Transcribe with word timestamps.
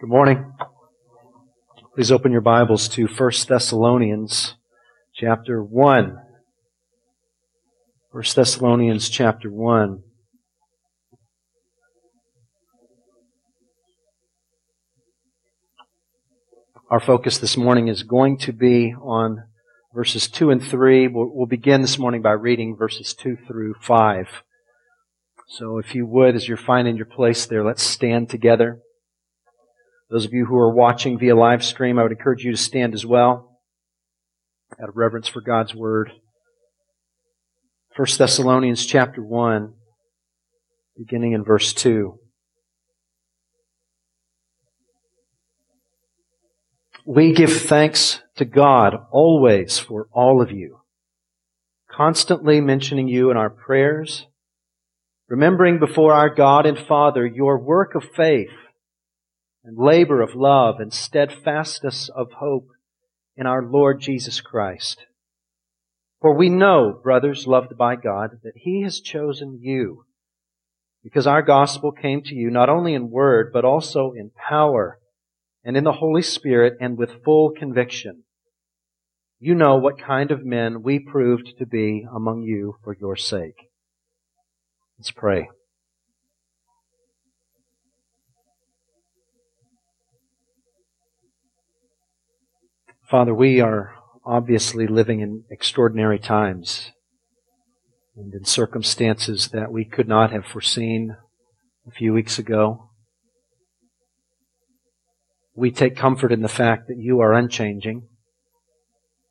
Good 0.00 0.10
morning. 0.10 0.52
Please 1.94 2.10
open 2.10 2.32
your 2.32 2.40
Bibles 2.40 2.88
to 2.88 3.06
1 3.06 3.30
Thessalonians 3.48 4.56
chapter 5.14 5.62
1. 5.62 6.18
1 8.10 8.24
Thessalonians 8.34 9.08
chapter 9.08 9.52
1. 9.52 10.02
Our 16.90 16.98
focus 16.98 17.38
this 17.38 17.56
morning 17.56 17.86
is 17.86 18.02
going 18.02 18.38
to 18.38 18.52
be 18.52 18.92
on 19.00 19.44
verses 19.94 20.26
2 20.26 20.50
and 20.50 20.60
3. 20.60 21.06
We'll, 21.06 21.30
we'll 21.32 21.46
begin 21.46 21.82
this 21.82 22.00
morning 22.00 22.20
by 22.20 22.32
reading 22.32 22.74
verses 22.76 23.14
2 23.14 23.36
through 23.46 23.74
5. 23.80 24.42
So 25.46 25.78
if 25.78 25.94
you 25.94 26.04
would, 26.04 26.34
as 26.34 26.48
you're 26.48 26.56
finding 26.56 26.96
your 26.96 27.06
place 27.06 27.46
there, 27.46 27.64
let's 27.64 27.84
stand 27.84 28.28
together. 28.28 28.80
Those 30.14 30.26
of 30.26 30.32
you 30.32 30.46
who 30.46 30.56
are 30.58 30.72
watching 30.72 31.18
via 31.18 31.34
live 31.34 31.64
stream, 31.64 31.98
I 31.98 32.04
would 32.04 32.12
encourage 32.12 32.44
you 32.44 32.52
to 32.52 32.56
stand 32.56 32.94
as 32.94 33.04
well 33.04 33.58
out 34.80 34.88
of 34.88 34.96
reverence 34.96 35.26
for 35.26 35.40
God's 35.40 35.74
Word. 35.74 36.12
1 37.96 38.06
Thessalonians 38.16 38.86
chapter 38.86 39.20
1, 39.20 39.74
beginning 40.96 41.32
in 41.32 41.42
verse 41.42 41.72
2. 41.72 42.16
We 47.04 47.32
give 47.32 47.52
thanks 47.52 48.20
to 48.36 48.44
God 48.44 48.94
always 49.10 49.80
for 49.80 50.06
all 50.12 50.40
of 50.40 50.52
you, 50.52 50.78
constantly 51.90 52.60
mentioning 52.60 53.08
you 53.08 53.32
in 53.32 53.36
our 53.36 53.50
prayers, 53.50 54.28
remembering 55.28 55.80
before 55.80 56.12
our 56.12 56.32
God 56.32 56.66
and 56.66 56.78
Father 56.78 57.26
your 57.26 57.58
work 57.58 57.96
of 57.96 58.04
faith 58.14 58.52
and 59.64 59.78
labor 59.78 60.20
of 60.20 60.34
love 60.34 60.78
and 60.78 60.92
steadfastness 60.92 62.10
of 62.14 62.32
hope 62.32 62.68
in 63.36 63.46
our 63.46 63.62
Lord 63.62 64.00
Jesus 64.00 64.40
Christ. 64.40 65.06
For 66.20 66.34
we 66.34 66.48
know, 66.48 66.98
brothers 67.02 67.46
loved 67.46 67.76
by 67.76 67.96
God, 67.96 68.40
that 68.44 68.56
He 68.56 68.82
has 68.82 69.00
chosen 69.00 69.58
you, 69.60 70.04
because 71.02 71.26
our 71.26 71.42
gospel 71.42 71.92
came 71.92 72.22
to 72.22 72.34
you 72.34 72.50
not 72.50 72.68
only 72.68 72.94
in 72.94 73.10
word, 73.10 73.50
but 73.52 73.64
also 73.64 74.12
in 74.12 74.30
power 74.30 74.98
and 75.64 75.76
in 75.76 75.84
the 75.84 75.92
Holy 75.92 76.22
Spirit 76.22 76.74
and 76.80 76.96
with 76.96 77.22
full 77.24 77.50
conviction. 77.50 78.22
You 79.38 79.54
know 79.54 79.76
what 79.76 79.98
kind 79.98 80.30
of 80.30 80.44
men 80.44 80.82
we 80.82 80.98
proved 80.98 81.58
to 81.58 81.66
be 81.66 82.06
among 82.14 82.42
you 82.42 82.76
for 82.82 82.96
your 82.98 83.16
sake. 83.16 83.70
Let's 84.98 85.10
pray. 85.10 85.48
Father, 93.14 93.32
we 93.32 93.60
are 93.60 93.94
obviously 94.26 94.88
living 94.88 95.20
in 95.20 95.44
extraordinary 95.48 96.18
times 96.18 96.90
and 98.16 98.34
in 98.34 98.44
circumstances 98.44 99.50
that 99.52 99.70
we 99.70 99.84
could 99.84 100.08
not 100.08 100.32
have 100.32 100.44
foreseen 100.44 101.16
a 101.86 101.92
few 101.92 102.12
weeks 102.12 102.40
ago. 102.40 102.90
We 105.54 105.70
take 105.70 105.94
comfort 105.94 106.32
in 106.32 106.42
the 106.42 106.48
fact 106.48 106.88
that 106.88 106.98
you 106.98 107.20
are 107.20 107.32
unchanging 107.32 108.08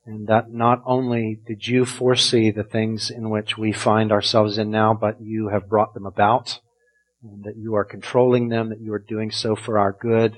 and 0.05 0.27
that 0.27 0.49
not 0.49 0.81
only 0.85 1.41
did 1.45 1.67
you 1.67 1.83
foresee 1.83 2.51
the 2.51 2.63
things 2.63 3.11
in 3.11 3.29
which 3.29 3.57
we 3.57 3.73
find 3.73 4.13
ourselves 4.13 4.57
in 4.57 4.71
now, 4.71 4.93
but 4.93 5.17
you 5.19 5.49
have 5.49 5.67
brought 5.67 5.93
them 5.93 6.05
about 6.05 6.61
and 7.21 7.43
that 7.43 7.57
you 7.57 7.75
are 7.75 7.83
controlling 7.83 8.47
them, 8.47 8.69
that 8.69 8.79
you 8.79 8.93
are 8.93 9.05
doing 9.05 9.29
so 9.29 9.57
for 9.57 9.77
our 9.77 9.91
good 9.91 10.37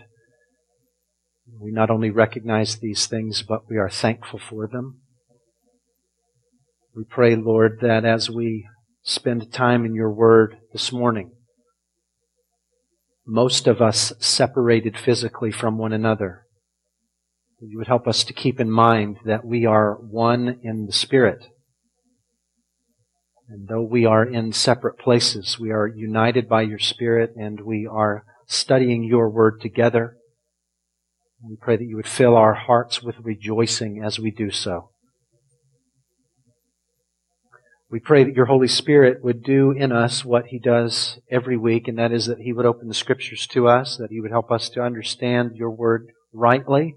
we 1.59 1.71
not 1.71 1.89
only 1.89 2.09
recognize 2.09 2.77
these 2.77 3.07
things, 3.07 3.43
but 3.43 3.69
we 3.69 3.77
are 3.77 3.89
thankful 3.89 4.39
for 4.39 4.67
them. 4.67 5.01
We 6.95 7.03
pray, 7.03 7.35
Lord, 7.35 7.79
that 7.81 8.05
as 8.05 8.29
we 8.29 8.67
spend 9.03 9.51
time 9.51 9.85
in 9.85 9.93
your 9.93 10.11
word 10.11 10.57
this 10.71 10.91
morning, 10.91 11.31
most 13.27 13.67
of 13.67 13.81
us 13.81 14.13
separated 14.19 14.97
physically 14.97 15.51
from 15.51 15.77
one 15.77 15.93
another, 15.93 16.45
you 17.59 17.77
would 17.77 17.87
help 17.87 18.07
us 18.07 18.23
to 18.23 18.33
keep 18.33 18.59
in 18.59 18.69
mind 18.69 19.17
that 19.25 19.45
we 19.45 19.65
are 19.65 19.95
one 19.95 20.59
in 20.63 20.85
the 20.85 20.93
Spirit. 20.93 21.45
And 23.49 23.67
though 23.67 23.83
we 23.83 24.05
are 24.05 24.25
in 24.25 24.53
separate 24.53 24.97
places, 24.97 25.59
we 25.59 25.71
are 25.71 25.87
united 25.87 26.47
by 26.47 26.63
your 26.63 26.79
Spirit 26.79 27.31
and 27.35 27.61
we 27.61 27.87
are 27.89 28.23
studying 28.47 29.03
your 29.03 29.29
word 29.29 29.61
together. 29.61 30.17
We 31.43 31.57
pray 31.57 31.77
that 31.77 31.85
you 31.85 31.95
would 31.95 32.07
fill 32.07 32.35
our 32.35 32.53
hearts 32.53 33.03
with 33.03 33.15
rejoicing 33.21 34.01
as 34.03 34.19
we 34.19 34.31
do 34.31 34.51
so. 34.51 34.89
We 37.89 37.99
pray 37.99 38.23
that 38.23 38.35
your 38.35 38.47
Holy 38.47 38.67
Spirit 38.67 39.23
would 39.23 39.43
do 39.43 39.71
in 39.71 39.91
us 39.91 40.25
what 40.25 40.47
He 40.47 40.59
does 40.59 41.19
every 41.29 41.55
week, 41.55 41.87
and 41.87 41.97
that 41.99 42.11
is 42.11 42.25
that 42.25 42.39
He 42.39 42.51
would 42.51 42.65
open 42.65 42.87
the 42.87 42.93
Scriptures 42.93 43.47
to 43.47 43.67
us, 43.67 43.97
that 43.97 44.09
He 44.09 44.19
would 44.19 44.31
help 44.31 44.51
us 44.51 44.69
to 44.69 44.81
understand 44.81 45.51
your 45.55 45.69
Word 45.69 46.07
rightly, 46.33 46.95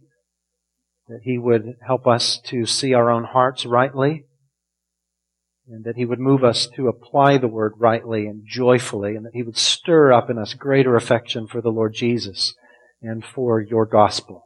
that 1.09 1.21
He 1.25 1.37
would 1.37 1.75
help 1.87 2.07
us 2.07 2.41
to 2.47 2.65
see 2.65 2.95
our 2.95 3.11
own 3.11 3.25
hearts 3.25 3.67
rightly, 3.67 4.25
and 5.69 5.85
that 5.85 5.97
He 5.97 6.07
would 6.07 6.21
move 6.21 6.43
us 6.43 6.67
to 6.77 6.89
apply 6.89 7.37
the 7.37 7.49
Word 7.49 7.75
rightly 7.77 8.27
and 8.27 8.45
joyfully, 8.47 9.15
and 9.15 9.27
that 9.27 9.35
He 9.35 9.43
would 9.43 9.59
stir 9.59 10.13
up 10.13 10.31
in 10.31 10.39
us 10.39 10.55
greater 10.55 10.97
affection 10.97 11.47
for 11.47 11.61
the 11.61 11.71
Lord 11.71 11.93
Jesus 11.93 12.55
and 13.03 13.25
for 13.25 13.61
your 13.61 13.87
gospel. 13.87 14.45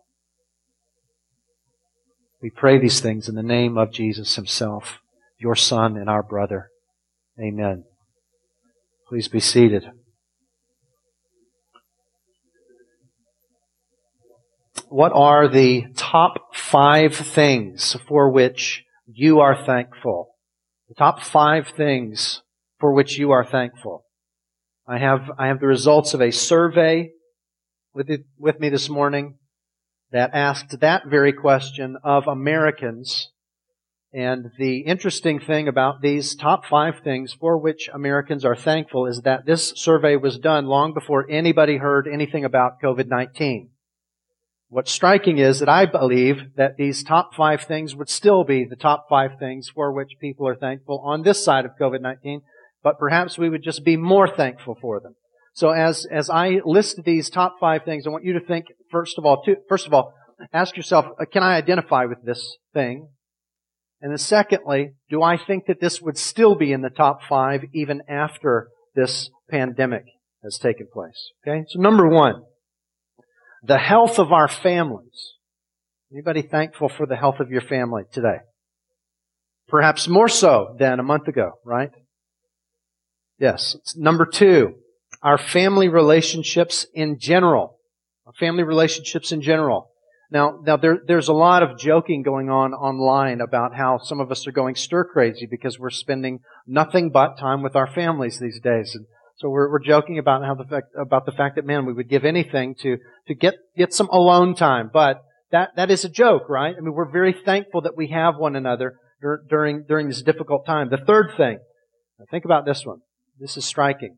We 2.43 2.51
pray 2.51 2.79
these 2.79 3.01
things 3.01 3.29
in 3.29 3.35
the 3.35 3.43
name 3.43 3.79
of 3.79 3.93
Jesus 3.93 4.35
himself, 4.35 4.99
your 5.39 5.55
son 5.55 5.97
and 5.97 6.11
our 6.11 6.23
brother. 6.23 6.71
Amen. 7.41 7.85
Please 9.09 9.29
be 9.29 9.41
seated. 9.41 9.85
What 14.89 15.13
are 15.15 15.49
the 15.49 15.87
top 15.97 16.55
five 16.55 17.15
things 17.15 17.97
for 18.09 18.31
which 18.31 18.85
you 19.07 19.41
are 19.41 19.65
thankful? 19.65 20.35
The 20.89 20.95
top 20.95 21.23
five 21.23 21.69
things 21.69 22.43
for 22.79 22.93
which 22.93 23.17
you 23.17 23.31
are 23.31 23.45
thankful. 23.45 24.05
I 24.87 24.99
have, 24.99 25.31
I 25.39 25.47
have 25.47 25.61
the 25.61 25.67
results 25.67 26.13
of 26.13 26.21
a 26.21 26.31
survey 26.33 27.13
with, 27.95 28.11
it, 28.11 28.25
with 28.39 28.59
me 28.61 28.69
this 28.69 28.89
morning 28.89 29.39
that 30.11 30.31
asked 30.35 30.81
that 30.81 31.07
very 31.07 31.33
question 31.33 31.97
of 32.05 32.27
Americans. 32.27 33.31
And 34.13 34.51
the 34.59 34.81
interesting 34.81 35.41
thing 35.41 35.69
about 35.69 36.03
these 36.03 36.35
top 36.35 36.67
five 36.67 37.01
things 37.03 37.33
for 37.33 37.57
which 37.57 37.89
Americans 37.93 38.45
are 38.45 38.57
thankful 38.57 39.07
is 39.07 39.23
that 39.23 39.47
this 39.47 39.73
survey 39.77 40.17
was 40.17 40.39
done 40.39 40.67
long 40.67 40.93
before 40.93 41.31
anybody 41.31 41.79
heard 41.79 42.07
anything 42.07 42.45
about 42.45 42.81
COVID-19. 42.83 43.69
What's 44.69 44.93
striking 44.93 45.39
is 45.39 45.61
that 45.61 45.69
I 45.69 45.87
believe 45.87 46.55
that 46.57 46.77
these 46.77 47.03
top 47.03 47.35
five 47.35 47.63
things 47.63 47.95
would 47.95 48.09
still 48.09 48.45
be 48.45 48.65
the 48.65 48.77
top 48.77 49.07
five 49.09 49.33
things 49.39 49.69
for 49.69 49.93
which 49.93 50.19
people 50.21 50.47
are 50.49 50.57
thankful 50.57 51.03
on 51.05 51.23
this 51.23 51.43
side 51.43 51.65
of 51.65 51.73
COVID-19, 51.81 52.41
but 52.83 52.99
perhaps 52.99 53.39
we 53.39 53.51
would 53.51 53.63
just 53.63 53.85
be 53.85 53.97
more 53.97 54.29
thankful 54.29 54.77
for 54.81 55.01
them. 55.01 55.15
So 55.55 55.71
as, 55.71 56.07
as 56.11 56.31
I 56.31 56.61
list 56.65 57.03
these 57.05 57.29
top 57.29 57.57
five 57.61 57.85
things, 57.85 58.07
I 58.07 58.11
want 58.11 58.25
you 58.25 58.33
to 58.35 58.41
think, 58.41 58.67
first 58.91 59.19
of 59.19 59.27
all, 59.27 59.43
to, 59.45 59.57
first 59.69 59.87
of 59.87 59.93
all, 59.93 60.15
ask 60.53 60.77
yourself, 60.77 61.07
uh, 61.21 61.25
can 61.31 61.43
I 61.43 61.57
identify 61.57 62.07
with 62.07 62.25
this 62.25 62.57
thing? 62.73 63.09
And 64.01 64.11
then 64.11 64.19
secondly, 64.19 64.95
do 65.11 65.23
I 65.23 65.37
think 65.37 65.67
that 65.67 65.81
this 65.81 66.01
would 66.01 66.19
still 66.19 66.55
be 66.55 66.73
in 66.73 66.81
the 66.81 66.91
top 66.91 67.21
five 67.29 67.65
even 67.73 68.03
after 68.09 68.69
this 68.95 69.31
pandemic 69.51 70.05
has 70.43 70.59
taken 70.59 70.89
place? 70.93 71.31
Okay? 71.47 71.65
So 71.69 71.81
number 71.81 72.09
one, 72.09 72.43
the 73.63 73.79
health 73.79 74.19
of 74.19 74.33
our 74.33 74.49
families. 74.49 75.35
Anybody 76.13 76.43
thankful 76.43 76.89
for 76.89 77.07
the 77.07 77.17
health 77.17 77.41
of 77.41 77.51
your 77.51 77.61
family 77.63 78.03
today? 78.13 78.39
Perhaps 79.69 80.09
more 80.09 80.29
so 80.29 80.75
than 80.79 80.99
a 80.99 81.03
month 81.03 81.29
ago, 81.29 81.53
right? 81.65 81.91
Yes. 83.39 83.77
Number 83.97 84.27
two, 84.27 84.75
our 85.23 85.39
family 85.39 85.89
relationships 85.89 86.87
in 86.95 87.19
general. 87.19 87.79
Our 88.27 88.33
family 88.35 88.65
relationships 88.65 89.33
in 89.33 89.41
general. 89.41 89.91
Now, 90.31 90.61
now 90.65 90.77
there, 90.77 90.99
there's 91.07 91.29
a 91.29 91.35
lot 91.35 91.63
of 91.63 91.79
joking 91.79 92.23
going 92.23 92.49
on 92.49 92.73
online 92.73 93.41
about 93.41 93.75
how 93.75 93.99
some 93.99 94.19
of 94.19 94.31
us 94.31 94.47
are 94.47 94.53
going 94.53 94.75
stir 94.75 95.05
crazy 95.05 95.47
because 95.49 95.79
we're 95.79 95.91
spending 95.91 96.41
nothing 96.67 97.11
but 97.11 97.39
time 97.39 97.63
with 97.63 97.77
our 97.77 97.87
families 97.87 98.39
these 98.39 98.59
days. 98.61 98.95
And 98.95 99.07
so 99.37 99.51
we're, 99.51 99.71
we're 99.71 99.85
joking 99.85 100.19
about 100.19 100.43
how 100.43 100.55
the 100.55 100.65
fact, 100.65 100.87
about 100.99 101.27
the 101.27 101.33
fact 101.33 101.57
that 101.57 101.67
man, 101.67 101.85
we 101.85 101.93
would 101.93 102.09
give 102.09 102.25
anything 102.25 102.75
to, 102.81 102.97
to 103.29 103.35
get, 103.35 103.57
get 103.77 103.93
some 103.93 104.09
alone 104.09 104.55
time. 104.55 104.91
But 104.93 105.23
that, 105.51 105.71
that 105.77 105.91
is 105.91 106.05
a 106.05 106.09
joke, 106.09 106.49
right? 106.49 106.75
I 106.77 106.81
mean, 106.81 106.95
we're 106.95 107.13
very 107.13 107.35
thankful 107.35 107.83
that 107.83 107.97
we 107.97 108.09
have 108.09 108.37
one 108.39 108.57
another 108.57 108.99
during, 109.51 109.85
during 109.87 110.09
this 110.09 110.23
difficult 110.23 110.65
time. 110.65 110.89
The 110.89 110.97
third 110.97 111.33
thing, 111.37 111.59
think 112.31 112.47
about 112.47 112.65
this 112.65 112.87
one. 112.87 113.01
This 113.39 113.59
is 113.59 113.67
striking 113.67 114.17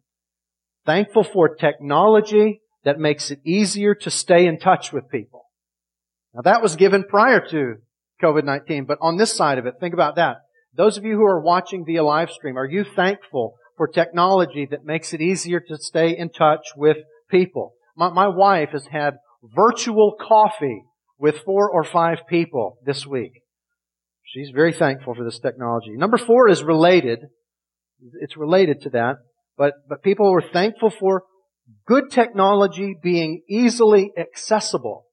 thankful 0.87 1.25
for 1.25 1.55
technology 1.55 2.61
that 2.85 2.99
makes 2.99 3.31
it 3.31 3.41
easier 3.45 3.95
to 3.95 4.11
stay 4.11 4.47
in 4.47 4.59
touch 4.59 4.93
with 4.93 5.11
people. 5.11 5.45
Now 6.35 6.43
that 6.43 6.63
was 6.63 6.77
given 6.77 7.05
prior 7.05 7.41
to 7.51 7.77
COVID-19, 8.23 8.87
but 8.87 8.99
on 9.01 9.17
this 9.17 9.35
side 9.35 9.59
of 9.59 9.67
it, 9.67 9.75
think 9.81 9.95
about 9.95 10.17
that. 10.17 10.37
Those 10.77 10.97
of 10.97 11.05
you 11.05 11.15
who 11.15 11.25
are 11.25 11.41
watching 11.41 11.85
via 11.85 12.03
live 12.03 12.31
stream, 12.31 12.59
are 12.59 12.67
you 12.67 12.85
thankful 12.85 13.55
for 13.77 13.87
technology 13.87 14.67
that 14.71 14.85
makes 14.85 15.13
it 15.13 15.21
easier 15.21 15.61
to 15.61 15.77
stay 15.79 16.17
in 16.17 16.31
touch 16.31 16.67
with 16.77 16.99
people? 17.31 17.75
My, 17.97 18.11
my 18.11 18.29
wife 18.29 18.71
has 18.73 18.87
had 18.87 19.15
virtual 19.55 20.17
coffee 20.21 20.83
with 21.19 21.39
four 21.45 21.71
or 21.71 21.85
five 21.85 22.27
people 22.29 22.79
this 22.85 23.07
week. 23.07 23.33
She's 24.25 24.51
very 24.51 24.73
thankful 24.73 25.15
for 25.15 25.25
this 25.25 25.39
technology. 25.39 25.93
Number 25.93 26.19
four 26.19 26.49
is 26.49 26.63
related. 26.63 27.21
It's 28.21 28.37
related 28.37 28.81
to 28.83 28.91
that. 28.91 29.17
But, 29.57 29.75
but 29.89 30.03
people 30.03 30.33
were 30.33 30.43
thankful 30.43 30.91
for 30.91 31.25
good 31.87 32.11
technology 32.11 32.97
being 33.01 33.43
easily 33.49 34.13
accessible. 34.19 35.07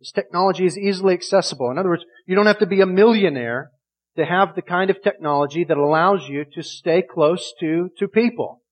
This 0.00 0.12
technology 0.12 0.64
is 0.64 0.78
easily 0.78 1.14
accessible. 1.14 1.70
In 1.70 1.78
other 1.78 1.90
words, 1.90 2.04
you 2.26 2.34
don't 2.34 2.46
have 2.46 2.58
to 2.58 2.66
be 2.66 2.80
a 2.80 2.86
millionaire 2.86 3.70
to 4.16 4.24
have 4.24 4.54
the 4.54 4.62
kind 4.62 4.90
of 4.90 5.02
technology 5.02 5.64
that 5.64 5.76
allows 5.76 6.28
you 6.28 6.44
to 6.54 6.62
stay 6.62 7.02
close 7.02 7.52
to, 7.60 7.90
to 7.98 8.08
people. 8.08 8.62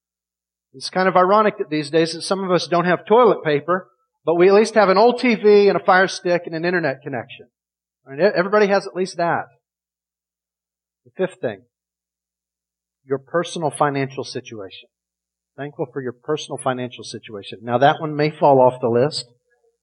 It's 0.73 0.91
kind 0.91 1.09
of 1.09 1.17
ironic 1.17 1.59
that 1.59 1.71
these 1.71 1.91
days 1.91 2.15
that 2.15 2.23
some 2.23 2.45
of 2.45 2.51
us 2.51 2.67
don't 2.67 2.85
have 2.85 3.07
toilet 3.07 3.43
paper, 3.45 3.89
but 4.25 4.37
we 4.37 4.49
at 4.49 4.55
least 4.55 4.75
have 4.75 4.89
an 4.89 4.99
old 4.99 5.21
TV 5.21 5.69
and 5.69 5.77
a 5.77 5.85
fire 5.85 6.09
stick 6.09 6.43
and 6.47 6.55
an 6.55 6.65
internet 6.65 7.03
connection. 7.03 7.47
everybody 8.09 8.67
has 8.69 8.87
at 8.87 8.95
least 8.95 9.17
that. 9.17 9.47
The 11.05 11.11
fifth 11.17 11.41
thing, 11.41 11.63
your 13.05 13.19
personal 13.19 13.71
financial 13.71 14.25
situation. 14.25 14.89
Thankful 15.57 15.87
for 15.93 16.01
your 16.01 16.13
personal 16.13 16.59
financial 16.63 17.05
situation. 17.05 17.59
Now 17.63 17.79
that 17.79 18.01
one 18.01 18.17
may 18.17 18.31
fall 18.31 18.61
off 18.61 18.81
the 18.81 18.89
list, 18.89 19.27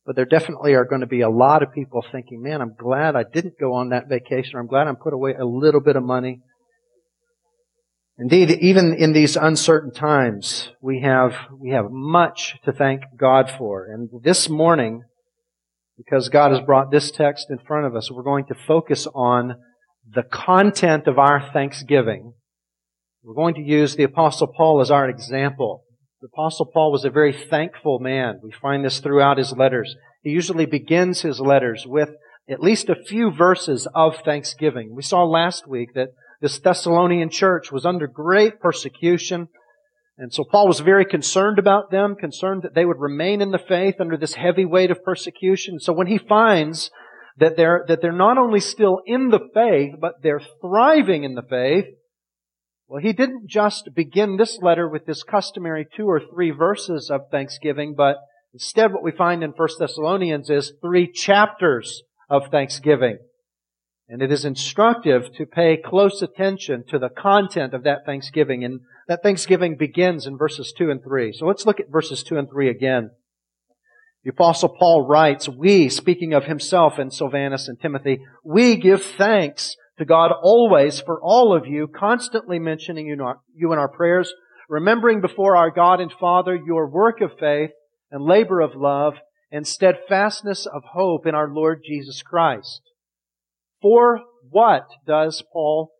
but 0.05 0.15
there 0.15 0.25
definitely 0.25 0.73
are 0.73 0.85
going 0.85 1.01
to 1.01 1.07
be 1.07 1.21
a 1.21 1.29
lot 1.29 1.61
of 1.61 1.73
people 1.73 2.03
thinking, 2.11 2.41
man, 2.41 2.61
I'm 2.61 2.73
glad 2.79 3.15
I 3.15 3.23
didn't 3.31 3.59
go 3.59 3.73
on 3.73 3.89
that 3.89 4.07
vacation, 4.07 4.55
or 4.55 4.61
I'm 4.61 4.67
glad 4.67 4.87
I 4.87 4.93
put 4.93 5.13
away 5.13 5.33
a 5.33 5.45
little 5.45 5.81
bit 5.81 5.97
of 5.97 6.03
money. 6.03 6.39
Indeed, 8.17 8.51
even 8.61 8.93
in 8.93 9.13
these 9.13 9.35
uncertain 9.35 9.91
times, 9.91 10.69
we 10.81 11.01
have, 11.01 11.33
we 11.59 11.71
have 11.71 11.91
much 11.91 12.55
to 12.63 12.71
thank 12.71 13.01
God 13.19 13.51
for. 13.57 13.85
And 13.85 14.09
this 14.23 14.49
morning, 14.49 15.03
because 15.97 16.29
God 16.29 16.51
has 16.51 16.61
brought 16.61 16.89
this 16.89 17.11
text 17.11 17.47
in 17.49 17.59
front 17.59 17.85
of 17.85 17.95
us, 17.95 18.09
we're 18.09 18.23
going 18.23 18.45
to 18.45 18.55
focus 18.65 19.07
on 19.13 19.57
the 20.09 20.23
content 20.23 21.05
of 21.07 21.19
our 21.19 21.51
thanksgiving 21.51 22.33
we're 23.27 23.33
going 23.33 23.55
to 23.55 23.61
use 23.61 23.97
the 23.97 24.03
Apostle 24.03 24.47
Paul 24.47 24.79
as 24.79 24.89
our 24.89 25.09
example. 25.09 25.83
The 26.21 26.29
Apostle 26.31 26.65
Paul 26.65 26.93
was 26.93 27.03
a 27.03 27.09
very 27.09 27.33
thankful 27.33 27.99
man. 27.99 28.39
We 28.41 28.53
find 28.53 28.85
this 28.85 29.01
throughout 29.01 29.37
his 29.37 29.51
letters. 29.51 29.97
He 30.23 30.29
usually 30.29 30.65
begins 30.65 31.23
his 31.23 31.41
letters 31.41 31.83
with 31.85 32.07
at 32.49 32.61
least 32.61 32.87
a 32.87 32.95
few 32.95 33.29
verses 33.29 33.85
of 33.93 34.15
thanksgiving. 34.23 34.95
We 34.95 35.01
saw 35.01 35.25
last 35.25 35.67
week 35.67 35.89
that 35.93 36.11
this 36.39 36.57
Thessalonian 36.57 37.29
church 37.29 37.69
was 37.69 37.85
under 37.85 38.07
great 38.07 38.61
persecution. 38.61 39.49
And 40.17 40.33
so 40.33 40.45
Paul 40.49 40.69
was 40.69 40.79
very 40.79 41.03
concerned 41.03 41.59
about 41.59 41.91
them, 41.91 42.15
concerned 42.15 42.61
that 42.63 42.75
they 42.75 42.85
would 42.85 42.97
remain 42.97 43.41
in 43.41 43.51
the 43.51 43.59
faith 43.59 43.95
under 43.99 44.15
this 44.15 44.35
heavy 44.35 44.63
weight 44.63 44.89
of 44.89 45.03
persecution. 45.03 45.81
So 45.81 45.91
when 45.91 46.07
he 46.07 46.17
finds 46.17 46.91
that 47.35 47.57
they're, 47.57 47.83
that 47.89 48.01
they're 48.01 48.13
not 48.13 48.37
only 48.37 48.61
still 48.61 49.01
in 49.05 49.31
the 49.31 49.49
faith, 49.53 49.95
but 49.99 50.13
they're 50.23 50.41
thriving 50.61 51.25
in 51.25 51.35
the 51.35 51.43
faith, 51.43 51.87
well, 52.87 53.01
he 53.01 53.11
didn't 53.11 53.49
just 53.49 53.89
begin 53.93 54.37
this 54.37 54.59
letter 54.61 54.87
with 54.87 55.05
this 55.05 55.23
customary 55.23 55.85
two 55.95 56.05
or 56.05 56.21
three 56.21 56.51
verses 56.51 57.09
of 57.11 57.29
thanksgiving, 57.29 57.95
but 57.95 58.17
instead 58.53 58.93
what 58.93 59.03
we 59.03 59.11
find 59.11 59.43
in 59.43 59.51
1 59.51 59.69
Thessalonians 59.77 60.49
is 60.49 60.73
three 60.81 61.11
chapters 61.11 62.03
of 62.29 62.49
thanksgiving. 62.49 63.17
And 64.09 64.21
it 64.21 64.31
is 64.31 64.45
instructive 64.45 65.33
to 65.35 65.45
pay 65.45 65.75
close 65.75 66.21
attention 66.21 66.85
to 66.87 66.97
the 66.97 67.09
content 67.09 67.73
of 67.73 67.83
that 67.83 68.05
thanksgiving. 68.05 68.63
And 68.63 68.79
that 69.09 69.21
thanksgiving 69.21 69.75
begins 69.75 70.25
in 70.25 70.37
verses 70.37 70.73
2 70.77 70.89
and 70.89 71.03
3. 71.03 71.33
So 71.33 71.45
let's 71.45 71.65
look 71.65 71.81
at 71.81 71.91
verses 71.91 72.23
2 72.23 72.37
and 72.37 72.49
3 72.49 72.69
again. 72.69 73.11
The 74.23 74.29
apostle 74.29 74.69
Paul 74.69 75.05
writes, 75.05 75.49
we, 75.49 75.89
speaking 75.89 76.33
of 76.33 76.45
himself 76.45 76.97
and 76.97 77.13
Silvanus 77.13 77.67
and 77.67 77.79
Timothy, 77.79 78.21
we 78.45 78.77
give 78.77 79.03
thanks 79.03 79.75
to 79.97 80.05
God 80.05 80.31
always 80.31 80.99
for 80.99 81.19
all 81.21 81.55
of 81.55 81.65
you, 81.65 81.87
constantly 81.87 82.59
mentioning 82.59 83.07
you 83.07 83.73
in 83.73 83.79
our 83.79 83.89
prayers, 83.89 84.31
remembering 84.69 85.21
before 85.21 85.55
our 85.55 85.71
God 85.71 85.99
and 85.99 86.11
Father 86.11 86.55
your 86.55 86.89
work 86.89 87.21
of 87.21 87.37
faith 87.39 87.71
and 88.11 88.23
labor 88.23 88.61
of 88.61 88.75
love 88.75 89.15
and 89.51 89.65
steadfastness 89.65 90.65
of 90.65 90.83
hope 90.93 91.25
in 91.25 91.33
our 91.33 91.49
Lord 91.49 91.81
Jesus 91.85 92.21
Christ. 92.21 92.81
For 93.81 94.21
what 94.49 94.87
does 95.05 95.43
Paul 95.53 95.91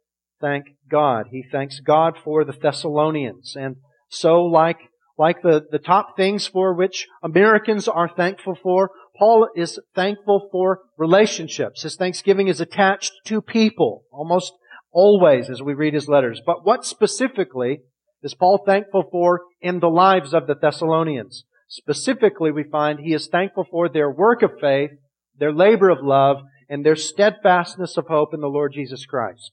thank 0.41 0.65
God? 0.89 1.27
He 1.31 1.43
thanks 1.49 1.79
God 1.79 2.15
for 2.23 2.43
the 2.43 2.53
Thessalonians. 2.53 3.55
And 3.55 3.77
so 4.09 4.43
like, 4.43 4.77
like 5.17 5.41
the, 5.41 5.65
the 5.71 5.79
top 5.79 6.15
things 6.15 6.47
for 6.47 6.73
which 6.73 7.07
Americans 7.23 7.87
are 7.87 8.09
thankful 8.09 8.57
for, 8.61 8.91
Paul 9.17 9.49
is 9.55 9.79
thankful 9.95 10.49
for 10.51 10.81
relationships. 10.97 11.83
His 11.83 11.95
thanksgiving 11.95 12.47
is 12.47 12.61
attached 12.61 13.13
to 13.25 13.41
people, 13.41 14.03
almost 14.11 14.53
always 14.91 15.49
as 15.49 15.61
we 15.61 15.73
read 15.73 15.93
his 15.93 16.07
letters. 16.07 16.41
But 16.45 16.65
what 16.65 16.85
specifically 16.85 17.81
is 18.21 18.33
Paul 18.33 18.61
thankful 18.65 19.05
for 19.11 19.41
in 19.61 19.79
the 19.79 19.89
lives 19.89 20.33
of 20.33 20.47
the 20.47 20.55
Thessalonians? 20.55 21.45
Specifically, 21.67 22.51
we 22.51 22.63
find 22.63 22.99
he 22.99 23.13
is 23.13 23.27
thankful 23.27 23.65
for 23.69 23.89
their 23.89 24.09
work 24.09 24.41
of 24.41 24.51
faith, 24.61 24.91
their 25.37 25.51
labor 25.51 25.89
of 25.89 25.99
love, 26.01 26.37
and 26.69 26.85
their 26.85 26.95
steadfastness 26.95 27.97
of 27.97 28.07
hope 28.07 28.33
in 28.33 28.41
the 28.41 28.47
Lord 28.47 28.73
Jesus 28.73 29.05
Christ. 29.05 29.51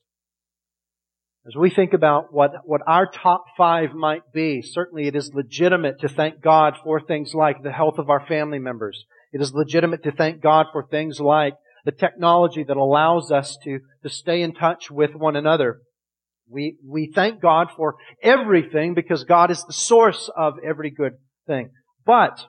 As 1.47 1.55
we 1.55 1.69
think 1.69 1.93
about 1.93 2.33
what, 2.33 2.53
what 2.65 2.81
our 2.87 3.07
top 3.07 3.45
five 3.57 3.93
might 3.93 4.33
be, 4.33 4.63
certainly 4.63 5.07
it 5.07 5.15
is 5.15 5.35
legitimate 5.35 6.01
to 6.01 6.09
thank 6.09 6.41
God 6.41 6.75
for 6.83 7.01
things 7.01 7.35
like 7.35 7.63
the 7.63 7.73
health 7.73 7.99
of 7.99 8.09
our 8.09 8.27
family 8.27 8.59
members, 8.59 9.05
it 9.35 9.41
is 9.41 9.53
legitimate 9.53 10.05
to 10.05 10.13
thank 10.13 10.41
God 10.41 10.67
for 10.71 10.87
things 10.87 11.19
like 11.19 11.55
the 11.85 11.91
technology 11.91 12.63
that 12.63 12.77
allows 12.77 13.33
us 13.33 13.59
to, 13.65 13.81
to 14.05 14.09
stay 14.09 14.41
in 14.41 14.55
touch 14.55 14.93
with 14.93 15.17
one 15.17 15.35
another. 15.35 15.81
We, 16.49 16.77
we 16.87 17.11
thank 17.13 17.43
God 17.43 17.67
for 17.77 17.97
everything 18.23 18.95
because 18.95 19.25
God 19.25 19.51
is 19.51 19.65
the 19.65 19.73
source 19.73 20.31
of 20.37 20.55
every 20.65 20.91
good 20.91 21.15
thing. 21.49 21.71
But, 22.07 22.47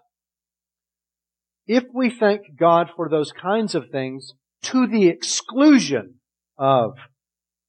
if 1.66 1.86
we 1.92 2.12
thank 2.12 2.56
God 2.56 2.92
for 2.96 3.10
those 3.10 3.32
kinds 3.32 3.74
of 3.74 3.90
things 3.92 4.34
to 4.66 4.86
the 4.86 5.08
exclusion 5.08 6.20
of 6.56 6.92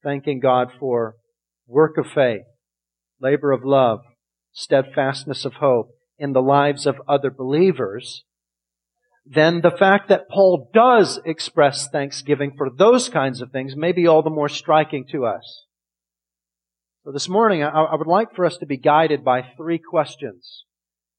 thanking 0.02 0.40
God 0.40 0.72
for 0.78 1.14
work 1.66 1.96
of 1.96 2.06
faith, 2.14 2.42
labor 3.18 3.52
of 3.52 3.64
love, 3.64 4.00
steadfastness 4.52 5.46
of 5.46 5.54
hope 5.54 5.88
in 6.18 6.34
the 6.34 6.42
lives 6.42 6.84
of 6.84 6.96
other 7.08 7.30
believers, 7.30 8.24
then 9.28 9.60
the 9.60 9.72
fact 9.72 10.08
that 10.08 10.28
Paul 10.28 10.70
does 10.72 11.18
express 11.24 11.88
thanksgiving 11.88 12.52
for 12.56 12.70
those 12.70 13.08
kinds 13.08 13.40
of 13.40 13.50
things 13.50 13.74
may 13.74 13.92
be 13.92 14.06
all 14.06 14.22
the 14.22 14.30
more 14.30 14.48
striking 14.48 15.04
to 15.10 15.26
us. 15.26 15.64
So 17.04 17.12
this 17.12 17.28
morning, 17.28 17.62
I, 17.62 17.94
would 17.94 18.06
like 18.06 18.34
for 18.34 18.44
us 18.44 18.56
to 18.58 18.66
be 18.66 18.76
guided 18.76 19.24
by 19.24 19.42
three 19.56 19.78
questions. 19.78 20.64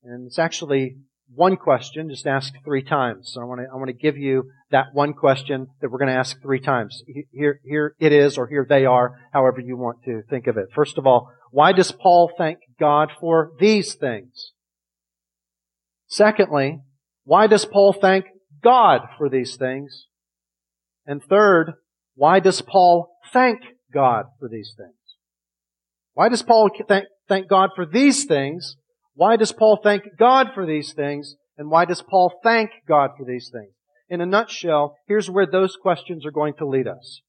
And 0.03 0.27
it's 0.27 0.39
actually 0.39 0.97
one 1.33 1.57
question, 1.57 2.09
just 2.09 2.27
ask 2.27 2.53
three 2.63 2.83
times. 2.83 3.31
So 3.33 3.41
I 3.41 3.43
want 3.43 3.61
to, 3.61 3.67
I 3.71 3.75
want 3.75 3.87
to 3.87 3.93
give 3.93 4.17
you 4.17 4.51
that 4.71 4.87
one 4.93 5.13
question 5.13 5.67
that 5.81 5.89
we're 5.89 5.99
going 5.99 6.11
to 6.11 6.17
ask 6.17 6.41
three 6.41 6.61
times. 6.61 7.01
Here, 7.31 7.59
here 7.65 7.95
it 7.99 8.13
is, 8.13 8.37
or 8.37 8.47
here 8.47 8.65
they 8.67 8.85
are, 8.85 9.19
however 9.33 9.59
you 9.59 9.77
want 9.77 10.03
to 10.05 10.21
think 10.29 10.47
of 10.47 10.57
it. 10.57 10.67
First 10.73 10.97
of 10.97 11.05
all, 11.05 11.29
why 11.51 11.73
does 11.73 11.91
Paul 11.91 12.31
thank 12.37 12.59
God 12.79 13.11
for 13.19 13.51
these 13.59 13.95
things? 13.95 14.53
Secondly, 16.07 16.81
why 17.27 17.48
does 17.48 17.65
Paul 17.65 17.91
thank 17.91 18.24
God 18.63 19.01
for 19.17 19.27
these 19.27 19.57
things? 19.57 20.05
And 21.05 21.22
third, 21.22 21.74
why 22.15 22.39
does 22.39 22.62
Paul 22.62 23.10
thank 23.34 23.60
God 23.93 24.27
for 24.39 24.48
these 24.48 24.74
things? 24.77 24.96
Why 26.13 26.29
does 26.29 26.41
Paul 26.41 26.69
thank, 26.88 27.07
thank 27.27 27.50
God 27.50 27.72
for 27.75 27.86
these 27.86 28.24
things? 28.24 28.77
Why 29.13 29.36
does 29.36 29.51
Paul 29.51 29.77
thank 29.84 30.03
God 30.17 30.51
for 30.55 30.65
these 30.65 30.93
things? 30.93 31.36
And 31.57 31.69
why 31.69 31.84
does 31.84 32.01
Paul 32.01 32.31
thank 32.43 32.69
God 32.88 33.10
for 33.17 33.25
these 33.25 33.50
things? 33.51 33.74
In 34.07 34.22
a 34.22 34.25
nutshell, 34.25 34.96
here's 35.05 35.29
where 35.29 35.48
those 35.51 35.75
questions 35.75 36.25
are 36.25 36.31
going 36.31 36.53
to 36.60 36.65
lead 36.65 36.88
us. 36.88 37.24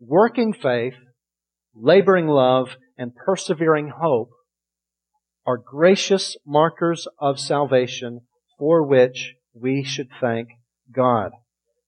Working 0.00 0.52
faith, 0.52 0.96
laboring 1.72 2.26
love, 2.26 2.70
and 2.96 3.14
persevering 3.14 3.92
hope 4.00 4.30
are 5.46 5.56
gracious 5.56 6.36
markers 6.44 7.06
of 7.20 7.38
salvation 7.38 8.22
for 8.58 8.82
which 8.82 9.34
we 9.54 9.84
should 9.84 10.08
thank 10.20 10.48
God. 10.94 11.32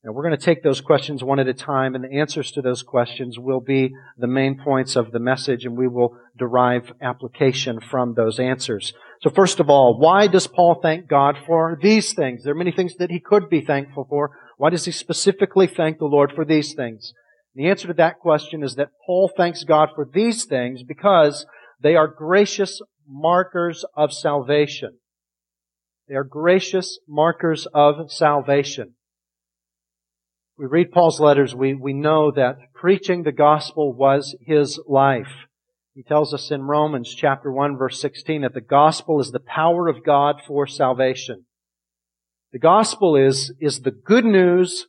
Now 0.03 0.12
we're 0.12 0.23
going 0.23 0.39
to 0.39 0.45
take 0.45 0.62
those 0.62 0.81
questions 0.81 1.23
one 1.23 1.41
at 1.41 1.49
a 1.49 1.53
time 1.53 1.95
and 1.95 2.03
the 2.03 2.19
answers 2.19 2.50
to 2.53 2.62
those 2.62 2.83
questions 2.83 3.39
will 3.39 3.61
be 3.61 3.91
the 4.17 4.27
main 4.27 4.59
points 4.59 4.97
of 4.97 5.12
the 5.12 5.19
message 5.19 5.67
and 5.67 5.77
we 5.77 5.89
will 5.89 6.17
derive 6.39 6.91
application 7.03 7.81
from 7.81 8.15
those 8.15 8.41
answers. 8.41 8.95
So 9.21 9.29
first 9.29 9.61
of 9.61 9.69
all, 9.69 9.99
why 9.99 10.27
does 10.27 10.47
Paul 10.47 10.81
thank 10.81 11.07
God 11.07 11.37
for 11.47 11.79
these 11.83 12.15
things? 12.15 12.43
There 12.43 12.53
are 12.53 12.59
many 12.59 12.73
things 12.73 12.97
that 12.97 13.11
he 13.11 13.21
could 13.21 13.50
be 13.50 13.61
thankful 13.61 14.07
for. 14.09 14.31
Why 14.57 14.71
does 14.71 14.87
he 14.87 14.93
specifically 14.93 15.67
thank 15.67 15.99
the 15.99 16.07
Lord 16.07 16.33
for 16.35 16.47
these 16.47 16.73
things? 16.73 17.12
The 17.55 17.69
answer 17.69 17.89
to 17.89 17.95
that 17.95 18.21
question 18.21 18.62
is 18.62 18.77
that 18.77 18.93
Paul 19.05 19.31
thanks 19.37 19.65
God 19.65 19.91
for 19.95 20.09
these 20.11 20.47
things 20.47 20.83
because 20.83 21.45
they 21.83 21.95
are 21.95 22.09
gracious 22.09 22.81
markers 23.07 23.85
of 23.95 24.15
salvation. 24.15 24.97
They 26.11 26.17
are 26.17 26.25
gracious 26.25 26.99
markers 27.07 27.69
of 27.73 28.11
salvation. 28.11 28.95
We 30.59 30.67
read 30.67 30.90
Paul's 30.90 31.21
letters, 31.21 31.55
we, 31.55 31.73
we 31.73 31.93
know 31.93 32.33
that 32.33 32.57
preaching 32.75 33.23
the 33.23 33.31
gospel 33.31 33.93
was 33.93 34.35
his 34.40 34.81
life. 34.88 35.47
He 35.95 36.02
tells 36.02 36.35
us 36.35 36.50
in 36.50 36.62
Romans 36.62 37.14
chapter 37.14 37.52
1 37.52 37.76
verse 37.79 38.00
16 38.00 38.43
that 38.43 38.55
the 38.55 38.61
gospel 38.61 39.21
is 39.21 39.31
the 39.31 39.38
power 39.38 39.87
of 39.87 40.05
God 40.05 40.40
for 40.45 40.67
salvation. 40.67 41.45
The 42.52 42.59
gospel 42.59 43.14
is, 43.14 43.55
is 43.61 43.83
the 43.83 43.93
good 43.93 44.25
news 44.25 44.87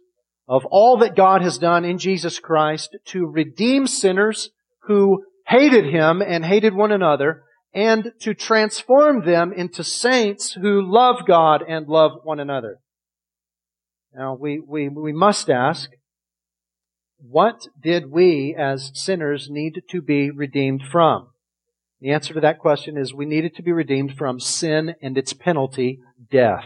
of 0.48 0.66
all 0.72 0.98
that 0.98 1.16
God 1.16 1.44
has 1.44 1.60
done 1.60 1.86
in 1.86 2.00
Jesus 2.00 2.40
Christ 2.40 2.98
to 3.10 3.28
redeem 3.28 3.86
sinners 3.86 4.50
who 4.86 5.24
hated 5.46 5.86
Him 5.86 6.24
and 6.24 6.44
hated 6.44 6.74
one 6.74 6.92
another 6.92 7.44
and 7.74 8.12
to 8.20 8.34
transform 8.34 9.26
them 9.26 9.54
into 9.54 9.84
saints 9.84 10.54
who 10.54 10.82
love 10.82 11.26
God 11.26 11.64
and 11.68 11.88
love 11.88 12.12
one 12.24 12.40
another. 12.40 12.80
Now, 14.14 14.36
we, 14.36 14.60
we, 14.60 14.90
we 14.90 15.14
must 15.14 15.50
ask, 15.50 15.90
what 17.18 17.68
did 17.80 18.12
we 18.12 18.56
as 18.58 18.92
sinners 18.94 19.48
need 19.50 19.84
to 19.90 20.02
be 20.02 20.32
redeemed 20.32 20.84
from? 20.92 21.30
The 22.02 22.12
answer 22.12 22.34
to 22.34 22.40
that 22.42 22.60
question 22.60 22.98
is 22.98 23.14
we 23.14 23.26
needed 23.26 23.56
to 23.56 23.64
be 23.64 23.72
redeemed 23.72 24.18
from 24.18 24.40
sin 24.40 24.96
and 25.02 25.18
its 25.18 25.34
penalty, 25.34 26.00
death. 26.30 26.66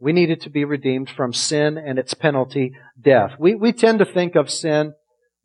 We 0.00 0.12
needed 0.12 0.40
to 0.42 0.50
be 0.50 0.64
redeemed 0.64 1.08
from 1.08 1.32
sin 1.32 1.78
and 1.78 1.96
its 1.96 2.12
penalty, 2.12 2.72
death. 3.00 3.30
We, 3.38 3.54
we 3.54 3.72
tend 3.72 4.00
to 4.00 4.04
think 4.04 4.34
of 4.34 4.50
sin 4.50 4.94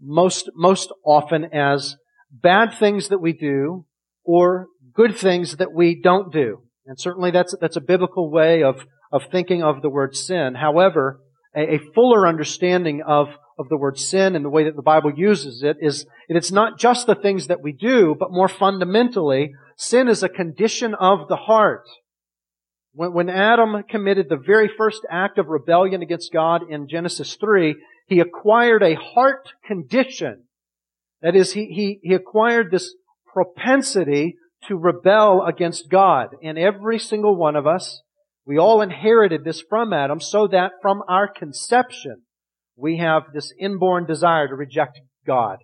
most, 0.02 0.50
most 0.56 0.92
often 1.06 1.46
as 1.54 1.96
bad 2.32 2.74
things 2.74 3.10
that 3.10 3.22
we 3.22 3.34
do 3.34 3.86
or 4.28 4.68
good 4.94 5.18
things 5.18 5.56
that 5.58 5.74
we 5.74 6.00
don't 6.00 6.32
do. 6.32 6.62
And 6.86 7.00
certainly 7.00 7.32
that's, 7.32 7.56
that's 7.60 7.78
a 7.78 7.82
biblical 7.82 8.30
way 8.30 8.62
of, 8.62 8.86
of 9.12 9.24
thinking 9.32 9.64
of 9.64 9.82
the 9.82 9.90
word 9.90 10.16
sin. 10.16 10.54
However, 10.56 11.22
a, 11.56 11.76
a 11.76 11.80
fuller 11.96 12.28
understanding 12.28 13.02
of, 13.08 13.30
of 13.58 13.70
the 13.70 13.78
word 13.78 13.98
sin 13.98 14.36
and 14.36 14.44
the 14.44 14.50
way 14.50 14.66
that 14.66 14.76
the 14.76 14.82
Bible 14.82 15.12
uses 15.16 15.64
it 15.64 15.78
is 15.82 16.06
it's 16.28 16.52
not 16.52 16.78
just 16.78 17.08
the 17.08 17.16
things 17.16 17.48
that 17.48 17.62
we 17.64 17.72
do, 17.72 18.16
but 18.20 18.32
more 18.32 18.50
fundamentally, 18.50 19.54
sin 19.78 20.10
is 20.10 20.24
a 20.24 20.30
condition 20.30 20.94
of 20.94 21.30
the 21.30 21.38
heart. 21.38 21.88
When, 22.94 23.14
when 23.14 23.30
Adam 23.30 23.84
committed 23.90 24.28
the 24.28 24.38
very 24.38 24.70
first 24.78 25.06
act 25.10 25.38
of 25.38 25.48
rebellion 25.48 26.02
against 26.02 26.34
God 26.34 26.64
in 26.70 26.90
Genesis 26.90 27.36
3, 27.40 27.76
he 28.08 28.20
acquired 28.20 28.84
a 28.84 28.96
heart 28.96 29.54
condition. 29.66 30.44
That 31.22 31.36
is, 31.36 31.54
he, 31.54 31.66
he, 31.68 32.00
he 32.04 32.14
acquired 32.14 32.72
this 32.72 32.94
propensity 33.38 34.36
to 34.68 34.76
rebel 34.76 35.46
against 35.46 35.92
God. 35.92 36.30
And 36.42 36.58
every 36.58 36.98
single 36.98 37.36
one 37.36 37.56
of 37.56 37.68
us, 37.68 38.02
we 38.48 38.58
all 38.58 38.82
inherited 38.82 39.44
this 39.44 39.62
from 39.70 39.94
Adam 39.94 40.20
so 40.20 40.48
that 40.48 40.72
from 40.82 41.04
our 41.08 41.28
conception, 41.28 42.24
we 42.76 42.98
have 42.98 43.24
this 43.34 43.54
inborn 43.60 44.08
desire 44.08 44.48
to 44.48 44.56
reject 44.56 45.00
God. 45.26 45.58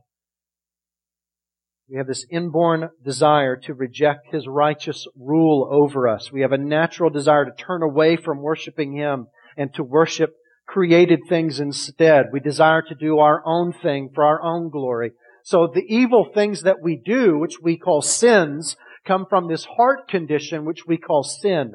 We 1.89 1.97
have 1.97 2.05
this 2.05 2.25
inborn 2.29 2.89
desire 3.03 3.55
to 3.63 3.73
reject 3.73 4.31
His 4.31 4.47
righteous 4.47 5.07
rule 5.15 5.67
over 5.71 6.07
us. 6.07 6.31
We 6.31 6.41
have 6.41 6.51
a 6.51 6.57
natural 6.57 7.09
desire 7.09 7.45
to 7.45 7.51
turn 7.51 7.81
away 7.81 8.17
from 8.17 8.41
worshiping 8.41 8.95
Him 8.95 9.27
and 9.57 9.73
to 9.73 9.83
worship 9.83 10.31
created 10.67 11.21
things 11.27 11.59
instead. 11.59 12.27
We 12.31 12.39
desire 12.39 12.83
to 12.83 12.95
do 12.95 13.17
our 13.17 13.41
own 13.45 13.73
thing 13.73 14.11
for 14.13 14.23
our 14.23 14.41
own 14.41 14.69
glory. 14.69 15.11
So 15.43 15.67
the 15.67 15.85
evil 15.87 16.25
things 16.33 16.61
that 16.61 16.81
we 16.81 16.95
do, 16.95 17.37
which 17.37 17.59
we 17.61 17.77
call 17.77 18.01
sins, 18.01 18.77
come 19.05 19.25
from 19.29 19.47
this 19.47 19.65
heart 19.65 20.07
condition 20.07 20.63
which 20.63 20.87
we 20.87 20.97
call 20.97 21.23
sin. 21.23 21.73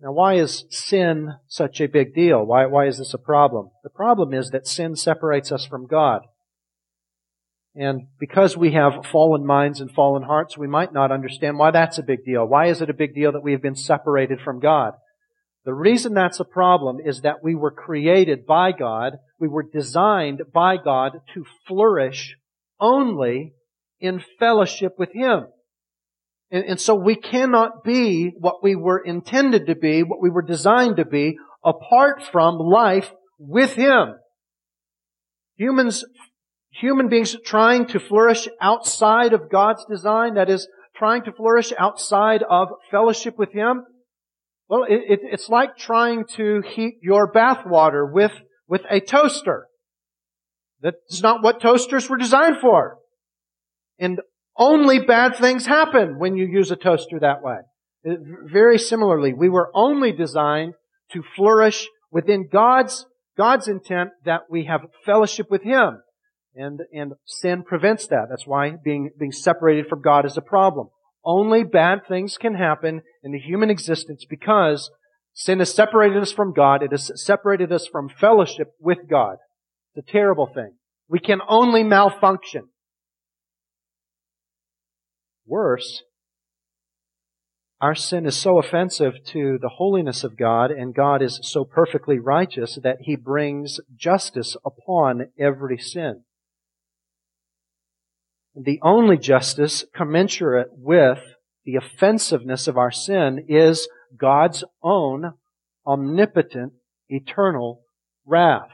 Now 0.00 0.12
why 0.12 0.34
is 0.34 0.64
sin 0.68 1.34
such 1.46 1.80
a 1.80 1.88
big 1.88 2.14
deal? 2.14 2.44
Why, 2.44 2.66
why 2.66 2.86
is 2.86 2.98
this 2.98 3.14
a 3.14 3.18
problem? 3.18 3.70
The 3.82 3.90
problem 3.90 4.34
is 4.34 4.50
that 4.50 4.66
sin 4.66 4.96
separates 4.96 5.50
us 5.50 5.64
from 5.64 5.86
God. 5.86 6.20
And 7.74 8.08
because 8.20 8.54
we 8.54 8.72
have 8.72 9.06
fallen 9.10 9.46
minds 9.46 9.80
and 9.80 9.90
fallen 9.90 10.24
hearts, 10.24 10.58
we 10.58 10.66
might 10.66 10.92
not 10.92 11.10
understand 11.10 11.56
why 11.56 11.70
that's 11.70 11.96
a 11.96 12.02
big 12.02 12.22
deal. 12.24 12.46
Why 12.46 12.66
is 12.66 12.82
it 12.82 12.90
a 12.90 12.94
big 12.94 13.14
deal 13.14 13.32
that 13.32 13.42
we 13.42 13.52
have 13.52 13.62
been 13.62 13.76
separated 13.76 14.40
from 14.44 14.60
God? 14.60 14.92
The 15.64 15.72
reason 15.72 16.12
that's 16.12 16.40
a 16.40 16.44
problem 16.44 16.98
is 17.02 17.20
that 17.20 17.42
we 17.42 17.54
were 17.54 17.70
created 17.70 18.44
by 18.44 18.72
God, 18.72 19.14
we 19.42 19.48
were 19.48 19.64
designed 19.64 20.40
by 20.54 20.76
God 20.76 21.20
to 21.34 21.44
flourish 21.66 22.36
only 22.80 23.52
in 23.98 24.22
fellowship 24.38 24.94
with 24.98 25.12
Him. 25.12 25.46
And, 26.52 26.64
and, 26.64 26.80
so 26.80 26.94
we 26.94 27.16
cannot 27.16 27.82
be 27.82 28.32
what 28.38 28.62
we 28.62 28.76
were 28.76 29.00
intended 29.00 29.66
to 29.66 29.74
be, 29.74 30.04
what 30.04 30.22
we 30.22 30.30
were 30.30 30.42
designed 30.42 30.96
to 30.96 31.04
be, 31.04 31.38
apart 31.64 32.22
from 32.30 32.58
life 32.58 33.10
with 33.36 33.72
Him. 33.72 34.14
Humans, 35.56 36.04
human 36.70 37.08
beings 37.08 37.36
trying 37.44 37.86
to 37.88 37.98
flourish 37.98 38.46
outside 38.60 39.32
of 39.32 39.50
God's 39.50 39.84
design, 39.86 40.34
that 40.34 40.48
is, 40.48 40.68
trying 40.94 41.24
to 41.24 41.32
flourish 41.32 41.72
outside 41.76 42.44
of 42.48 42.68
fellowship 42.92 43.36
with 43.38 43.52
Him, 43.52 43.82
well, 44.68 44.84
it, 44.84 45.00
it, 45.08 45.20
it's 45.24 45.48
like 45.48 45.76
trying 45.76 46.26
to 46.36 46.62
heat 46.74 46.98
your 47.02 47.32
bathwater 47.32 48.10
with, 48.10 48.32
with 48.72 48.86
a 48.88 49.00
toaster. 49.00 49.66
That's 50.80 51.20
not 51.20 51.42
what 51.42 51.60
toasters 51.60 52.08
were 52.08 52.16
designed 52.16 52.56
for. 52.62 52.96
And 53.98 54.22
only 54.56 54.98
bad 54.98 55.36
things 55.36 55.66
happen 55.66 56.18
when 56.18 56.36
you 56.36 56.46
use 56.46 56.70
a 56.70 56.76
toaster 56.76 57.20
that 57.20 57.42
way. 57.42 57.58
Uh, 58.08 58.14
very 58.50 58.78
similarly, 58.78 59.34
we 59.34 59.50
were 59.50 59.70
only 59.74 60.10
designed 60.10 60.72
to 61.10 61.22
flourish 61.36 61.86
within 62.10 62.48
God's, 62.50 63.04
God's 63.36 63.68
intent 63.68 64.12
that 64.24 64.44
we 64.48 64.64
have 64.64 64.86
fellowship 65.04 65.50
with 65.50 65.62
Him. 65.62 66.00
And, 66.54 66.80
and 66.94 67.12
sin 67.26 67.64
prevents 67.64 68.06
that. 68.06 68.28
That's 68.30 68.46
why 68.46 68.76
being, 68.82 69.10
being 69.18 69.32
separated 69.32 69.88
from 69.88 70.00
God 70.00 70.24
is 70.24 70.38
a 70.38 70.42
problem. 70.42 70.88
Only 71.22 71.62
bad 71.62 72.06
things 72.08 72.38
can 72.38 72.54
happen 72.54 73.02
in 73.22 73.32
the 73.32 73.38
human 73.38 73.68
existence 73.68 74.24
because 74.24 74.90
sin 75.34 75.58
has 75.58 75.74
separated 75.74 76.22
us 76.22 76.32
from 76.32 76.52
God. 76.52 76.82
It 76.82 76.90
has 76.90 77.10
separated 77.22 77.72
us 77.72 77.86
from 77.86 78.08
fellowship 78.08 78.72
with 78.80 79.08
God. 79.08 79.36
It's 79.94 80.08
a 80.08 80.12
terrible 80.12 80.46
thing. 80.46 80.74
We 81.08 81.18
can 81.18 81.40
only 81.48 81.82
malfunction. 81.82 82.68
Worse, 85.46 86.02
our 87.82 87.96
sin 87.96 88.26
is 88.26 88.36
so 88.36 88.60
offensive 88.60 89.14
to 89.32 89.58
the 89.60 89.68
holiness 89.68 90.22
of 90.22 90.36
God, 90.36 90.70
and 90.70 90.94
God 90.94 91.20
is 91.20 91.40
so 91.42 91.64
perfectly 91.64 92.16
righteous 92.16 92.78
that 92.80 92.98
He 93.00 93.16
brings 93.16 93.80
justice 93.96 94.56
upon 94.64 95.30
every 95.36 95.78
sin. 95.78 96.22
The 98.54 98.78
only 98.82 99.18
justice 99.18 99.84
commensurate 99.92 100.68
with 100.76 101.18
the 101.64 101.74
offensiveness 101.74 102.68
of 102.68 102.78
our 102.78 102.92
sin 102.92 103.46
is 103.48 103.88
God's 104.16 104.64
own 104.82 105.34
omnipotent, 105.86 106.72
eternal 107.08 107.82
wrath. 108.26 108.68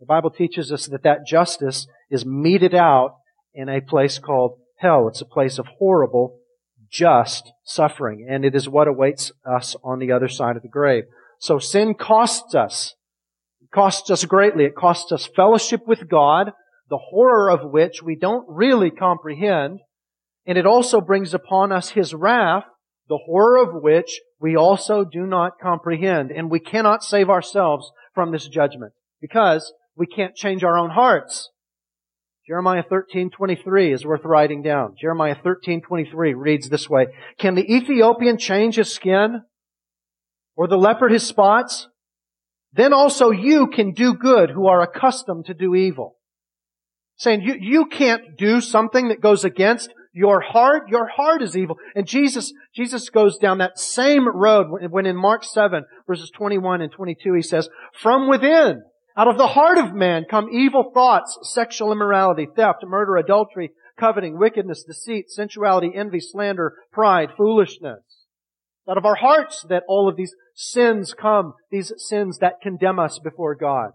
The 0.00 0.06
Bible 0.06 0.30
teaches 0.30 0.72
us 0.72 0.86
that 0.86 1.02
that 1.04 1.26
justice 1.26 1.86
is 2.10 2.26
meted 2.26 2.74
out 2.74 3.16
in 3.54 3.68
a 3.68 3.80
place 3.80 4.18
called 4.18 4.58
hell. 4.78 5.08
It's 5.08 5.22
a 5.22 5.26
place 5.26 5.58
of 5.58 5.66
horrible, 5.78 6.38
just 6.90 7.50
suffering. 7.64 8.26
And 8.28 8.44
it 8.44 8.54
is 8.54 8.68
what 8.68 8.88
awaits 8.88 9.32
us 9.44 9.74
on 9.82 9.98
the 9.98 10.12
other 10.12 10.28
side 10.28 10.56
of 10.56 10.62
the 10.62 10.68
grave. 10.68 11.04
So 11.38 11.58
sin 11.58 11.94
costs 11.94 12.54
us. 12.54 12.94
It 13.62 13.70
costs 13.70 14.10
us 14.10 14.24
greatly. 14.24 14.64
It 14.64 14.76
costs 14.76 15.12
us 15.12 15.28
fellowship 15.34 15.86
with 15.86 16.08
God, 16.08 16.52
the 16.88 16.98
horror 17.10 17.50
of 17.50 17.70
which 17.70 18.02
we 18.02 18.16
don't 18.16 18.46
really 18.48 18.90
comprehend. 18.90 19.80
And 20.46 20.58
it 20.58 20.66
also 20.66 21.00
brings 21.00 21.34
upon 21.34 21.72
us 21.72 21.90
His 21.90 22.14
wrath, 22.14 22.64
the 23.08 23.18
horror 23.26 23.56
of 23.62 23.82
which 23.82 24.20
we 24.40 24.56
also 24.56 25.04
do 25.04 25.26
not 25.26 25.60
comprehend. 25.60 26.30
And 26.30 26.50
we 26.50 26.60
cannot 26.60 27.02
save 27.02 27.30
ourselves 27.30 27.90
from 28.14 28.32
this 28.32 28.48
judgment 28.48 28.92
because 29.20 29.72
we 29.96 30.06
can't 30.06 30.34
change 30.34 30.64
our 30.64 30.76
own 30.76 30.90
hearts. 30.90 31.50
Jeremiah 32.46 32.84
13:23 32.84 33.92
is 33.92 34.06
worth 34.06 34.24
writing 34.24 34.62
down. 34.62 34.94
Jeremiah 35.00 35.34
13:23 35.34 36.32
reads 36.34 36.68
this 36.68 36.88
way: 36.88 37.06
Can 37.38 37.56
the 37.56 37.74
Ethiopian 37.74 38.38
change 38.38 38.76
his 38.76 38.94
skin 38.94 39.42
or 40.54 40.68
the 40.68 40.78
leopard 40.78 41.10
his 41.10 41.26
spots? 41.26 41.88
Then 42.72 42.92
also 42.92 43.30
you 43.30 43.66
can 43.68 43.92
do 43.92 44.14
good 44.14 44.50
who 44.50 44.68
are 44.68 44.82
accustomed 44.82 45.46
to 45.46 45.54
do 45.54 45.74
evil. 45.74 46.16
Saying 47.16 47.42
you, 47.42 47.56
you 47.58 47.86
can't 47.86 48.36
do 48.36 48.60
something 48.60 49.08
that 49.08 49.22
goes 49.22 49.44
against 49.44 49.92
Your 50.16 50.40
heart, 50.40 50.88
your 50.88 51.06
heart 51.06 51.42
is 51.42 51.54
evil. 51.54 51.76
And 51.94 52.06
Jesus, 52.06 52.50
Jesus 52.74 53.10
goes 53.10 53.36
down 53.36 53.58
that 53.58 53.78
same 53.78 54.26
road 54.26 54.68
when 54.88 55.04
in 55.04 55.14
Mark 55.14 55.44
7 55.44 55.84
verses 56.06 56.30
21 56.30 56.80
and 56.80 56.90
22 56.90 57.34
he 57.34 57.42
says, 57.42 57.68
from 58.00 58.26
within, 58.26 58.82
out 59.14 59.28
of 59.28 59.36
the 59.36 59.48
heart 59.48 59.76
of 59.76 59.92
man 59.92 60.24
come 60.24 60.48
evil 60.50 60.90
thoughts, 60.94 61.38
sexual 61.42 61.92
immorality, 61.92 62.48
theft, 62.56 62.78
murder, 62.86 63.16
adultery, 63.16 63.72
coveting, 64.00 64.38
wickedness, 64.38 64.84
deceit, 64.84 65.28
sensuality, 65.28 65.92
envy, 65.94 66.20
slander, 66.20 66.72
pride, 66.90 67.28
foolishness. 67.36 68.00
Out 68.88 68.96
of 68.96 69.04
our 69.04 69.16
hearts 69.16 69.66
that 69.68 69.82
all 69.86 70.08
of 70.08 70.16
these 70.16 70.34
sins 70.54 71.12
come, 71.12 71.52
these 71.70 71.92
sins 71.98 72.38
that 72.38 72.62
condemn 72.62 72.98
us 72.98 73.18
before 73.22 73.54
God. 73.54 73.90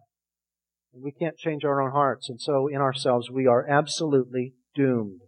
We 0.93 1.13
can't 1.13 1.37
change 1.37 1.65
our 1.65 1.81
own 1.81 1.93
hearts, 1.93 2.29
and 2.29 2.39
so 2.39 2.67
in 2.67 2.77
ourselves 2.77 3.31
we 3.31 3.47
are 3.47 3.65
absolutely 3.67 4.53
doomed. 4.75 5.21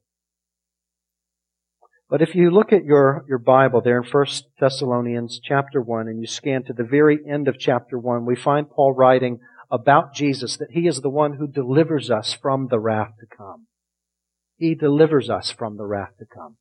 But 2.13 2.21
if 2.21 2.35
you 2.35 2.51
look 2.51 2.71
at 2.71 2.85
your, 2.85 3.25
your 3.27 3.39
Bible 3.39 3.81
there 3.81 3.99
in 3.99 4.07
1 4.07 4.25
Thessalonians 4.59 5.39
chapter 5.43 5.81
1 5.81 6.07
and 6.07 6.21
you 6.21 6.27
scan 6.27 6.63
to 6.65 6.73
the 6.73 6.83
very 6.83 7.17
end 7.27 7.47
of 7.47 7.57
chapter 7.57 7.97
1, 7.97 8.23
we 8.23 8.35
find 8.35 8.69
Paul 8.69 8.93
writing 8.93 9.39
about 9.71 10.13
Jesus 10.13 10.55
that 10.57 10.69
he 10.69 10.85
is 10.85 11.01
the 11.01 11.09
one 11.09 11.37
who 11.37 11.47
delivers 11.47 12.11
us 12.11 12.31
from 12.31 12.67
the 12.67 12.77
wrath 12.77 13.13
to 13.19 13.25
come. 13.35 13.65
He 14.57 14.75
delivers 14.75 15.27
us 15.31 15.49
from 15.49 15.77
the 15.77 15.85
wrath 15.85 16.11
to 16.19 16.25
come. 16.31 16.57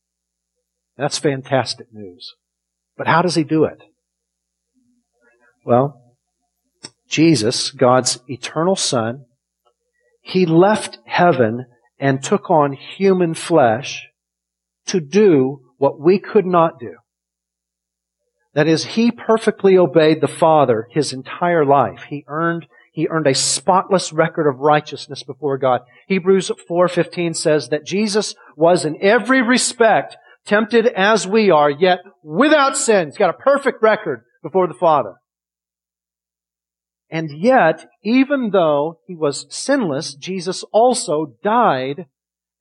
That's 0.97 1.18
fantastic 1.18 1.88
news. 1.92 2.32
But 2.97 3.06
how 3.06 3.21
does 3.21 3.35
he 3.35 3.44
do 3.44 3.64
it? 3.64 3.82
Well, 5.66 6.16
Jesus, 7.11 7.73
God's 7.73 8.21
eternal 8.26 8.75
Son, 8.75 9.26
he 10.23 10.47
left 10.47 10.97
heaven 11.04 11.66
and 11.99 12.23
took 12.23 12.49
on 12.49 12.73
human 12.73 13.35
flesh 13.35 14.09
to 14.86 15.00
do 15.00 15.60
what 15.78 16.00
we 16.00 16.18
could 16.18 16.46
not 16.46 16.78
do. 16.78 16.94
That 18.54 18.68
is, 18.68 18.84
he 18.84 19.10
perfectly 19.10 19.78
obeyed 19.78 20.20
the 20.20 20.28
Father 20.28 20.86
his 20.90 21.12
entire 21.12 21.64
life. 21.64 22.04
He 22.08 22.24
earned 22.28 22.66
he 22.94 23.08
earned 23.08 23.26
a 23.26 23.34
spotless 23.34 24.12
record 24.12 24.46
of 24.46 24.60
righteousness 24.60 25.22
before 25.22 25.56
God. 25.56 25.80
Hebrews 26.08 26.50
4:15 26.68 27.34
says 27.34 27.70
that 27.70 27.86
Jesus 27.86 28.34
was 28.54 28.84
in 28.84 28.98
every 29.00 29.40
respect 29.40 30.18
tempted 30.44 30.86
as 30.88 31.26
we 31.26 31.50
are, 31.50 31.70
yet 31.70 32.00
without 32.22 32.76
sin. 32.76 33.08
He's 33.08 33.16
got 33.16 33.30
a 33.30 33.44
perfect 33.44 33.82
record 33.82 34.24
before 34.42 34.66
the 34.66 34.74
Father. 34.74 35.14
And 37.08 37.30
yet, 37.30 37.86
even 38.02 38.50
though 38.50 38.98
he 39.06 39.14
was 39.14 39.46
sinless, 39.48 40.14
Jesus 40.14 40.62
also 40.72 41.34
died 41.42 42.06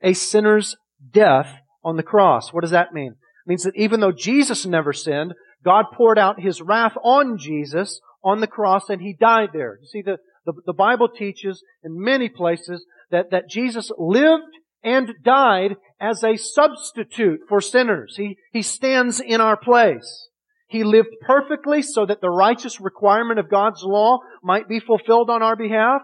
a 0.02 0.14
sinner's 0.14 0.76
death 1.12 1.61
on 1.84 1.98
the 1.98 2.04
cross. 2.04 2.54
What 2.54 2.62
does 2.62 2.72
that 2.72 2.94
mean? 2.94 3.12
It 3.12 3.50
means 3.50 3.64
that 3.64 3.76
even 3.76 4.00
though 4.00 4.12
Jesus 4.12 4.66
never 4.66 4.94
sinned, 4.94 5.34
God 5.64 5.86
poured 5.94 6.20
out 6.20 6.40
his 6.40 6.62
wrath 6.62 6.94
on 7.04 7.38
Jesus 7.38 8.00
on 8.24 8.40
the 8.40 8.48
cross 8.48 8.90
and 8.90 9.02
he 9.02 9.14
died 9.14 9.50
there. 9.54 9.78
You 9.82 9.88
see, 9.88 10.02
the, 10.02 10.18
the, 10.46 10.54
the 10.66 10.74
Bible 10.74 11.10
teaches 11.10 11.64
in 11.84 12.02
many 12.02 12.30
places 12.30 12.86
that, 13.10 13.32
that 13.32 13.50
Jesus 13.50 13.92
lived 13.98 14.44
and 14.84 15.14
died 15.24 15.76
as 16.00 16.24
a 16.24 16.38
substitute 16.38 17.42
for 17.48 17.62
sinners. 17.62 18.16
He, 18.18 18.38
he 18.52 18.62
stands 18.62 19.20
in 19.20 19.42
our 19.42 19.58
place. 19.58 20.30
He 20.68 20.84
lived 20.84 21.10
perfectly 21.22 21.82
so 21.82 22.06
that 22.06 22.22
the 22.22 22.30
righteous 22.30 22.80
requirement 22.80 23.40
of 23.40 23.50
God's 23.50 23.84
law 23.84 24.20
might 24.42 24.68
be 24.68 24.80
fulfilled 24.80 25.30
on 25.30 25.44
our 25.44 25.56
behalf. 25.56 26.02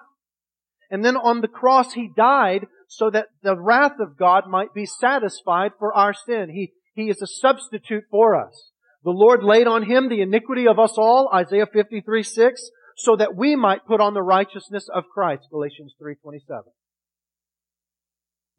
And 0.91 1.03
then 1.03 1.15
on 1.15 1.41
the 1.41 1.47
cross, 1.47 1.93
He 1.93 2.09
died 2.15 2.67
so 2.87 3.09
that 3.09 3.27
the 3.43 3.59
wrath 3.59 3.99
of 3.99 4.17
God 4.17 4.47
might 4.47 4.73
be 4.73 4.85
satisfied 4.85 5.71
for 5.77 5.93
our 5.93 6.13
sin. 6.13 6.49
He, 6.49 6.73
he 6.93 7.09
is 7.09 7.21
a 7.21 7.27
substitute 7.27 8.05
for 8.09 8.35
us. 8.35 8.71
The 9.03 9.11
Lord 9.11 9.43
laid 9.43 9.67
on 9.67 9.83
Him 9.83 10.09
the 10.09 10.21
iniquity 10.21 10.67
of 10.67 10.79
us 10.79 10.93
all, 10.97 11.29
Isaiah 11.33 11.67
53, 11.71 12.23
6, 12.23 12.69
so 12.95 13.15
that 13.15 13.35
we 13.35 13.55
might 13.55 13.85
put 13.85 14.01
on 14.01 14.13
the 14.13 14.23
righteousness 14.23 14.89
of 14.93 15.03
Christ, 15.13 15.47
Galatians 15.51 15.93
3.27. 16.01 16.39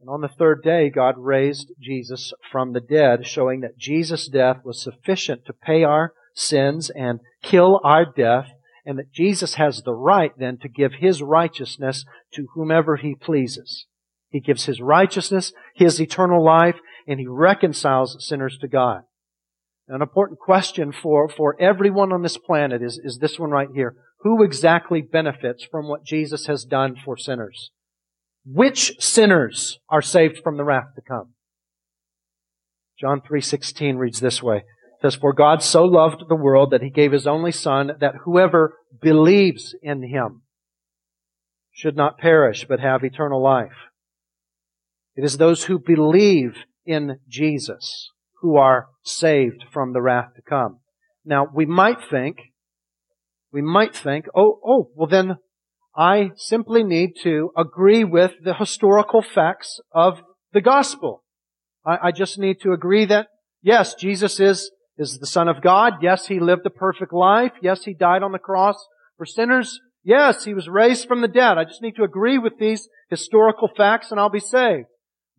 And 0.01 0.09
on 0.09 0.21
the 0.21 0.29
third 0.29 0.63
day, 0.63 0.91
God 0.91 1.17
raised 1.19 1.73
Jesus 1.81 2.33
from 2.53 2.73
the 2.73 2.81
dead, 2.81 3.27
showing 3.27 3.61
that 3.61 3.77
Jesus' 3.77 4.29
death 4.29 4.59
was 4.65 4.81
sufficient 4.81 5.45
to 5.47 5.53
pay 5.53 5.83
our 5.83 6.13
sins 6.35 6.89
and 6.91 7.19
kill 7.43 7.81
our 7.83 8.05
death, 8.05 8.53
and 8.87 8.97
that 8.99 9.13
Jesus 9.13 9.55
has 9.55 9.83
the 9.83 9.95
right 9.95 10.33
then 10.39 10.59
to 10.59 10.69
give 10.69 10.95
His 10.95 11.21
righteousness 11.21 12.05
to 12.35 12.47
whomever 12.55 12.97
He 12.97 13.17
pleases. 13.17 13.87
He 14.31 14.41
gives 14.41 14.67
His 14.67 14.81
righteousness, 14.81 15.53
His 15.75 16.01
eternal 16.01 16.45
life, 16.45 16.77
and 17.07 17.19
He 17.19 17.27
reconciles 17.27 18.17
sinners 18.21 18.59
to 18.61 18.69
God. 18.69 19.03
An 19.89 20.03
important 20.03 20.39
question 20.39 20.93
for, 20.93 21.29
for 21.29 21.57
everyone 21.61 22.13
on 22.13 22.23
this 22.23 22.37
planet 22.37 22.83
is, 22.83 23.01
is 23.03 23.19
this 23.19 23.39
one 23.39 23.51
right 23.51 23.69
here. 23.75 23.97
Who 24.21 24.43
exactly 24.43 25.01
benefits 25.01 25.65
from 25.65 25.89
what 25.89 26.05
Jesus 26.05 26.47
has 26.47 26.65
done 26.65 26.97
for 27.03 27.17
sinners? 27.17 27.71
Which 28.45 28.93
sinners 28.99 29.79
are 29.89 30.03
saved 30.03 30.41
from 30.43 30.57
the 30.57 30.65
wrath 30.65 30.95
to 30.97 31.03
come? 31.03 31.35
John 32.99 33.21
3:16 33.21 33.97
reads 33.97 34.21
this 34.21 34.43
way. 34.43 34.59
It 34.59 35.03
says, 35.03 35.15
For 35.15 35.33
God 35.33 35.63
so 35.63 35.85
loved 35.85 36.25
the 36.29 36.35
world 36.35 36.73
that 36.73 36.83
he 36.83 36.91
gave 36.91 37.13
his 37.13 37.27
only 37.27 37.53
Son, 37.53 37.93
that 38.01 38.17
whoever 38.25 38.77
believes 39.01 39.75
in 39.83 40.03
him 40.03 40.43
should 41.71 41.97
not 41.97 42.19
perish, 42.19 42.67
but 42.69 42.81
have 42.81 43.05
eternal 43.05 43.41
life. 43.41 43.87
It 45.19 45.25
is 45.25 45.37
those 45.37 45.65
who 45.65 45.81
believe 45.81 46.59
in 46.87 47.19
Jesus 47.29 48.13
who 48.41 48.57
are 48.57 48.87
saved 49.03 49.65
from 49.73 49.93
the 49.93 50.01
wrath 50.01 50.29
to 50.37 50.43
come. 50.43 50.79
Now, 51.25 51.45
we 51.53 51.67
might 51.67 51.99
think, 52.09 52.37
we 53.53 53.61
might 53.61 53.97
think, 53.97 54.27
oh, 54.33 54.61
oh, 54.65 54.93
well 54.95 55.09
then 55.09 55.39
I 55.97 56.31
simply 56.37 56.85
need 56.85 57.15
to 57.25 57.51
agree 57.57 58.05
with 58.05 58.31
the 58.45 58.55
historical 58.55 59.21
facts 59.21 59.81
of 59.93 60.21
the 60.53 60.61
gospel. 60.61 61.25
I, 61.85 61.99
I 62.01 62.13
just 62.13 62.39
need 62.39 62.61
to 62.61 62.71
agree 62.71 63.05
that, 63.07 63.27
yes, 63.61 63.97
Jesus 63.97 64.39
is, 64.39 64.71
is 64.99 65.19
the 65.19 65.27
Son 65.27 65.49
of 65.49 65.63
God. 65.63 65.95
Yes, 66.01 66.29
He 66.29 66.39
lived 66.39 66.65
a 66.65 66.71
perfect 66.71 67.13
life. 67.13 67.55
Yes, 67.61 67.83
He 67.83 67.93
died 67.93 68.23
on 68.23 68.31
the 68.31 68.39
cross 68.39 68.77
for 69.17 69.27
sinners. 69.27 69.81
Yes, 70.05 70.45
He 70.45 70.55
was 70.55 70.69
raised 70.69 71.09
from 71.09 71.23
the 71.23 71.27
dead. 71.27 71.59
I 71.59 71.65
just 71.65 71.83
need 71.83 71.97
to 71.97 72.05
agree 72.05 72.39
with 72.39 72.53
these 72.61 72.89
historical 73.11 73.69
facts 73.77 74.13
and 74.13 74.21
I'll 74.21 74.31
be 74.31 74.39
saved. 74.39 74.87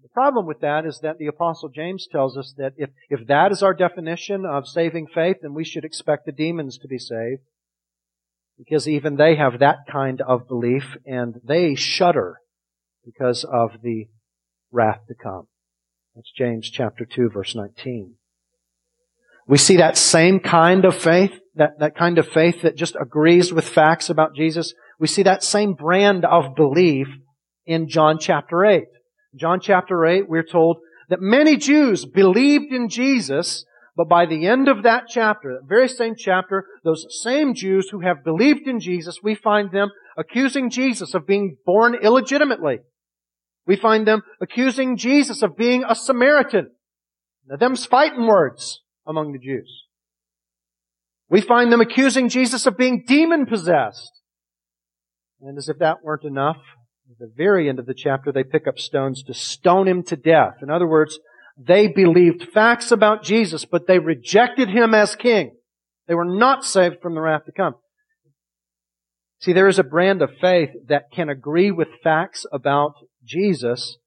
The 0.10 0.22
problem 0.22 0.46
with 0.48 0.62
that 0.62 0.86
is 0.86 1.00
that 1.02 1.18
the 1.18 1.28
apostle 1.28 1.70
James 1.70 2.08
tells 2.12 2.36
us 2.36 2.54
that 2.58 2.74
if, 2.78 2.90
if 3.10 3.28
that 3.28 3.52
is 3.52 3.62
our 3.62 3.74
definition 3.74 4.46
of 4.46 4.68
saving 4.68 5.08
faith, 5.08 5.38
then 5.42 5.54
we 5.54 5.64
should 5.64 5.86
expect 5.86 6.26
the 6.26 6.32
demons 6.32 6.78
to 6.80 6.88
be 6.88 6.98
saved 6.98 7.42
because 8.58 8.88
even 8.88 9.16
they 9.16 9.36
have 9.36 9.60
that 9.60 9.78
kind 9.90 10.22
of 10.22 10.48
belief 10.48 10.98
and 11.06 11.40
they 11.44 11.76
shudder 11.76 12.38
because 13.06 13.46
of 13.46 13.82
the 13.82 14.08
wrath 14.72 15.02
to 15.08 15.14
come. 15.16 15.48
That's 16.16 16.32
James 16.36 16.70
chapter 16.70 17.06
2 17.06 17.30
verse 17.30 17.56
19. 17.56 18.16
We 19.48 19.58
see 19.58 19.78
that 19.78 19.98
same 19.98 20.40
kind 20.42 20.86
of 20.86 20.96
faith, 20.96 21.40
that, 21.56 21.80
that 21.80 21.96
kind 21.96 22.18
of 22.18 22.28
faith 22.28 22.62
that 22.62 22.76
just 22.76 22.96
agrees 23.00 23.54
with 23.54 23.68
facts 23.68 24.10
about 24.10 24.36
Jesus. 24.36 24.74
We 25.00 25.08
see 25.08 25.24
that 25.24 25.44
same 25.44 25.74
brand 25.74 26.26
of 26.26 26.56
belief 26.56 27.08
in 27.66 27.88
John 27.88 28.20
chapter 28.20 28.66
8. 28.66 28.84
John 29.36 29.60
chapter 29.60 30.06
8, 30.06 30.30
we're 30.30 30.44
told 30.44 30.78
that 31.10 31.22
many 31.22 31.58
Jews 31.58 32.06
believed 32.06 32.74
in 32.74 32.90
Jesus 32.90 33.66
but 34.00 34.08
by 34.08 34.26
the 34.26 34.48
end 34.48 34.70
of 34.70 34.84
that 34.84 35.10
chapter, 35.10 35.56
that 35.56 35.68
very 35.68 35.90
same 35.90 36.16
chapter, 36.18 36.64
those 36.86 37.06
same 37.22 37.54
Jews 37.54 37.90
who 37.90 38.00
have 38.00 38.24
believed 38.24 38.66
in 38.66 38.80
Jesus, 38.80 39.20
we 39.22 39.36
find 39.36 39.74
them 39.74 39.90
accusing 40.18 40.70
Jesus 40.70 41.14
of 41.14 41.28
being 41.28 41.58
born 41.66 41.96
illegitimately. 42.02 42.78
We 43.68 43.76
find 43.76 44.08
them 44.08 44.22
accusing 44.40 44.96
Jesus 44.96 45.42
of 45.44 45.58
being 45.58 45.84
a 45.84 45.96
Samaritan. 45.96 46.72
Now, 47.46 47.58
them's 47.58 47.86
fighting 47.86 48.26
words 48.26 48.84
among 49.06 49.34
the 49.34 49.38
Jews. 49.38 49.84
We 51.30 51.42
find 51.42 51.70
them 51.70 51.82
accusing 51.82 52.30
Jesus 52.30 52.66
of 52.66 52.78
being 52.78 53.04
demon 53.06 53.48
possessed. 53.48 54.14
And 55.42 55.58
as 55.58 55.68
if 55.68 55.78
that 55.80 56.06
weren't 56.06 56.24
enough, 56.24 56.62
the 57.20 57.32
very 57.36 57.68
end 57.68 57.80
of 57.80 57.86
the 57.86 57.94
chapter, 57.94 58.32
they 58.32 58.44
pick 58.44 58.66
up 58.68 58.80
stones 58.80 59.24
to 59.24 59.34
stone 59.34 59.88
him 59.88 60.04
to 60.04 60.16
death. 60.16 60.56
In 60.62 60.70
other 60.70 60.88
words, 60.88 61.20
they 61.58 61.88
believed 61.88 62.50
facts 62.54 62.92
about 62.92 63.24
Jesus, 63.24 63.66
but 63.66 63.88
they 63.88 64.00
rejected 64.00 64.70
him 64.70 64.94
as 64.94 65.16
king. 65.16 65.58
They 66.08 66.16
were 66.16 66.26
not 66.26 66.64
saved 66.64 67.02
from 67.02 67.16
the 67.16 67.22
wrath 67.22 67.46
to 67.46 67.52
come. 67.52 67.76
See, 69.42 69.54
there 69.54 69.68
is 69.68 69.80
a 69.80 69.84
brand 69.84 70.22
of 70.22 70.32
faith 70.42 70.70
that 70.88 71.12
can 71.14 71.30
agree 71.30 71.72
with 71.72 71.88
facts 72.04 72.46
about 72.52 72.94
Jesus, 73.24 73.98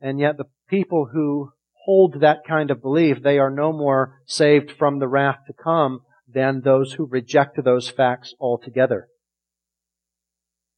and 0.00 0.18
yet 0.18 0.36
the 0.36 0.46
people 0.68 1.10
who 1.12 1.50
hold 1.84 2.20
that 2.20 2.38
kind 2.46 2.70
of 2.70 2.82
belief, 2.82 3.22
they 3.22 3.38
are 3.38 3.50
no 3.50 3.72
more 3.72 4.20
saved 4.26 4.70
from 4.70 4.98
the 4.98 5.08
wrath 5.08 5.38
to 5.46 5.52
come 5.52 6.00
than 6.32 6.60
those 6.60 6.94
who 6.94 7.06
reject 7.06 7.62
those 7.62 7.88
facts 7.88 8.34
altogether. 8.40 9.08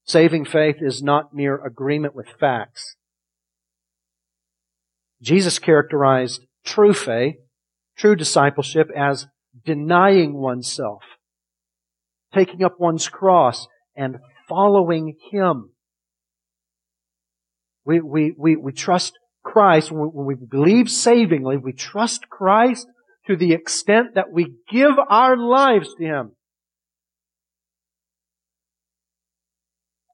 Saving 0.09 0.47
faith 0.47 0.77
is 0.81 1.03
not 1.03 1.35
mere 1.35 1.63
agreement 1.63 2.15
with 2.15 2.29
facts. 2.41 2.97
Jesus 5.21 5.59
characterized 5.59 6.41
true 6.65 6.95
faith, 6.95 7.35
true 7.97 8.17
discipleship 8.17 8.89
as 8.97 9.27
denying 9.67 10.33
oneself, 10.33 11.03
taking 12.33 12.65
up 12.65 12.77
one's 12.79 13.09
cross, 13.09 13.67
and 13.95 14.17
following 14.49 15.17
Him. 15.31 15.73
We, 17.85 18.01
we, 18.01 18.35
we, 18.37 18.57
we 18.57 18.73
trust 18.73 19.13
Christ, 19.45 19.93
when 19.93 20.11
we 20.15 20.35
believe 20.35 20.91
savingly, 20.91 21.59
we 21.59 21.73
trust 21.73 22.31
Christ 22.31 22.87
to 23.27 23.37
the 23.37 23.53
extent 23.53 24.15
that 24.15 24.33
we 24.33 24.55
give 24.71 24.93
our 25.11 25.37
lives 25.37 25.89
to 25.99 26.05
Him. 26.05 26.33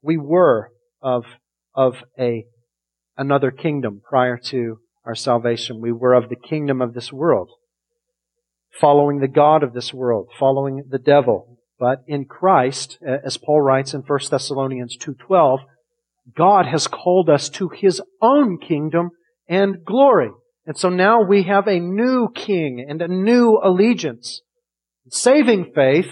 We 0.04 0.18
were 0.18 0.70
of, 1.00 1.24
of 1.74 2.04
a, 2.18 2.44
another 3.16 3.50
kingdom 3.50 4.02
prior 4.06 4.36
to 4.36 4.78
our 5.06 5.14
salvation. 5.14 5.80
We 5.80 5.92
were 5.92 6.12
of 6.12 6.28
the 6.28 6.36
kingdom 6.36 6.82
of 6.82 6.92
this 6.92 7.10
world, 7.10 7.48
following 8.78 9.20
the 9.20 9.28
God 9.28 9.62
of 9.62 9.72
this 9.72 9.94
world, 9.94 10.28
following 10.38 10.84
the 10.90 10.98
devil. 10.98 11.58
But 11.78 12.02
in 12.06 12.26
Christ, 12.26 12.98
as 13.02 13.38
Paul 13.38 13.62
writes 13.62 13.94
in 13.94 14.02
1 14.02 14.18
Thessalonians 14.30 14.98
2.12, 14.98 15.60
God 16.36 16.66
has 16.66 16.86
called 16.86 17.30
us 17.30 17.48
to 17.50 17.70
His 17.70 18.02
own 18.20 18.58
kingdom 18.58 19.10
and 19.48 19.84
glory. 19.86 20.30
And 20.66 20.76
so 20.76 20.90
now 20.90 21.22
we 21.22 21.44
have 21.44 21.66
a 21.66 21.80
new 21.80 22.28
king 22.34 22.84
and 22.86 23.00
a 23.00 23.08
new 23.08 23.58
allegiance. 23.62 24.42
Saving 25.08 25.72
faith 25.74 26.08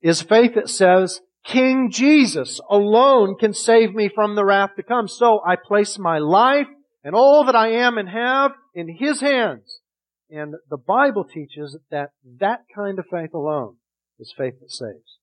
is 0.00 0.22
faith 0.22 0.54
that 0.54 0.68
says, 0.68 1.20
King 1.44 1.90
Jesus 1.90 2.60
alone 2.70 3.36
can 3.38 3.52
save 3.52 3.94
me 3.94 4.08
from 4.08 4.34
the 4.34 4.44
wrath 4.44 4.70
to 4.76 4.82
come. 4.82 5.08
So 5.08 5.40
I 5.44 5.56
place 5.56 5.98
my 5.98 6.18
life 6.18 6.68
and 7.02 7.14
all 7.14 7.44
that 7.44 7.56
I 7.56 7.72
am 7.72 7.98
and 7.98 8.08
have 8.08 8.52
in 8.74 8.96
His 8.98 9.20
hands. 9.20 9.80
And 10.30 10.54
the 10.70 10.78
Bible 10.78 11.24
teaches 11.24 11.76
that 11.90 12.10
that 12.38 12.60
kind 12.74 12.98
of 12.98 13.06
faith 13.10 13.34
alone 13.34 13.76
is 14.18 14.32
faith 14.36 14.54
that 14.60 14.70
saves. 14.70 15.18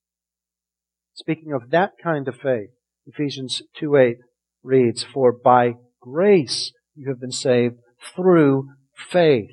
Speaking 1.14 1.52
of 1.52 1.70
that 1.70 1.92
kind 2.02 2.28
of 2.28 2.36
faith, 2.36 2.70
Ephesians 3.06 3.62
2.8 3.80 4.16
reads, 4.62 5.02
For 5.02 5.32
by 5.32 5.74
grace 6.00 6.72
you 6.94 7.08
have 7.08 7.20
been 7.20 7.32
saved 7.32 7.76
through 8.14 8.68
faith. 8.94 9.50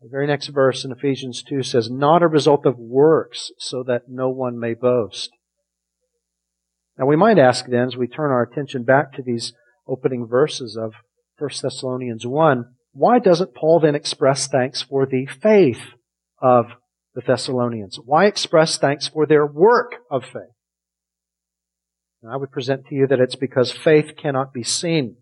The 0.00 0.08
very 0.08 0.26
next 0.26 0.48
verse 0.48 0.84
in 0.84 0.92
Ephesians 0.92 1.42
2 1.42 1.62
says, 1.62 1.90
Not 1.90 2.22
a 2.22 2.28
result 2.28 2.64
of 2.64 2.78
works, 2.78 3.50
so 3.58 3.82
that 3.82 4.08
no 4.08 4.30
one 4.30 4.58
may 4.58 4.72
boast. 4.72 5.30
Now 6.98 7.06
we 7.06 7.16
might 7.16 7.38
ask 7.38 7.66
then, 7.66 7.88
as 7.88 7.96
we 7.96 8.06
turn 8.06 8.30
our 8.30 8.42
attention 8.42 8.84
back 8.84 9.12
to 9.14 9.22
these 9.22 9.52
opening 9.86 10.26
verses 10.26 10.76
of 10.76 10.94
1 11.38 11.50
Thessalonians 11.62 12.26
1, 12.26 12.64
why 12.92 13.18
doesn't 13.18 13.54
Paul 13.54 13.80
then 13.80 13.94
express 13.94 14.46
thanks 14.46 14.82
for 14.82 15.06
the 15.06 15.26
faith 15.26 15.80
of 16.40 16.66
the 17.14 17.22
Thessalonians? 17.26 17.98
Why 18.02 18.26
express 18.26 18.78
thanks 18.78 19.06
for 19.06 19.26
their 19.26 19.46
work 19.46 19.96
of 20.10 20.24
faith? 20.24 20.54
And 22.22 22.32
I 22.32 22.36
would 22.36 22.50
present 22.50 22.86
to 22.86 22.94
you 22.94 23.06
that 23.06 23.20
it's 23.20 23.36
because 23.36 23.72
faith 23.72 24.12
cannot 24.16 24.52
be 24.52 24.62
seen. 24.62 25.16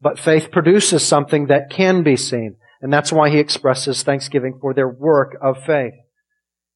But 0.00 0.18
faith 0.18 0.50
produces 0.50 1.06
something 1.06 1.46
that 1.46 1.70
can 1.70 2.02
be 2.02 2.16
seen. 2.16 2.56
And 2.84 2.92
that's 2.92 3.10
why 3.10 3.30
he 3.30 3.38
expresses 3.38 4.02
thanksgiving 4.02 4.58
for 4.60 4.74
their 4.74 4.90
work 4.90 5.38
of 5.40 5.64
faith. 5.64 5.94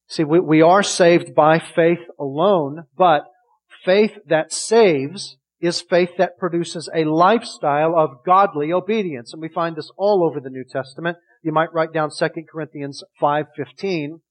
See, 0.07 0.23
we, 0.23 0.39
we 0.39 0.59
are 0.63 0.81
saved 0.81 1.35
by 1.35 1.59
faith 1.59 1.99
alone, 2.19 2.85
but 2.97 3.25
faith 3.85 4.13
that 4.25 4.51
saves 4.51 5.37
is 5.61 5.81
faith 5.81 6.09
that 6.17 6.39
produces 6.39 6.89
a 6.95 7.03
lifestyle 7.03 7.93
of 7.95 8.25
godly 8.25 8.73
obedience. 8.73 9.33
And 9.33 9.41
we 9.41 9.49
find 9.49 9.75
this 9.75 9.91
all 9.97 10.27
over 10.27 10.39
the 10.39 10.49
New 10.49 10.63
Testament. 10.67 11.17
You 11.43 11.51
might 11.51 11.71
write 11.75 11.93
down 11.93 12.09
2 12.09 12.27
Corinthians 12.51 13.03
5.15. 13.21 14.21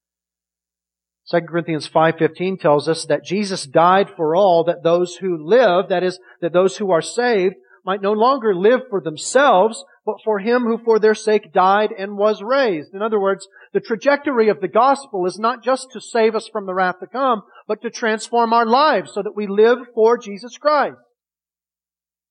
2 1.31 1.41
Corinthians 1.43 1.89
5.15 1.89 2.59
tells 2.59 2.89
us 2.89 3.05
that 3.05 3.25
Jesus 3.25 3.65
died 3.67 4.09
for 4.17 4.35
all 4.35 4.65
that 4.65 4.83
those 4.83 5.19
who 5.21 5.39
live, 5.41 5.91
that 5.91 6.03
is, 6.03 6.19
that 6.41 6.53
those 6.53 6.79
who 6.79 6.91
are 6.91 7.03
saved, 7.03 7.55
might 7.85 8.03
no 8.03 8.13
longer 8.13 8.55
live 8.55 8.81
for 8.91 9.01
themselves, 9.01 9.85
but 10.09 10.23
for 10.25 10.39
him 10.39 10.63
who 10.63 10.79
for 10.79 10.99
their 10.99 11.15
sake 11.15 11.53
died 11.53 11.91
and 11.93 12.17
was 12.17 12.41
raised. 12.43 12.95
In 12.95 13.03
other 13.03 13.21
words, 13.21 13.47
the 13.75 13.81
trajectory 13.81 14.49
of 14.49 14.63
the 14.63 14.67
gospel 14.67 15.27
is 15.27 15.39
not 15.39 15.63
just 15.63 15.89
to 15.93 16.01
save 16.01 16.35
us 16.35 16.49
from 16.51 16.65
the 16.65 16.73
wrath 16.73 17.01
to 17.01 17.07
come, 17.07 17.43
but 17.67 17.83
to 17.83 17.91
transform 17.91 18.55
our 18.55 18.65
lives 18.65 19.13
so 19.13 19.23
that 19.23 19.37
we 19.37 19.47
live 19.47 19.77
for 19.95 20.17
Jesus 20.17 20.57
Christ. 20.57 20.97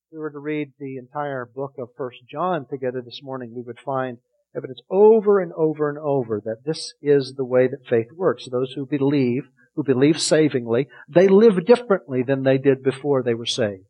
If 0.07 0.13
we 0.13 0.17
were 0.17 0.31
to 0.31 0.39
read 0.39 0.71
the 0.79 0.97
entire 0.97 1.45
book 1.45 1.73
of 1.77 1.89
First 1.95 2.17
John 2.27 2.65
together 2.67 3.03
this 3.05 3.21
morning, 3.21 3.53
we 3.55 3.61
would 3.61 3.79
find 3.85 4.17
evidence 4.55 4.81
over 4.89 5.39
and 5.39 5.53
over 5.53 5.87
and 5.87 5.99
over 5.99 6.41
that 6.45 6.65
this 6.65 6.95
is 6.99 7.35
the 7.37 7.45
way 7.45 7.67
that 7.67 7.85
faith 7.87 8.07
works. 8.11 8.47
Those 8.49 8.73
who 8.73 8.87
believe, 8.87 9.43
who 9.75 9.83
believe 9.83 10.19
savingly, 10.19 10.87
they 11.07 11.27
live 11.27 11.63
differently 11.63 12.23
than 12.23 12.41
they 12.41 12.57
did 12.57 12.81
before 12.81 13.21
they 13.21 13.35
were 13.35 13.45
saved. 13.45 13.85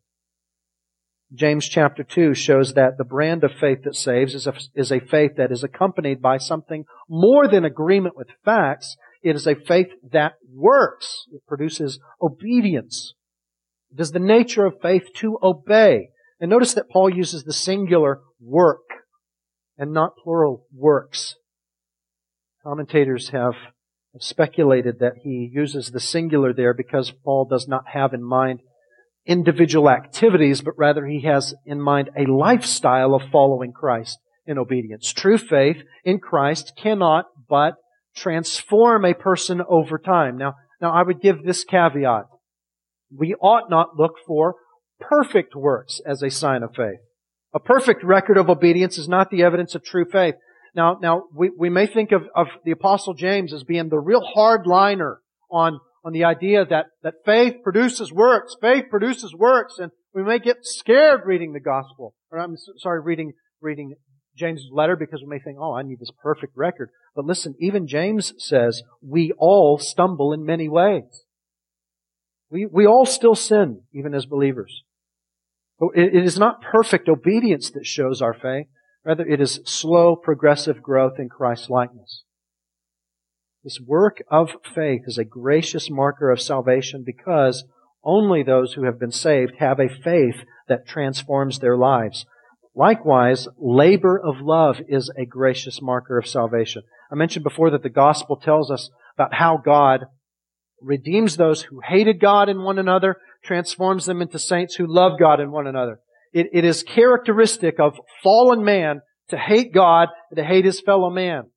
James 1.34 1.68
chapter 1.68 2.02
2 2.02 2.32
shows 2.32 2.72
that 2.72 2.96
the 2.96 3.04
brand 3.04 3.44
of 3.44 3.52
faith 3.52 3.80
that 3.84 3.94
saves 3.94 4.34
is 4.34 4.46
a, 4.46 4.54
is 4.74 4.90
a 4.90 5.00
faith 5.00 5.32
that 5.36 5.52
is 5.52 5.62
accompanied 5.62 6.22
by 6.22 6.38
something 6.38 6.84
more 7.08 7.46
than 7.46 7.64
agreement 7.64 8.16
with 8.16 8.28
facts. 8.44 8.96
It 9.22 9.36
is 9.36 9.46
a 9.46 9.54
faith 9.54 9.88
that 10.10 10.34
works. 10.50 11.26
It 11.30 11.42
produces 11.46 12.00
obedience. 12.22 13.14
It 13.92 14.00
is 14.00 14.12
the 14.12 14.18
nature 14.18 14.64
of 14.64 14.80
faith 14.80 15.12
to 15.16 15.38
obey. 15.42 16.10
And 16.40 16.50
notice 16.50 16.72
that 16.74 16.88
Paul 16.88 17.10
uses 17.14 17.44
the 17.44 17.52
singular 17.52 18.20
work 18.40 18.84
and 19.76 19.92
not 19.92 20.16
plural 20.22 20.66
works. 20.74 21.34
Commentators 22.62 23.30
have 23.30 23.54
speculated 24.18 24.98
that 25.00 25.14
he 25.22 25.50
uses 25.52 25.90
the 25.90 26.00
singular 26.00 26.54
there 26.54 26.72
because 26.72 27.12
Paul 27.24 27.44
does 27.44 27.68
not 27.68 27.88
have 27.92 28.14
in 28.14 28.22
mind 28.22 28.60
individual 29.28 29.90
activities, 29.90 30.62
but 30.62 30.76
rather 30.76 31.06
he 31.06 31.20
has 31.20 31.54
in 31.64 31.80
mind 31.80 32.10
a 32.16 32.24
lifestyle 32.24 33.14
of 33.14 33.22
following 33.30 33.72
Christ 33.72 34.18
in 34.46 34.58
obedience. 34.58 35.12
True 35.12 35.38
faith 35.38 35.76
in 36.02 36.18
Christ 36.18 36.72
cannot 36.76 37.26
but 37.48 37.74
transform 38.16 39.04
a 39.04 39.14
person 39.14 39.62
over 39.68 39.98
time. 39.98 40.38
Now, 40.38 40.54
now 40.80 40.92
I 40.92 41.02
would 41.02 41.20
give 41.20 41.44
this 41.44 41.62
caveat. 41.62 42.24
We 43.14 43.34
ought 43.34 43.70
not 43.70 43.98
look 43.98 44.14
for 44.26 44.56
perfect 44.98 45.54
works 45.54 46.00
as 46.04 46.22
a 46.22 46.30
sign 46.30 46.62
of 46.62 46.74
faith. 46.74 46.98
A 47.54 47.60
perfect 47.60 48.02
record 48.02 48.38
of 48.38 48.48
obedience 48.48 48.98
is 48.98 49.08
not 49.08 49.30
the 49.30 49.42
evidence 49.42 49.74
of 49.74 49.84
true 49.84 50.06
faith. 50.10 50.34
Now, 50.74 50.98
now 51.00 51.24
we, 51.34 51.50
we 51.56 51.70
may 51.70 51.86
think 51.86 52.12
of, 52.12 52.22
of 52.34 52.46
the 52.64 52.70
apostle 52.70 53.14
James 53.14 53.52
as 53.52 53.64
being 53.64 53.88
the 53.88 53.98
real 53.98 54.22
hardliner 54.36 55.16
on 55.50 55.80
on 56.04 56.12
the 56.12 56.24
idea 56.24 56.64
that, 56.64 56.86
that 57.02 57.14
faith 57.24 57.56
produces 57.62 58.12
works. 58.12 58.56
Faith 58.60 58.84
produces 58.90 59.34
works. 59.34 59.74
And 59.78 59.90
we 60.14 60.22
may 60.22 60.38
get 60.38 60.58
scared 60.62 61.22
reading 61.24 61.52
the 61.52 61.60
gospel. 61.60 62.14
Or 62.30 62.38
I'm 62.38 62.56
sorry, 62.78 63.00
reading, 63.00 63.32
reading 63.60 63.94
James' 64.36 64.68
letter 64.72 64.96
because 64.96 65.20
we 65.22 65.28
may 65.28 65.38
think, 65.38 65.58
oh, 65.60 65.74
I 65.74 65.82
need 65.82 66.00
this 66.00 66.12
perfect 66.22 66.56
record. 66.56 66.90
But 67.14 67.24
listen, 67.24 67.54
even 67.60 67.86
James 67.86 68.32
says 68.38 68.82
we 69.02 69.32
all 69.38 69.78
stumble 69.78 70.32
in 70.32 70.44
many 70.44 70.68
ways. 70.68 71.24
We, 72.50 72.66
we 72.66 72.86
all 72.86 73.04
still 73.04 73.34
sin, 73.34 73.82
even 73.92 74.14
as 74.14 74.24
believers. 74.24 74.82
It, 75.94 76.14
it 76.14 76.24
is 76.24 76.38
not 76.38 76.62
perfect 76.62 77.08
obedience 77.08 77.70
that 77.70 77.86
shows 77.86 78.22
our 78.22 78.34
faith. 78.34 78.66
Rather, 79.04 79.26
it 79.26 79.40
is 79.40 79.60
slow, 79.64 80.16
progressive 80.16 80.82
growth 80.82 81.18
in 81.18 81.28
Christ's 81.28 81.70
likeness. 81.70 82.24
This 83.68 83.80
work 83.86 84.22
of 84.30 84.48
faith 84.74 85.02
is 85.06 85.18
a 85.18 85.26
gracious 85.26 85.90
marker 85.90 86.30
of 86.30 86.40
salvation 86.40 87.02
because 87.04 87.66
only 88.02 88.42
those 88.42 88.72
who 88.72 88.84
have 88.84 88.98
been 88.98 89.12
saved 89.12 89.56
have 89.58 89.78
a 89.78 89.90
faith 89.90 90.36
that 90.68 90.88
transforms 90.88 91.58
their 91.58 91.76
lives. 91.76 92.24
Likewise, 92.74 93.46
labor 93.58 94.18
of 94.18 94.40
love 94.40 94.80
is 94.88 95.12
a 95.18 95.26
gracious 95.26 95.82
marker 95.82 96.16
of 96.16 96.26
salvation. 96.26 96.80
I 97.12 97.14
mentioned 97.14 97.44
before 97.44 97.68
that 97.72 97.82
the 97.82 97.90
gospel 97.90 98.36
tells 98.36 98.70
us 98.70 98.88
about 99.14 99.34
how 99.34 99.58
God 99.62 100.06
redeems 100.80 101.36
those 101.36 101.64
who 101.64 101.82
hated 101.86 102.20
God 102.20 102.48
and 102.48 102.64
one 102.64 102.78
another, 102.78 103.18
transforms 103.44 104.06
them 104.06 104.22
into 104.22 104.38
saints 104.38 104.76
who 104.76 104.86
love 104.86 105.18
God 105.20 105.40
and 105.40 105.52
one 105.52 105.66
another. 105.66 106.00
it, 106.32 106.46
it 106.54 106.64
is 106.64 106.82
characteristic 106.82 107.78
of 107.78 108.00
fallen 108.22 108.64
man 108.64 109.02
to 109.28 109.36
hate 109.36 109.74
God 109.74 110.08
and 110.30 110.38
to 110.38 110.44
hate 110.44 110.64
his 110.64 110.80
fellow 110.80 111.10
man. 111.10 111.50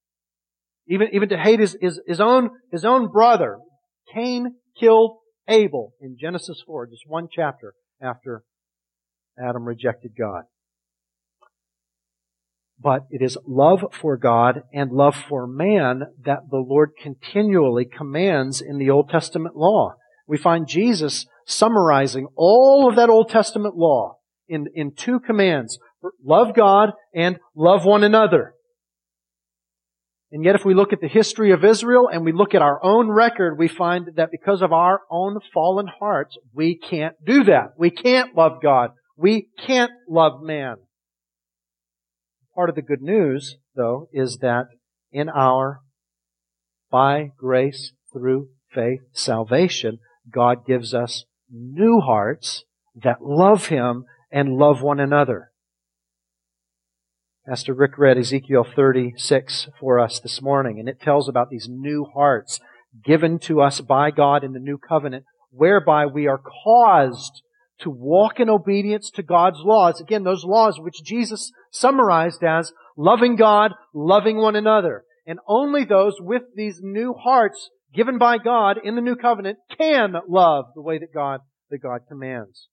Even, 0.92 1.08
even 1.14 1.30
to 1.30 1.38
hate 1.38 1.62
his, 1.62 1.78
his, 1.80 2.02
his 2.06 2.20
own, 2.20 2.50
his 2.70 2.84
own 2.84 3.10
brother. 3.10 3.60
Cain 4.14 4.56
killed 4.78 5.20
Abel 5.48 5.94
in 6.02 6.18
Genesis 6.20 6.62
4, 6.68 6.88
just 6.88 7.04
one 7.08 7.30
chapter 7.34 7.74
after 8.02 8.44
Adam 9.40 9.64
rejected 9.64 10.12
God. 10.20 10.44
But 12.78 13.06
it 13.10 13.22
is 13.22 13.38
love 13.48 13.86
for 13.94 14.18
God 14.18 14.64
and 14.74 14.92
love 14.92 15.16
for 15.16 15.48
man 15.48 16.08
that 16.26 16.50
the 16.50 16.58
Lord 16.58 16.92
continually 17.02 17.86
commands 17.86 18.60
in 18.60 18.78
the 18.78 18.90
Old 18.90 19.10
Testament 19.10 19.56
law. 19.56 19.94
We 20.28 20.38
find 20.38 20.68
Jesus 20.68 21.26
summarizing 21.46 22.28
all 22.36 22.90
of 22.90 22.98
that 22.98 23.10
Old 23.10 23.30
Testament 23.30 23.78
law 23.78 24.18
in, 24.50 24.68
in 24.76 24.92
two 24.94 25.22
commands. 25.22 25.80
Love 26.22 26.54
God 26.54 26.90
and 27.16 27.40
love 27.56 27.86
one 27.86 28.04
another. 28.04 28.56
And 30.32 30.46
yet 30.46 30.56
if 30.56 30.64
we 30.64 30.74
look 30.74 30.94
at 30.94 31.02
the 31.02 31.10
history 31.10 31.52
of 31.52 31.66
Israel 31.66 32.10
and 32.12 32.24
we 32.24 32.32
look 32.32 32.56
at 32.56 32.62
our 32.62 32.84
own 32.84 33.10
record, 33.10 33.58
we 33.58 33.68
find 33.68 34.12
that 34.16 34.32
because 34.32 34.62
of 34.62 34.72
our 34.72 35.02
own 35.10 35.40
fallen 35.54 35.88
hearts, 35.88 36.38
we 36.54 36.78
can't 36.78 37.16
do 37.26 37.44
that. 37.46 37.74
We 37.78 37.90
can't 37.90 38.36
love 38.36 38.62
God. 38.62 38.92
We 39.18 39.50
can't 39.60 39.92
love 40.08 40.42
man. 40.42 40.78
Part 42.56 42.70
of 42.70 42.76
the 42.76 42.82
good 42.82 43.02
news, 43.02 43.58
though, 43.76 44.08
is 44.14 44.38
that 44.38 44.68
in 45.12 45.28
our, 45.28 45.82
by 46.90 47.32
grace 47.38 47.92
through 48.14 48.50
faith, 48.74 49.02
salvation, 49.12 50.00
God 50.32 50.66
gives 50.66 50.94
us 50.94 51.26
new 51.50 52.00
hearts 52.00 52.64
that 52.96 53.22
love 53.22 53.68
Him 53.68 54.06
and 54.32 54.58
love 54.58 54.82
one 54.82 55.00
another. 55.00 55.51
Pastor 57.48 57.74
Rick 57.74 57.98
read 57.98 58.20
Ezekiel 58.20 58.64
36 58.64 59.70
for 59.80 60.00
us 60.00 60.20
this 60.20 60.44
morning, 60.44 60.80
and 60.80 60.88
it 60.88 61.02
tells 61.02 61.28
about 61.28 61.50
these 61.50 61.68
new 61.68 62.06
hearts 62.14 62.60
given 63.04 63.40
to 63.40 63.62
us 63.62 63.82
by 63.82 64.12
God 64.12 64.44
in 64.44 64.54
the 64.54 64.60
new 64.60 64.78
covenant, 64.78 65.26
whereby 65.50 66.06
we 66.06 66.28
are 66.28 66.38
caused 66.38 67.42
to 67.80 67.90
walk 67.90 68.40
in 68.40 68.48
obedience 68.48 69.10
to 69.16 69.24
God's 69.24 69.58
laws. 69.64 70.00
Again, 70.00 70.24
those 70.24 70.44
laws 70.44 70.80
which 70.80 71.02
Jesus 71.04 71.52
summarized 71.72 72.44
as 72.44 72.74
loving 72.96 73.38
God, 73.38 73.72
loving 73.92 74.38
one 74.38 74.56
another. 74.56 75.04
And 75.26 75.40
only 75.48 75.84
those 75.84 76.18
with 76.20 76.44
these 76.56 76.80
new 76.80 77.16
hearts 77.16 77.72
given 77.92 78.20
by 78.20 78.38
God 78.38 78.78
in 78.84 78.94
the 78.94 79.02
new 79.02 79.16
covenant 79.16 79.58
can 79.76 80.14
love 80.30 80.66
the 80.76 80.84
way 80.84 81.00
that 81.00 81.12
God, 81.12 81.40
that 81.72 81.80
God 81.80 82.02
commands. 82.08 82.68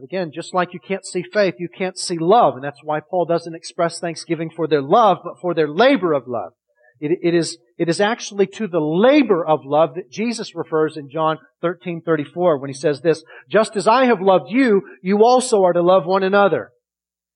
But 0.00 0.06
again, 0.06 0.30
just 0.32 0.54
like 0.54 0.72
you 0.72 0.80
can't 0.80 1.04
see 1.04 1.22
faith, 1.22 1.56
you 1.58 1.68
can't 1.68 1.98
see 1.98 2.16
love. 2.18 2.54
And 2.54 2.64
that's 2.64 2.82
why 2.82 3.00
Paul 3.00 3.26
doesn't 3.26 3.54
express 3.54 4.00
thanksgiving 4.00 4.48
for 4.48 4.66
their 4.66 4.80
love, 4.80 5.18
but 5.22 5.38
for 5.42 5.52
their 5.52 5.68
labor 5.68 6.14
of 6.14 6.26
love. 6.26 6.52
It, 7.00 7.18
it, 7.22 7.34
is, 7.34 7.58
it 7.76 7.90
is 7.90 8.00
actually 8.00 8.46
to 8.46 8.66
the 8.66 8.80
labor 8.80 9.44
of 9.44 9.60
love 9.64 9.96
that 9.96 10.10
Jesus 10.10 10.54
refers 10.54 10.96
in 10.96 11.10
John 11.10 11.36
13, 11.60 12.00
34 12.00 12.58
when 12.58 12.70
he 12.70 12.74
says 12.74 13.02
this, 13.02 13.22
just 13.50 13.76
as 13.76 13.86
I 13.86 14.06
have 14.06 14.22
loved 14.22 14.50
you, 14.50 14.80
you 15.02 15.22
also 15.22 15.64
are 15.64 15.74
to 15.74 15.82
love 15.82 16.06
one 16.06 16.22
another. 16.22 16.70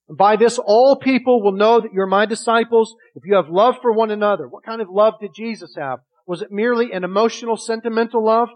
And 0.08 0.16
by 0.16 0.36
this 0.36 0.58
all 0.58 0.96
people 0.96 1.42
will 1.42 1.52
know 1.52 1.82
that 1.82 1.92
you're 1.92 2.06
my 2.06 2.24
disciples 2.24 2.94
if 3.14 3.24
you 3.26 3.34
have 3.34 3.50
love 3.50 3.74
for 3.82 3.92
one 3.92 4.10
another. 4.10 4.48
What 4.48 4.64
kind 4.64 4.80
of 4.80 4.88
love 4.90 5.14
did 5.20 5.32
Jesus 5.36 5.74
have? 5.76 5.98
Was 6.26 6.40
it 6.40 6.48
merely 6.50 6.92
an 6.92 7.04
emotional, 7.04 7.58
sentimental 7.58 8.24
love? 8.24 8.48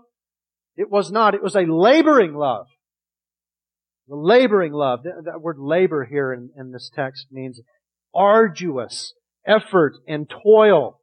It 0.76 0.90
was 0.90 1.12
not. 1.12 1.34
It 1.34 1.42
was 1.42 1.56
a 1.56 1.66
laboring 1.66 2.32
love. 2.34 2.68
The 4.08 4.16
laboring 4.16 4.72
love, 4.72 5.00
that 5.02 5.40
word 5.40 5.58
labor 5.58 6.04
here 6.04 6.32
in, 6.32 6.50
in 6.56 6.72
this 6.72 6.90
text 6.94 7.26
means 7.30 7.60
arduous 8.14 9.12
effort 9.46 9.94
and 10.06 10.28
toil. 10.28 11.00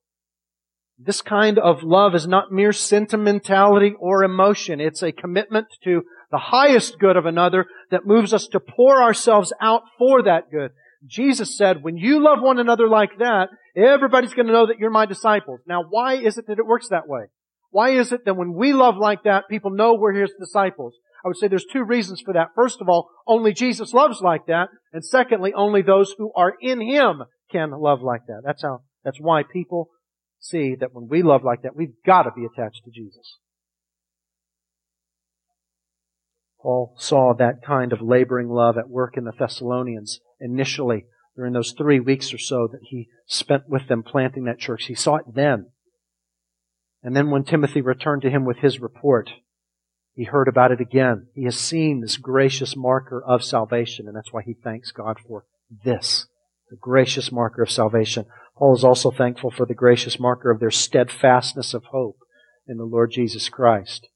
This 0.98 1.22
kind 1.22 1.60
of 1.60 1.84
love 1.84 2.16
is 2.16 2.26
not 2.26 2.52
mere 2.52 2.74
sentimentality 2.74 3.94
or 4.00 4.24
emotion. 4.24 4.80
It's 4.80 5.04
a 5.04 5.12
commitment 5.12 5.68
to 5.84 6.02
the 6.32 6.38
highest 6.38 6.98
good 7.00 7.16
of 7.16 7.26
another 7.26 7.66
that 7.92 8.08
moves 8.08 8.34
us 8.34 8.48
to 8.48 8.60
pour 8.60 9.04
ourselves 9.04 9.54
out 9.62 9.84
for 10.00 10.24
that 10.24 10.50
good. 10.52 10.72
Jesus 11.06 11.56
said, 11.56 11.84
when 11.84 11.98
you 11.98 12.24
love 12.24 12.40
one 12.42 12.58
another 12.58 12.88
like 12.88 13.20
that, 13.20 13.50
everybody's 13.76 14.34
going 14.34 14.48
to 14.48 14.54
know 14.54 14.68
that 14.68 14.80
you're 14.80 14.90
my 14.90 15.06
disciples. 15.06 15.60
Now, 15.68 15.84
why 15.88 16.16
is 16.16 16.38
it 16.40 16.48
that 16.48 16.58
it 16.58 16.66
works 16.66 16.90
that 16.90 17.08
way? 17.08 17.26
Why 17.70 17.92
is 17.92 18.12
it 18.12 18.26
that 18.26 18.36
when 18.38 18.54
we 18.54 18.74
love 18.74 18.96
like 18.98 19.24
that, 19.24 19.50
people 19.50 19.72
know 19.72 19.94
we're 19.94 20.14
his 20.14 20.34
disciples? 20.40 20.96
I 21.26 21.30
would 21.30 21.38
say 21.38 21.48
there's 21.48 21.66
two 21.66 21.84
reasons 21.84 22.22
for 22.22 22.36
that. 22.36 22.50
First 22.54 22.82
of 22.82 22.88
all, 22.88 23.10
only 23.26 23.52
Jesus 23.52 23.94
loves 23.94 24.22
like 24.22 24.46
that. 24.46 24.70
And 24.94 25.04
secondly, 25.04 25.54
only 25.56 25.82
those 25.82 26.14
who 26.16 26.32
are 26.36 26.54
in 26.62 26.80
Him 26.80 27.24
can 27.52 27.72
love 27.72 28.04
like 28.04 28.28
that. 28.28 28.44
That's 28.46 28.62
how, 28.62 28.84
that's 29.04 29.20
why 29.20 29.42
people 29.42 29.90
see 30.40 30.76
that 30.80 30.94
when 30.94 31.08
we 31.10 31.24
love 31.24 31.44
like 31.44 31.64
that, 31.64 31.76
we've 31.76 31.96
got 32.06 32.24
to 32.24 32.32
be 32.36 32.46
attached 32.46 32.84
to 32.86 32.92
Jesus. 32.92 33.40
Paul 36.62 36.96
saw 36.98 37.34
that 37.34 37.64
kind 37.66 37.92
of 37.92 38.02
laboring 38.02 38.50
love 38.50 38.78
at 38.78 38.90
work 38.90 39.18
in 39.18 39.24
the 39.24 39.34
Thessalonians 39.38 40.20
initially 40.40 41.06
during 41.36 41.54
those 41.54 41.74
three 41.76 42.00
weeks 42.00 42.34
or 42.34 42.38
so 42.38 42.68
that 42.72 42.82
he 42.84 43.08
spent 43.26 43.64
with 43.68 43.88
them 43.88 44.04
planting 44.04 44.46
that 44.46 44.60
church. 44.60 44.86
He 44.86 44.96
saw 44.96 45.16
it 45.16 45.26
then. 45.34 45.72
And 47.02 47.16
then 47.16 47.32
when 47.32 47.44
Timothy 47.44 47.82
returned 47.82 48.22
to 48.24 48.30
him 48.30 48.46
with 48.46 48.58
his 48.58 48.80
report, 48.80 49.32
he 50.16 50.24
heard 50.24 50.48
about 50.48 50.72
it 50.72 50.80
again. 50.80 51.28
He 51.34 51.44
has 51.44 51.58
seen 51.58 52.00
this 52.00 52.16
gracious 52.16 52.76
marker 52.76 53.22
of 53.22 53.44
salvation, 53.44 54.08
and 54.08 54.16
that's 54.16 54.32
why 54.32 54.44
he 54.44 54.54
thanks 54.54 54.92
God 54.92 55.18
for 55.20 55.46
this, 55.84 56.28
the 56.70 56.78
gracious 56.78 57.34
marker 57.34 57.64
of 57.64 57.70
salvation. 57.70 58.26
Paul 58.58 58.76
is 58.76 58.86
also 58.86 59.12
thankful 59.12 59.52
for 59.52 59.66
the 59.66 59.74
gracious 59.74 60.18
marker 60.18 60.50
of 60.50 60.62
their 60.62 60.72
steadfastness 60.72 61.74
of 61.74 61.84
hope 61.86 62.18
in 62.66 62.78
the 62.78 62.86
Lord 62.86 63.12
Jesus 63.12 63.50
Christ. 63.50 64.08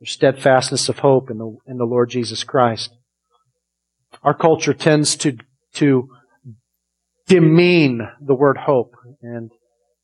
Their 0.00 0.06
steadfastness 0.06 0.88
of 0.88 0.98
hope 0.98 1.30
in 1.30 1.38
the, 1.38 1.56
in 1.64 1.76
the 1.76 1.84
Lord 1.84 2.10
Jesus 2.10 2.42
Christ. 2.42 2.90
Our 4.24 4.34
culture 4.34 4.74
tends 4.74 5.14
to, 5.16 5.36
to 5.74 6.08
demean 7.28 8.08
the 8.20 8.34
word 8.34 8.56
hope 8.56 8.96
and, 9.22 9.52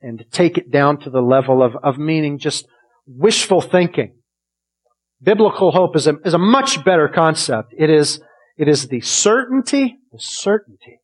and 0.01 0.25
take 0.31 0.57
it 0.57 0.71
down 0.71 0.99
to 1.01 1.11
the 1.11 1.21
level 1.21 1.65
of, 1.65 1.75
of 1.83 1.99
meaning 1.99 2.39
just 2.39 2.69
wishful 3.09 3.61
thinking. 3.61 4.15
Biblical 5.23 5.73
hope 5.73 5.97
is 5.97 6.07
a, 6.07 6.17
is 6.25 6.35
a 6.35 6.39
much 6.39 6.85
better 6.85 7.09
concept. 7.09 7.75
It 7.77 7.91
is, 7.91 8.21
it 8.57 8.69
is 8.69 8.89
the 8.89 9.01
certainty, 9.01 9.99
the 10.13 10.19
certainty 10.19 11.01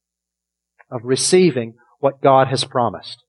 of 0.91 1.01
receiving 1.05 1.75
what 1.99 2.23
God 2.23 2.49
has 2.49 2.65
promised. 2.65 3.23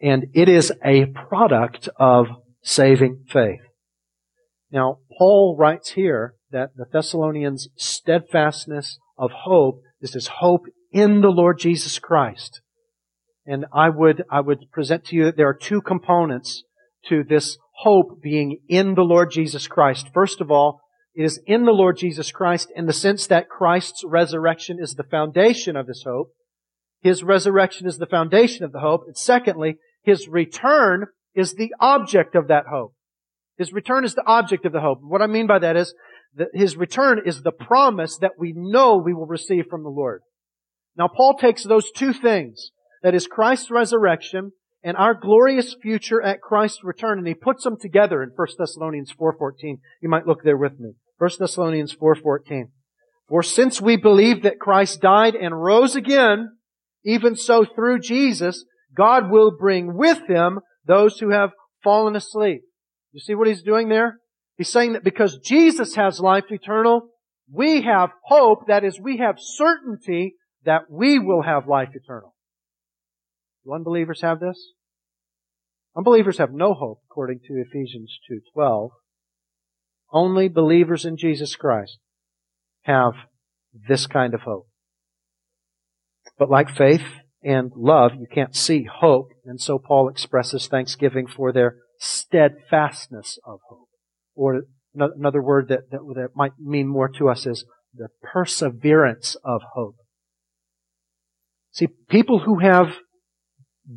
And 0.00 0.26
it 0.34 0.48
is 0.48 0.72
a 0.84 1.06
product 1.06 1.88
of 1.96 2.26
saving 2.62 3.24
faith. 3.28 3.60
Now, 4.70 4.98
Paul 5.16 5.56
writes 5.58 5.92
here 5.92 6.34
that 6.50 6.70
the 6.76 6.84
Thessalonians' 6.92 7.68
steadfastness 7.76 8.98
of 9.16 9.30
hope 9.44 9.80
is 10.00 10.12
this 10.12 10.26
hope 10.26 10.66
in 10.92 11.22
the 11.22 11.30
Lord 11.30 11.58
Jesus 11.58 11.98
Christ. 11.98 12.60
And 13.46 13.64
I 13.72 13.88
would, 13.88 14.24
I 14.30 14.40
would 14.40 14.70
present 14.72 15.04
to 15.06 15.16
you 15.16 15.24
that 15.26 15.36
there 15.36 15.48
are 15.48 15.54
two 15.54 15.80
components 15.80 16.64
to 17.08 17.22
this 17.22 17.56
hope 17.78 18.22
being 18.22 18.60
in 18.68 18.94
the 18.94 19.02
Lord 19.02 19.30
Jesus 19.30 19.68
Christ. 19.68 20.08
First 20.12 20.40
of 20.40 20.50
all, 20.50 20.80
it 21.14 21.24
is 21.24 21.40
in 21.46 21.64
the 21.64 21.72
Lord 21.72 21.96
Jesus 21.96 22.30
Christ 22.30 22.70
in 22.74 22.86
the 22.86 22.92
sense 22.92 23.26
that 23.26 23.48
Christ's 23.48 24.02
resurrection 24.04 24.78
is 24.80 24.94
the 24.94 25.04
foundation 25.04 25.76
of 25.76 25.86
this 25.86 26.04
hope. 26.06 26.32
His 27.00 27.22
resurrection 27.22 27.86
is 27.86 27.98
the 27.98 28.06
foundation 28.06 28.64
of 28.64 28.72
the 28.72 28.80
hope. 28.80 29.04
And 29.06 29.16
secondly, 29.16 29.76
His 30.02 30.28
return 30.28 31.06
is 31.34 31.54
the 31.54 31.74
object 31.80 32.34
of 32.34 32.48
that 32.48 32.64
hope. 32.70 32.94
His 33.56 33.72
return 33.72 34.04
is 34.04 34.14
the 34.14 34.26
object 34.26 34.66
of 34.66 34.72
the 34.72 34.80
hope. 34.80 34.98
What 35.02 35.22
I 35.22 35.26
mean 35.26 35.46
by 35.46 35.58
that 35.58 35.76
is 35.76 35.94
that 36.34 36.48
His 36.52 36.76
return 36.76 37.22
is 37.24 37.42
the 37.42 37.52
promise 37.52 38.18
that 38.18 38.32
we 38.38 38.52
know 38.54 38.96
we 38.96 39.14
will 39.14 39.26
receive 39.26 39.66
from 39.70 39.82
the 39.82 39.88
Lord. 39.88 40.22
Now 40.96 41.08
Paul 41.08 41.36
takes 41.38 41.62
those 41.64 41.90
two 41.92 42.12
things, 42.12 42.70
that 43.02 43.14
is 43.14 43.26
Christ's 43.26 43.70
resurrection 43.70 44.52
and 44.86 44.96
our 44.96 45.14
glorious 45.14 45.74
future 45.82 46.22
at 46.22 46.40
Christ's 46.40 46.84
return. 46.84 47.18
And 47.18 47.26
he 47.26 47.34
puts 47.34 47.64
them 47.64 47.76
together 47.76 48.22
in 48.22 48.30
1 48.36 48.48
Thessalonians 48.56 49.12
4.14. 49.20 49.80
You 50.00 50.08
might 50.08 50.28
look 50.28 50.44
there 50.44 50.56
with 50.56 50.78
me. 50.78 50.92
1 51.18 51.30
Thessalonians 51.40 51.94
4.14. 51.96 52.68
For 53.28 53.42
since 53.42 53.80
we 53.80 53.96
believe 53.96 54.44
that 54.44 54.60
Christ 54.60 55.00
died 55.00 55.34
and 55.34 55.60
rose 55.60 55.96
again, 55.96 56.56
even 57.04 57.34
so 57.34 57.64
through 57.64 57.98
Jesus, 57.98 58.64
God 58.96 59.28
will 59.28 59.50
bring 59.50 59.96
with 59.96 60.20
him 60.28 60.60
those 60.86 61.18
who 61.18 61.30
have 61.30 61.50
fallen 61.82 62.14
asleep. 62.14 62.62
You 63.10 63.18
see 63.18 63.34
what 63.34 63.48
he's 63.48 63.62
doing 63.62 63.88
there? 63.88 64.20
He's 64.56 64.68
saying 64.68 64.92
that 64.92 65.02
because 65.02 65.40
Jesus 65.44 65.96
has 65.96 66.20
life 66.20 66.44
eternal, 66.50 67.08
we 67.52 67.82
have 67.82 68.10
hope, 68.22 68.68
that 68.68 68.84
is, 68.84 69.00
we 69.00 69.16
have 69.16 69.34
certainty 69.40 70.36
that 70.64 70.82
we 70.88 71.18
will 71.18 71.42
have 71.42 71.66
life 71.66 71.88
eternal. 71.92 72.36
Do 73.64 73.74
unbelievers 73.74 74.22
have 74.22 74.38
this? 74.38 74.74
Unbelievers 75.96 76.38
have 76.38 76.52
no 76.52 76.74
hope, 76.74 77.00
according 77.10 77.40
to 77.46 77.54
Ephesians 77.54 78.18
2.12. 78.30 78.90
Only 80.12 80.48
believers 80.48 81.04
in 81.04 81.16
Jesus 81.16 81.56
Christ 81.56 81.98
have 82.82 83.14
this 83.72 84.06
kind 84.06 84.34
of 84.34 84.42
hope. 84.42 84.68
But 86.38 86.50
like 86.50 86.76
faith 86.76 87.02
and 87.42 87.72
love, 87.74 88.12
you 88.18 88.26
can't 88.30 88.54
see 88.54 88.84
hope, 88.84 89.30
and 89.44 89.60
so 89.60 89.78
Paul 89.78 90.08
expresses 90.08 90.66
thanksgiving 90.66 91.26
for 91.26 91.52
their 91.52 91.76
steadfastness 91.98 93.38
of 93.46 93.60
hope. 93.68 93.88
Or 94.34 94.62
another 94.94 95.42
word 95.42 95.68
that, 95.68 95.90
that, 95.90 96.00
that 96.14 96.28
might 96.34 96.52
mean 96.58 96.88
more 96.88 97.08
to 97.08 97.28
us 97.28 97.46
is 97.46 97.64
the 97.94 98.08
perseverance 98.22 99.36
of 99.42 99.62
hope. 99.74 99.96
See, 101.72 101.88
people 102.08 102.40
who 102.40 102.58
have 102.58 102.96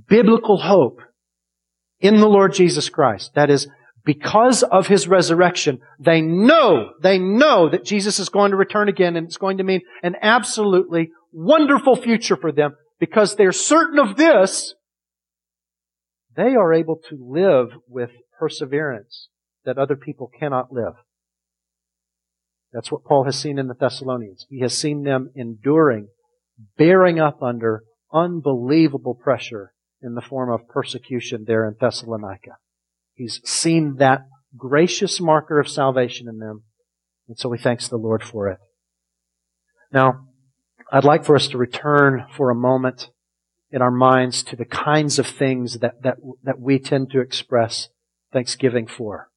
biblical 0.08 0.60
hope 0.60 1.00
in 2.00 2.20
the 2.20 2.28
Lord 2.28 2.54
Jesus 2.54 2.90
Christ. 2.90 3.32
That 3.36 3.50
is, 3.50 3.68
because 4.06 4.64
of 4.64 4.88
his 4.88 5.08
resurrection, 5.08 5.80
they 6.00 6.22
know, 6.22 6.92
they 7.02 7.20
know 7.20 7.70
that 7.70 7.86
Jesus 7.86 8.20
is 8.20 8.30
going 8.30 8.52
to 8.52 8.58
return 8.58 8.90
again 8.90 9.16
and 9.16 9.28
it's 9.28 9.38
going 9.38 9.58
to 9.58 9.64
mean 9.64 9.82
an 10.02 10.16
absolutely 10.22 11.12
wonderful 11.32 11.96
future 11.96 12.36
for 12.36 12.52
them 12.52 12.76
because 13.00 13.36
they're 13.36 13.52
certain 13.52 14.00
of 14.00 14.16
this, 14.16 14.74
they 16.36 16.56
are 16.56 16.74
able 16.74 17.00
to 17.10 17.18
live 17.20 17.70
with 17.88 18.12
perseverance 18.40 19.30
that 19.66 19.78
other 19.78 19.96
people 19.96 20.32
cannot 20.40 20.72
live. 20.72 20.94
That's 22.72 22.92
what 22.92 23.04
Paul 23.04 23.26
has 23.26 23.38
seen 23.38 23.58
in 23.58 23.68
the 23.68 23.74
Thessalonians. 23.74 24.46
He 24.50 24.62
has 24.62 24.78
seen 24.78 25.04
them 25.04 25.32
enduring, 25.36 26.08
bearing 26.78 27.20
up 27.20 27.42
under 27.42 27.84
unbelievable 28.14 29.16
pressure 29.16 29.74
in 30.02 30.16
the 30.16 30.22
form 30.22 30.52
of 30.52 30.68
persecution 30.68 31.46
there 31.46 31.68
in 31.68 31.76
Thessalonica. 31.80 32.58
He's 33.14 33.42
seen 33.44 33.98
that 33.98 34.22
gracious 34.58 35.20
marker 35.20 35.60
of 35.60 35.68
salvation 35.68 36.28
in 36.28 36.40
them, 36.40 36.64
and 37.28 37.38
so 37.38 37.52
he 37.52 37.62
thanks 37.62 37.88
the 37.88 37.98
Lord 37.98 38.24
for 38.24 38.48
it. 38.48 38.60
Now, 39.92 40.28
I'd 40.92 41.04
like 41.04 41.26
for 41.26 41.36
us 41.36 41.48
to 41.50 41.58
return 41.58 42.26
for 42.36 42.50
a 42.50 42.56
moment 42.56 43.10
in 43.72 43.82
our 43.82 43.92
minds 43.92 44.42
to 44.44 44.56
the 44.56 44.66
kinds 44.66 45.20
of 45.20 45.28
things 45.28 45.80
that, 45.80 46.02
that, 46.02 46.18
that 46.44 46.60
we 46.60 46.80
tend 46.80 47.12
to 47.12 47.20
express 47.20 47.90
thanksgiving 48.34 48.88
for. 48.88 49.30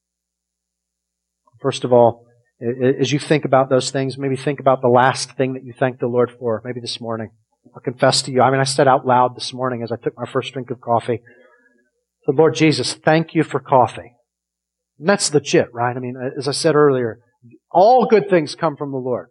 First 1.61 1.85
of 1.85 1.92
all, 1.92 2.27
as 2.98 3.12
you 3.12 3.18
think 3.18 3.44
about 3.44 3.68
those 3.68 3.90
things, 3.90 4.16
maybe 4.16 4.37
think 4.37 4.61
about 4.61 4.81
the 4.81 4.88
last 4.88 5.33
thing 5.33 5.55
that 5.55 5.64
you 5.64 5.72
thanked 5.72 6.01
the 6.01 6.07
Lord 6.07 6.31
for, 6.38 6.62
maybe 6.64 6.81
this 6.81 7.01
morning. 7.01 7.31
I'll 7.74 7.82
confess 7.82 8.22
to 8.22 8.30
you. 8.30 8.42
I 8.42 8.50
mean, 8.50 8.61
I 8.61 8.64
said 8.64 8.88
out 8.88 9.06
loud 9.06 9.37
this 9.37 9.52
morning 9.52 9.82
as 9.82 9.90
I 9.90 9.96
took 9.96 10.16
my 10.16 10.26
first 10.26 10.52
drink 10.52 10.70
of 10.70 10.80
coffee, 10.80 11.20
the 12.26 12.32
Lord 12.32 12.54
Jesus, 12.54 12.94
thank 12.94 13.35
you 13.35 13.42
for 13.42 13.61
coffee. 13.61 14.12
And 14.98 15.08
that's 15.08 15.32
legit, 15.32 15.72
right? 15.72 15.96
I 15.96 16.00
mean, 16.00 16.14
uh, 16.16 16.38
as 16.38 16.46
I 16.46 16.52
said 16.52 16.74
earlier, 16.74 17.18
all 17.70 18.06
good 18.06 18.28
things 18.28 18.54
come 18.54 18.76
from 18.76 18.92
the 18.92 18.98
Lord. 18.98 19.28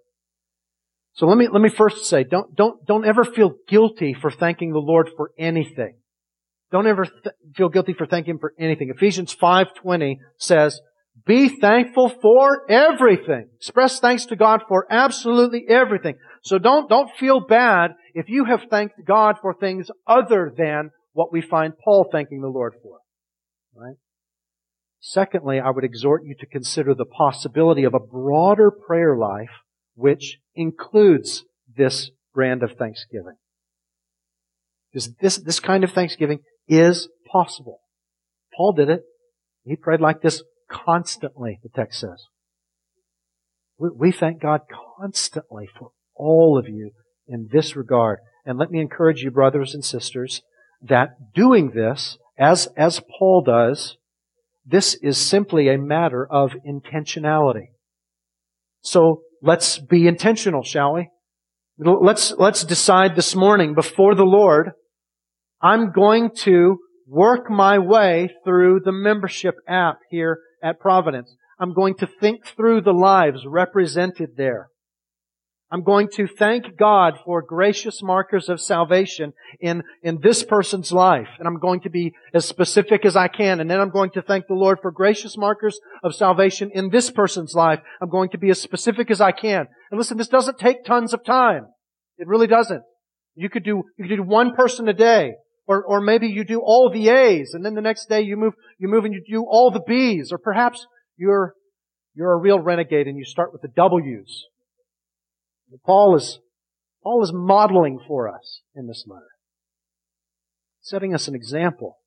So 1.13 1.27
let 1.27 1.38
me, 1.38 1.47
let 1.47 1.62
me 1.62 1.69
first 1.69 2.06
say, 2.06 2.23
don't, 2.23 2.56
don't, 2.56 2.86
don't 2.86 3.06
ever 3.06 3.23
feel 3.23 3.54
guilty 3.67 4.13
for 4.13 4.32
thanking 4.32 4.71
the 4.71 4.80
Lord 4.80 5.10
for 5.15 5.32
anything. 5.38 5.97
Don't 6.71 6.88
ever 6.88 7.06
th- 7.06 7.36
feel 7.56 7.69
guilty 7.69 7.93
for 7.93 8.06
thanking 8.06 8.36
Him 8.36 8.39
for 8.39 8.54
anything. 8.58 8.91
Ephesians 8.95 9.36
5.20 9.36 10.15
says, 10.38 10.80
be 11.25 11.49
thankful 11.49 12.10
for 12.10 12.69
everything. 12.69 13.49
Express 13.58 13.99
thanks 13.99 14.25
to 14.27 14.36
God 14.36 14.62
for 14.67 14.88
absolutely 14.89 15.65
everything. 15.67 16.15
So 16.43 16.58
don't, 16.58 16.89
don't 16.89 17.12
feel 17.12 17.41
bad 17.41 17.91
if 18.13 18.30
you 18.30 18.45
have 18.45 18.62
thanked 18.69 19.06
God 19.06 19.36
for 19.41 19.54
things 19.54 19.89
other 20.08 20.54
than 20.56 20.91
what 21.13 21.32
we 21.32 21.41
find 21.41 21.74
Paul 21.84 22.08
thanking 22.12 22.41
the 22.41 22.47
Lord 22.47 22.74
for. 22.82 23.00
Right? 23.76 23.95
Secondly, 25.00 25.60
I 25.60 25.71
would 25.71 25.84
exhort 25.84 26.24
you 26.24 26.36
to 26.39 26.45
consider 26.45 26.93
the 26.93 27.06
possibility 27.06 27.84
of 27.84 27.93
a 27.93 28.00
broader 28.00 28.71
prayer 28.71 29.17
life 29.17 29.50
which 29.95 30.38
includes 30.56 31.43
this 31.76 32.12
brand 32.34 32.63
of 32.63 32.74
thanksgiving. 32.78 33.36
Because 34.91 35.13
this, 35.21 35.38
this 35.38 35.60
kind 35.60 35.84
of 35.84 35.91
thanksgiving 35.91 36.39
is 36.67 37.10
possible. 37.32 37.80
Paul 38.56 38.74
did 38.74 38.89
it. 38.89 39.04
He 39.63 39.76
prayed 39.76 40.02
like 40.02 40.21
this 40.21 40.43
constantly, 40.69 41.60
the 41.63 41.69
text 41.69 42.00
says. 42.00 42.26
We, 43.78 43.89
we 43.95 44.12
thank 44.12 44.41
God 44.41 44.62
constantly 44.97 45.67
for 45.78 45.91
all 46.15 46.58
of 46.58 46.67
you 46.67 46.91
in 47.32 47.50
this 47.52 47.76
regard. 47.76 48.20
And 48.46 48.58
let 48.58 48.72
me 48.72 48.80
encourage 48.80 49.22
you, 49.22 49.32
brothers 49.32 49.74
and 49.74 49.84
sisters, 49.86 50.41
that 50.82 51.34
doing 51.34 51.72
this, 51.72 52.17
as, 52.38 52.67
as 52.76 53.02
Paul 53.17 53.44
does, 53.44 53.98
this 54.65 54.96
is 54.96 55.17
simply 55.17 55.70
a 55.70 55.78
matter 55.78 56.28
of 56.30 56.52
intentionality. 56.67 57.70
So 58.82 59.22
let's 59.41 59.78
be 59.78 60.08
intentional, 60.08 60.63
shall 60.63 60.94
we? 60.94 61.10
Let's, 61.78 62.32
let's 62.38 62.63
decide 62.63 63.15
this 63.15 63.36
morning 63.36 63.74
before 63.74 64.13
the 64.15 64.24
Lord, 64.24 64.72
I'm 65.62 65.91
going 65.91 66.32
to 66.41 66.80
work 67.08 67.50
my 67.50 67.78
way 67.80 68.30
through 68.44 68.82
the 68.84 68.91
membership 68.91 69.56
app 69.67 70.00
here 70.10 70.39
at 70.63 70.80
Providence. 70.80 71.36
I'm 71.60 71.74
going 71.74 71.96
to 71.98 72.08
think 72.08 72.46
through 72.46 72.82
the 72.82 72.94
lives 72.94 73.46
represented 73.46 74.32
there. 74.38 74.70
I'm 75.71 75.84
going 75.84 76.10
to 76.15 76.27
thank 76.27 76.77
God 76.77 77.17
for 77.23 77.41
gracious 77.41 78.03
markers 78.03 78.49
of 78.49 78.60
salvation 78.60 79.31
in, 79.62 79.84
in 80.03 80.19
this 80.21 80.43
person's 80.43 80.91
life. 80.91 81.29
And 81.39 81.47
I'm 81.47 81.60
going 81.60 81.79
to 81.81 81.89
be 81.89 82.13
as 82.34 82.45
specific 82.45 83.05
as 83.05 83.15
I 83.15 83.29
can. 83.29 83.62
And 83.62 83.71
then 83.71 83.79
I'm 83.79 83.89
going 83.89 84.12
to 84.12 84.21
thank 84.21 84.47
the 84.47 84.53
Lord 84.53 84.79
for 84.81 84.91
gracious 84.91 85.38
markers 85.38 85.79
of 86.03 86.13
salvation 86.13 86.71
in 86.73 86.89
this 86.89 87.10
person's 87.10 87.53
life. 87.55 87.79
I'm 88.01 88.10
going 88.10 88.31
to 88.31 88.38
be 88.38 88.49
as 88.49 88.60
specific 88.60 89.10
as 89.10 89.21
I 89.21 89.31
can. 89.31 89.67
And 89.91 89.97
listen, 89.97 90.17
this 90.17 90.27
doesn't 90.27 90.60
take 90.60 90.84
tons 90.84 91.13
of 91.13 91.23
time. 91.23 91.67
It 92.17 92.27
really 92.27 92.47
doesn't. 92.47 92.84
You 93.36 93.49
could 93.49 93.63
do, 93.63 93.84
you 93.97 94.10
could 94.10 94.17
do 94.17 94.23
one 94.23 94.53
person 94.53 94.89
a 94.89 94.93
day. 94.93 95.36
Or, 95.67 95.86
or 95.86 96.01
maybe 96.01 96.27
you 96.27 96.43
do 96.43 96.60
all 96.60 96.91
the 96.91 97.07
A's 97.07 97.53
and 97.53 97.63
then 97.63 97.75
the 97.75 97.81
next 97.81 98.10
day 98.10 98.21
you 98.21 98.36
move, 98.36 98.55
you 98.77 98.89
move 98.89 99.05
and 99.05 99.13
you 99.13 99.23
do 99.25 99.45
all 99.47 99.71
the 99.71 99.79
B's. 99.79 100.34
Or 100.34 100.38
perhaps 100.38 100.86
you're, 101.15 101.53
you're 102.13 102.34
a 102.34 102.38
real 102.38 102.60
renegade 102.60 103.07
and 103.07 103.17
you 103.17 103.23
start 103.23 103.53
with 103.53 103.62
the 103.62 103.69
W's. 103.69 104.47
Paul 105.86 106.15
is, 106.15 106.39
Paul 107.03 107.23
is 107.23 107.31
modeling 107.34 107.99
for 108.07 108.27
us 108.27 108.62
in 108.75 108.88
this 108.88 109.05
letter. 109.07 109.25
Setting 110.81 111.13
us 111.13 111.27
an 111.27 111.36
example. 111.36 111.97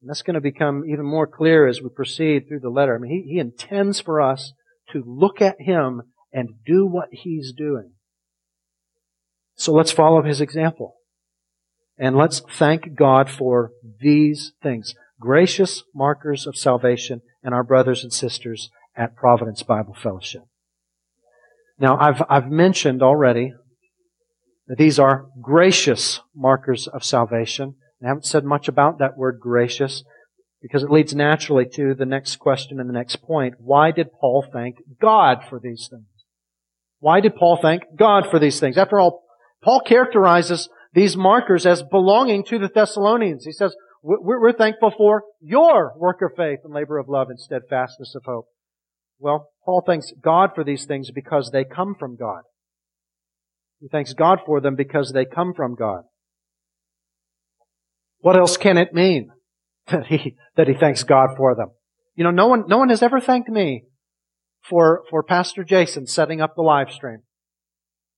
And 0.00 0.08
that's 0.08 0.22
going 0.22 0.34
to 0.34 0.40
become 0.40 0.84
even 0.86 1.04
more 1.04 1.26
clear 1.26 1.66
as 1.66 1.82
we 1.82 1.88
proceed 1.88 2.48
through 2.48 2.60
the 2.60 2.70
letter. 2.70 2.94
I 2.94 2.98
mean, 2.98 3.10
he, 3.10 3.34
he 3.34 3.38
intends 3.38 4.00
for 4.00 4.20
us 4.20 4.52
to 4.92 5.02
look 5.06 5.40
at 5.42 5.60
him 5.60 6.02
and 6.32 6.48
do 6.64 6.86
what 6.86 7.08
he's 7.12 7.52
doing. 7.52 7.92
So 9.56 9.72
let's 9.72 9.92
follow 9.92 10.22
his 10.22 10.40
example. 10.40 10.94
And 11.98 12.16
let's 12.16 12.40
thank 12.40 12.94
God 12.94 13.28
for 13.28 13.72
these 14.00 14.52
things. 14.62 14.94
Gracious 15.20 15.82
markers 15.94 16.46
of 16.46 16.56
salvation 16.56 17.20
and 17.42 17.52
our 17.52 17.62
brothers 17.62 18.02
and 18.02 18.12
sisters 18.12 18.70
at 18.96 19.16
Providence 19.16 19.62
Bible 19.62 19.94
Fellowship. 19.94 20.42
Now, 21.80 21.98
I've, 21.98 22.22
I've 22.28 22.50
mentioned 22.50 23.02
already 23.02 23.54
that 24.66 24.76
these 24.76 24.98
are 24.98 25.26
gracious 25.40 26.20
markers 26.36 26.86
of 26.86 27.02
salvation. 27.02 27.74
I 28.04 28.08
haven't 28.08 28.26
said 28.26 28.44
much 28.44 28.68
about 28.68 28.98
that 28.98 29.16
word 29.16 29.38
gracious 29.40 30.04
because 30.60 30.82
it 30.82 30.90
leads 30.90 31.14
naturally 31.14 31.66
to 31.74 31.94
the 31.94 32.04
next 32.04 32.36
question 32.36 32.78
and 32.78 32.88
the 32.88 32.92
next 32.92 33.16
point. 33.22 33.54
Why 33.58 33.92
did 33.92 34.12
Paul 34.20 34.44
thank 34.52 34.76
God 35.00 35.38
for 35.48 35.58
these 35.58 35.88
things? 35.90 36.04
Why 36.98 37.20
did 37.20 37.34
Paul 37.34 37.58
thank 37.60 37.84
God 37.96 38.26
for 38.30 38.38
these 38.38 38.60
things? 38.60 38.76
After 38.76 39.00
all, 39.00 39.22
Paul 39.64 39.80
characterizes 39.80 40.68
these 40.92 41.16
markers 41.16 41.64
as 41.64 41.82
belonging 41.82 42.44
to 42.44 42.58
the 42.58 42.68
Thessalonians. 42.68 43.46
He 43.46 43.52
says, 43.52 43.74
we're 44.02 44.52
thankful 44.52 44.92
for 44.96 45.24
your 45.40 45.94
work 45.96 46.20
of 46.22 46.36
faith 46.36 46.60
and 46.64 46.74
labor 46.74 46.98
of 46.98 47.08
love 47.08 47.28
and 47.30 47.40
steadfastness 47.40 48.14
of 48.14 48.24
hope. 48.26 48.48
Well, 49.20 49.50
Paul 49.64 49.82
thanks 49.86 50.12
God 50.22 50.50
for 50.54 50.64
these 50.64 50.86
things 50.86 51.10
because 51.10 51.50
they 51.52 51.64
come 51.64 51.94
from 51.94 52.16
God. 52.16 52.42
He 53.78 53.88
thanks 53.88 54.14
God 54.14 54.40
for 54.44 54.60
them 54.60 54.74
because 54.74 55.12
they 55.12 55.26
come 55.26 55.52
from 55.54 55.74
God. 55.74 56.02
What 58.20 58.36
else 58.36 58.56
can 58.56 58.78
it 58.78 58.94
mean 58.94 59.30
that 59.88 60.06
he, 60.06 60.36
that 60.56 60.68
he 60.68 60.74
thanks 60.74 61.04
God 61.04 61.30
for 61.36 61.54
them? 61.54 61.68
You 62.14 62.24
know, 62.24 62.30
no 62.30 62.48
one, 62.48 62.64
no 62.66 62.78
one 62.78 62.88
has 62.88 63.02
ever 63.02 63.20
thanked 63.20 63.48
me 63.48 63.84
for, 64.62 65.02
for 65.10 65.22
Pastor 65.22 65.64
Jason 65.64 66.06
setting 66.06 66.40
up 66.40 66.54
the 66.56 66.62
live 66.62 66.90
stream. 66.90 67.20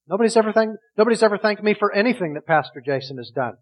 Nobody's 0.09 0.37
ever 0.37 0.53
thanked, 0.53 0.79
nobody's 0.97 1.23
ever 1.23 1.39
thanked 1.39 1.63
me 1.63 1.75
for 1.75 1.93
anything 1.93 2.35
that 2.35 2.47
Pastor 2.47 2.83
Jason 2.85 3.19
has 3.19 3.31
done. 3.35 3.55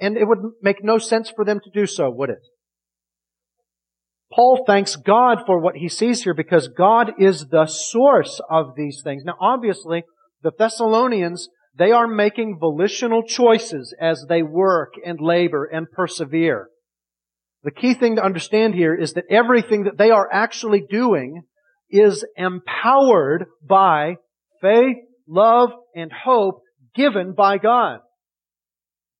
And 0.00 0.16
it 0.16 0.26
would 0.26 0.38
make 0.62 0.82
no 0.82 0.98
sense 0.98 1.30
for 1.30 1.44
them 1.44 1.60
to 1.62 1.70
do 1.70 1.86
so, 1.86 2.10
would 2.10 2.30
it? 2.30 2.42
Paul 4.32 4.64
thanks 4.66 4.94
God 4.96 5.38
for 5.44 5.58
what 5.58 5.76
he 5.76 5.88
sees 5.88 6.22
here 6.22 6.34
because 6.34 6.68
God 6.68 7.12
is 7.18 7.46
the 7.46 7.66
source 7.66 8.40
of 8.48 8.76
these 8.76 9.00
things. 9.02 9.24
Now 9.24 9.36
obviously, 9.40 10.04
the 10.42 10.52
Thessalonians, 10.56 11.48
they 11.76 11.90
are 11.90 12.06
making 12.06 12.58
volitional 12.60 13.22
choices 13.24 13.94
as 14.00 14.26
they 14.28 14.42
work 14.42 14.94
and 15.04 15.20
labor 15.20 15.64
and 15.64 15.90
persevere. 15.90 16.68
The 17.64 17.72
key 17.72 17.94
thing 17.94 18.16
to 18.16 18.24
understand 18.24 18.74
here 18.74 18.94
is 18.94 19.14
that 19.14 19.24
everything 19.28 19.84
that 19.84 19.98
they 19.98 20.10
are 20.10 20.28
actually 20.32 20.84
doing 20.88 21.42
is 21.90 22.24
empowered 22.36 23.46
by 23.66 24.16
faith, 24.62 24.96
love, 25.28 25.70
and 25.94 26.10
hope 26.12 26.62
given 26.94 27.34
by 27.34 27.58
God. 27.58 27.98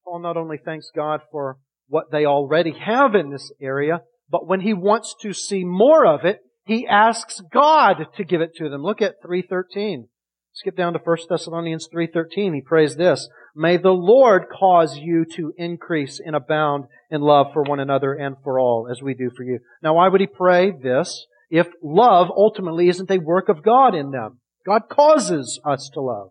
Paul 0.05 0.21
not 0.21 0.37
only 0.37 0.57
thanks 0.57 0.91
God 0.95 1.21
for 1.31 1.59
what 1.89 2.11
they 2.13 2.25
already 2.25 2.73
have 2.73 3.15
in 3.15 3.31
this 3.31 3.53
area, 3.61 4.03
but 4.31 4.47
when 4.47 4.61
he 4.61 4.72
wants 4.72 5.14
to 5.22 5.33
see 5.33 5.64
more 5.64 6.07
of 6.07 6.24
it, 6.24 6.41
he 6.64 6.87
asks 6.87 7.41
God 7.53 8.07
to 8.16 8.24
give 8.24 8.41
it 8.41 8.55
to 8.57 8.68
them. 8.68 8.83
Look 8.83 9.03
at 9.03 9.22
3.13. 9.24 10.05
Skip 10.53 10.76
down 10.76 10.93
to 10.93 10.99
1 10.99 11.16
Thessalonians 11.28 11.89
3.13. 11.93 12.55
He 12.55 12.61
prays 12.61 12.97
this. 12.97 13.28
May 13.55 13.76
the 13.76 13.91
Lord 13.91 14.47
cause 14.49 14.97
you 14.97 15.24
to 15.37 15.53
increase 15.57 16.20
and 16.24 16.37
abound 16.37 16.85
in 17.11 17.20
love 17.20 17.49
for 17.53 17.62
one 17.62 17.81
another 17.81 18.14
and 18.14 18.37
for 18.43 18.59
all, 18.59 18.89
as 18.91 19.03
we 19.03 19.14
do 19.14 19.31
for 19.37 19.43
you. 19.43 19.61
Now, 19.83 19.95
why 19.95 20.09
would 20.09 20.20
he 20.20 20.26
pray 20.26 20.70
this 20.70 21.26
if 21.51 21.68
love 21.83 22.28
ultimately 22.31 22.89
isn't 22.89 23.11
a 23.11 23.18
work 23.18 23.49
of 23.49 23.62
God 23.62 23.95
in 23.95 24.11
them? 24.11 24.41
God 24.66 24.83
causes 24.89 25.61
us 25.64 25.91
to 25.95 26.01
love. 26.01 26.31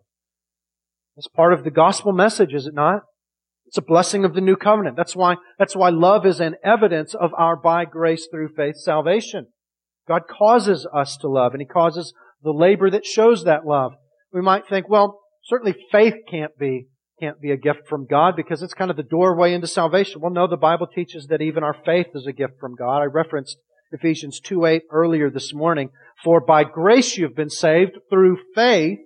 It's 1.16 1.28
part 1.28 1.52
of 1.52 1.64
the 1.64 1.70
gospel 1.70 2.12
message, 2.12 2.54
is 2.54 2.66
it 2.66 2.74
not? 2.74 3.02
It's 3.70 3.78
a 3.78 3.82
blessing 3.82 4.24
of 4.24 4.34
the 4.34 4.40
new 4.40 4.56
covenant. 4.56 4.96
That's 4.96 5.14
why, 5.14 5.36
that's 5.56 5.76
why 5.76 5.90
love 5.90 6.26
is 6.26 6.40
an 6.40 6.56
evidence 6.64 7.14
of 7.14 7.30
our 7.38 7.54
by 7.54 7.84
grace 7.84 8.26
through 8.28 8.48
faith 8.56 8.74
salvation. 8.74 9.46
God 10.08 10.22
causes 10.28 10.88
us 10.92 11.16
to 11.18 11.28
love, 11.28 11.52
and 11.52 11.60
He 11.60 11.66
causes 11.66 12.12
the 12.42 12.50
labor 12.50 12.90
that 12.90 13.06
shows 13.06 13.44
that 13.44 13.64
love. 13.64 13.92
We 14.32 14.40
might 14.40 14.66
think, 14.66 14.88
well, 14.88 15.20
certainly 15.44 15.76
faith 15.92 16.14
can't 16.28 16.58
be, 16.58 16.88
can't 17.20 17.40
be 17.40 17.52
a 17.52 17.56
gift 17.56 17.86
from 17.88 18.08
God 18.10 18.34
because 18.34 18.60
it's 18.60 18.74
kind 18.74 18.90
of 18.90 18.96
the 18.96 19.04
doorway 19.04 19.54
into 19.54 19.68
salvation. 19.68 20.20
Well, 20.20 20.32
no, 20.32 20.48
the 20.48 20.56
Bible 20.56 20.88
teaches 20.88 21.28
that 21.28 21.40
even 21.40 21.62
our 21.62 21.76
faith 21.86 22.08
is 22.12 22.26
a 22.26 22.32
gift 22.32 22.54
from 22.58 22.74
God. 22.74 23.02
I 23.02 23.04
referenced 23.04 23.56
Ephesians 23.92 24.40
2.8 24.40 24.80
earlier 24.90 25.30
this 25.30 25.54
morning. 25.54 25.90
For 26.24 26.40
by 26.40 26.64
grace 26.64 27.16
you've 27.16 27.36
been 27.36 27.50
saved 27.50 27.92
through 28.10 28.38
faith. 28.52 28.98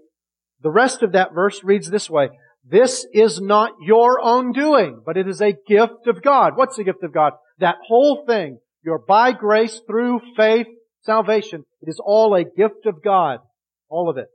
The 0.63 0.71
rest 0.71 1.03
of 1.03 1.13
that 1.13 1.35
verse 1.35 1.63
reads 1.63 1.91
this 1.91 2.09
way. 2.09 2.31
This 2.65 3.07
is 3.13 3.41
not 3.41 3.73
your 3.83 4.21
own 4.21 4.53
doing, 4.53 5.03
but 5.05 5.17
it 5.17 5.29
is 5.29 5.43
a 5.43 5.53
gift 5.53 6.07
of 6.07 6.23
God. 6.23 6.57
What's 6.57 6.77
the 6.77 6.85
gift 6.85 7.03
of 7.03 7.13
God? 7.13 7.35
That 7.59 7.77
whole 7.87 8.25
thing, 8.27 8.59
your 8.83 8.99
by 8.99 9.33
grace 9.33 9.81
through 9.87 10.21
faith 10.37 10.67
salvation, 11.03 11.65
it 11.83 11.89
is 11.89 12.01
all 12.03 12.35
a 12.35 12.45
gift 12.45 12.87
of 12.87 13.03
God. 13.03 13.41
All 13.89 14.09
of 14.09 14.17
it. 14.17 14.29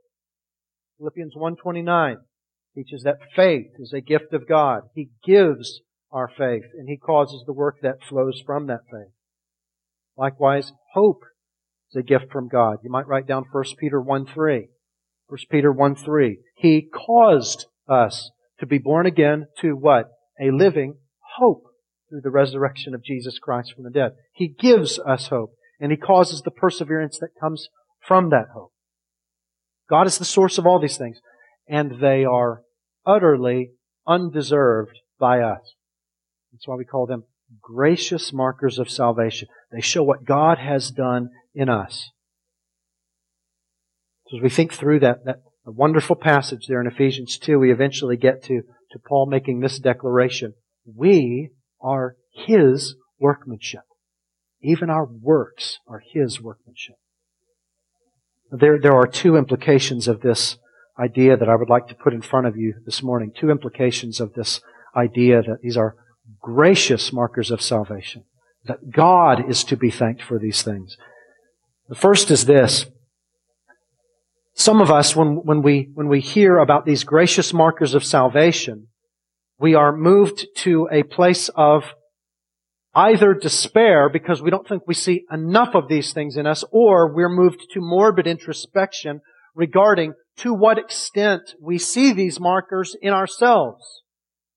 Philippians 0.98 1.34
1.29 1.34 2.16
teaches 2.74 3.02
that 3.02 3.18
faith 3.34 3.66
is 3.78 3.92
a 3.92 4.00
gift 4.00 4.32
of 4.32 4.48
God. 4.48 4.82
He 4.94 5.10
gives 5.24 5.80
our 6.12 6.28
faith 6.28 6.64
and 6.78 6.88
He 6.88 6.96
causes 6.96 7.42
the 7.46 7.52
work 7.52 7.76
that 7.82 8.02
flows 8.08 8.40
from 8.46 8.68
that 8.68 8.82
faith. 8.90 9.12
Likewise, 10.16 10.72
hope 10.92 11.22
is 11.90 11.96
a 11.96 12.02
gift 12.02 12.30
from 12.30 12.48
God. 12.48 12.78
You 12.84 12.90
might 12.90 13.08
write 13.08 13.26
down 13.26 13.44
1 13.50 13.64
Peter 13.78 14.00
1 14.00 14.26
3. 14.26 14.68
1 15.26 15.38
Peter 15.50 15.72
1 15.72 15.96
3. 15.96 16.38
He 16.56 16.82
caused 16.82 17.66
us 17.88 18.30
to 18.58 18.66
be 18.66 18.78
born 18.78 19.06
again 19.06 19.46
to 19.60 19.72
what? 19.72 20.10
A 20.40 20.50
living 20.50 20.94
hope 21.38 21.64
through 22.08 22.20
the 22.22 22.30
resurrection 22.30 22.94
of 22.94 23.04
Jesus 23.04 23.38
Christ 23.38 23.74
from 23.74 23.84
the 23.84 23.90
dead. 23.90 24.12
He 24.32 24.48
gives 24.48 24.98
us 24.98 25.28
hope 25.28 25.54
and 25.80 25.90
He 25.90 25.96
causes 25.96 26.42
the 26.42 26.50
perseverance 26.50 27.18
that 27.20 27.38
comes 27.40 27.68
from 28.00 28.30
that 28.30 28.48
hope. 28.54 28.72
God 29.88 30.06
is 30.06 30.18
the 30.18 30.24
source 30.24 30.58
of 30.58 30.66
all 30.66 30.80
these 30.80 30.98
things 30.98 31.20
and 31.68 32.00
they 32.00 32.24
are 32.24 32.62
utterly 33.06 33.70
undeserved 34.06 34.98
by 35.18 35.40
us. 35.40 35.74
That's 36.52 36.66
why 36.66 36.76
we 36.76 36.84
call 36.84 37.06
them 37.06 37.24
gracious 37.60 38.32
markers 38.32 38.78
of 38.78 38.90
salvation. 38.90 39.48
They 39.72 39.80
show 39.80 40.02
what 40.02 40.24
God 40.24 40.58
has 40.58 40.90
done 40.90 41.30
in 41.54 41.68
us. 41.68 42.10
So 44.28 44.36
as 44.36 44.42
we 44.42 44.50
think 44.50 44.72
through 44.72 45.00
that, 45.00 45.24
that 45.24 45.42
wonderful 45.72 46.16
passage 46.16 46.66
there 46.66 46.80
in 46.80 46.86
Ephesians 46.86 47.38
2, 47.38 47.58
we 47.58 47.72
eventually 47.72 48.16
get 48.16 48.42
to, 48.44 48.62
to 48.92 48.98
Paul 48.98 49.26
making 49.26 49.60
this 49.60 49.78
declaration. 49.78 50.54
We 50.84 51.50
are 51.80 52.16
His 52.32 52.96
workmanship. 53.18 53.82
Even 54.62 54.90
our 54.90 55.06
works 55.06 55.78
are 55.86 56.02
His 56.12 56.40
workmanship. 56.40 56.96
There, 58.50 58.78
there 58.80 58.94
are 58.94 59.06
two 59.06 59.36
implications 59.36 60.08
of 60.08 60.22
this 60.22 60.58
idea 60.98 61.36
that 61.36 61.48
I 61.48 61.56
would 61.56 61.70
like 61.70 61.86
to 61.88 61.94
put 61.94 62.12
in 62.12 62.22
front 62.22 62.46
of 62.46 62.56
you 62.56 62.74
this 62.84 63.02
morning. 63.02 63.32
Two 63.34 63.50
implications 63.50 64.20
of 64.20 64.34
this 64.34 64.60
idea 64.94 65.42
that 65.42 65.60
these 65.62 65.76
are 65.76 65.96
gracious 66.40 67.12
markers 67.12 67.50
of 67.50 67.62
salvation. 67.62 68.24
That 68.64 68.90
God 68.90 69.48
is 69.48 69.64
to 69.64 69.76
be 69.76 69.90
thanked 69.90 70.22
for 70.22 70.38
these 70.38 70.62
things. 70.62 70.96
The 71.88 71.94
first 71.94 72.30
is 72.30 72.44
this. 72.44 72.86
Some 74.60 74.82
of 74.82 74.90
us, 74.90 75.16
when, 75.16 75.36
when 75.36 75.62
we, 75.62 75.88
when 75.94 76.08
we 76.08 76.20
hear 76.20 76.58
about 76.58 76.84
these 76.84 77.02
gracious 77.02 77.54
markers 77.54 77.94
of 77.94 78.04
salvation, 78.04 78.88
we 79.58 79.74
are 79.74 79.96
moved 79.96 80.48
to 80.56 80.86
a 80.92 81.02
place 81.02 81.48
of 81.56 81.94
either 82.94 83.32
despair 83.32 84.10
because 84.10 84.42
we 84.42 84.50
don't 84.50 84.68
think 84.68 84.82
we 84.86 84.92
see 84.92 85.24
enough 85.32 85.74
of 85.74 85.88
these 85.88 86.12
things 86.12 86.36
in 86.36 86.46
us, 86.46 86.62
or 86.70 87.10
we're 87.10 87.30
moved 87.30 87.62
to 87.72 87.80
morbid 87.80 88.26
introspection 88.26 89.22
regarding 89.54 90.12
to 90.36 90.52
what 90.52 90.76
extent 90.76 91.54
we 91.58 91.78
see 91.78 92.12
these 92.12 92.38
markers 92.38 92.94
in 93.00 93.14
ourselves. 93.14 94.02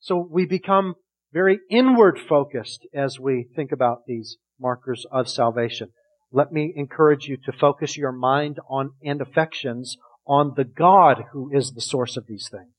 So 0.02 0.28
we 0.30 0.46
become 0.46 0.96
very 1.32 1.60
inward 1.72 2.20
focused 2.20 2.86
as 2.94 3.22
we 3.22 3.48
think 3.56 3.72
about 3.72 4.00
these 4.06 4.36
markers 4.60 5.06
of 5.14 5.30
salvation 5.30 5.92
let 6.34 6.52
me 6.52 6.74
encourage 6.76 7.28
you 7.28 7.38
to 7.46 7.52
focus 7.52 7.96
your 7.96 8.12
mind 8.12 8.60
on 8.68 8.92
and 9.04 9.22
affections 9.22 9.98
on 10.26 10.54
the 10.58 10.64
God 10.64 11.26
who 11.32 11.50
is 11.54 11.74
the 11.74 11.82
source 11.82 12.18
of 12.18 12.26
these 12.28 12.50
things. 12.52 12.74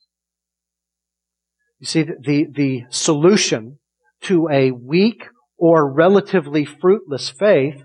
You 1.78 1.86
see, 1.86 2.02
the, 2.02 2.46
the 2.50 2.84
solution 2.90 3.78
to 4.22 4.48
a 4.50 4.72
weak 4.72 5.26
or 5.56 5.90
relatively 5.90 6.64
fruitless 6.64 7.30
faith 7.30 7.84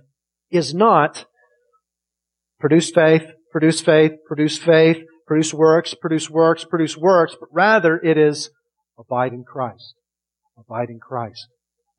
is 0.50 0.74
not 0.74 1.26
produce 2.60 2.90
faith, 2.90 3.24
produce 3.52 3.82
faith, 3.82 4.14
produce 4.28 4.58
faith, 4.58 4.98
produce 5.28 5.54
works, 5.54 5.94
produce 5.94 6.30
works, 6.30 6.66
produce 6.66 6.98
works, 6.98 7.36
but 7.40 7.50
rather 7.52 7.98
it 7.98 8.18
is 8.18 8.50
abide 8.98 9.34
in 9.34 9.44
Christ, 9.44 9.94
abide 10.58 10.90
in 10.90 11.00
Christ, 11.00 11.48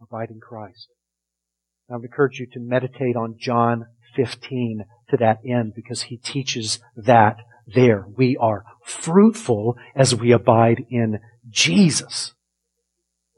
abide 0.02 0.30
in 0.30 0.40
Christ. 0.40 0.88
I 1.90 1.96
would 1.96 2.04
encourage 2.04 2.38
you 2.38 2.46
to 2.52 2.60
meditate 2.60 3.16
on 3.16 3.36
John 3.38 3.86
15 4.16 4.84
to 5.10 5.16
that 5.18 5.38
end 5.44 5.74
because 5.74 6.02
he 6.02 6.16
teaches 6.16 6.78
that 6.96 7.38
there. 7.66 8.04
We 8.16 8.36
are 8.36 8.64
fruitful 8.84 9.76
as 9.94 10.14
we 10.14 10.32
abide 10.32 10.84
in 10.90 11.20
Jesus. 11.48 12.34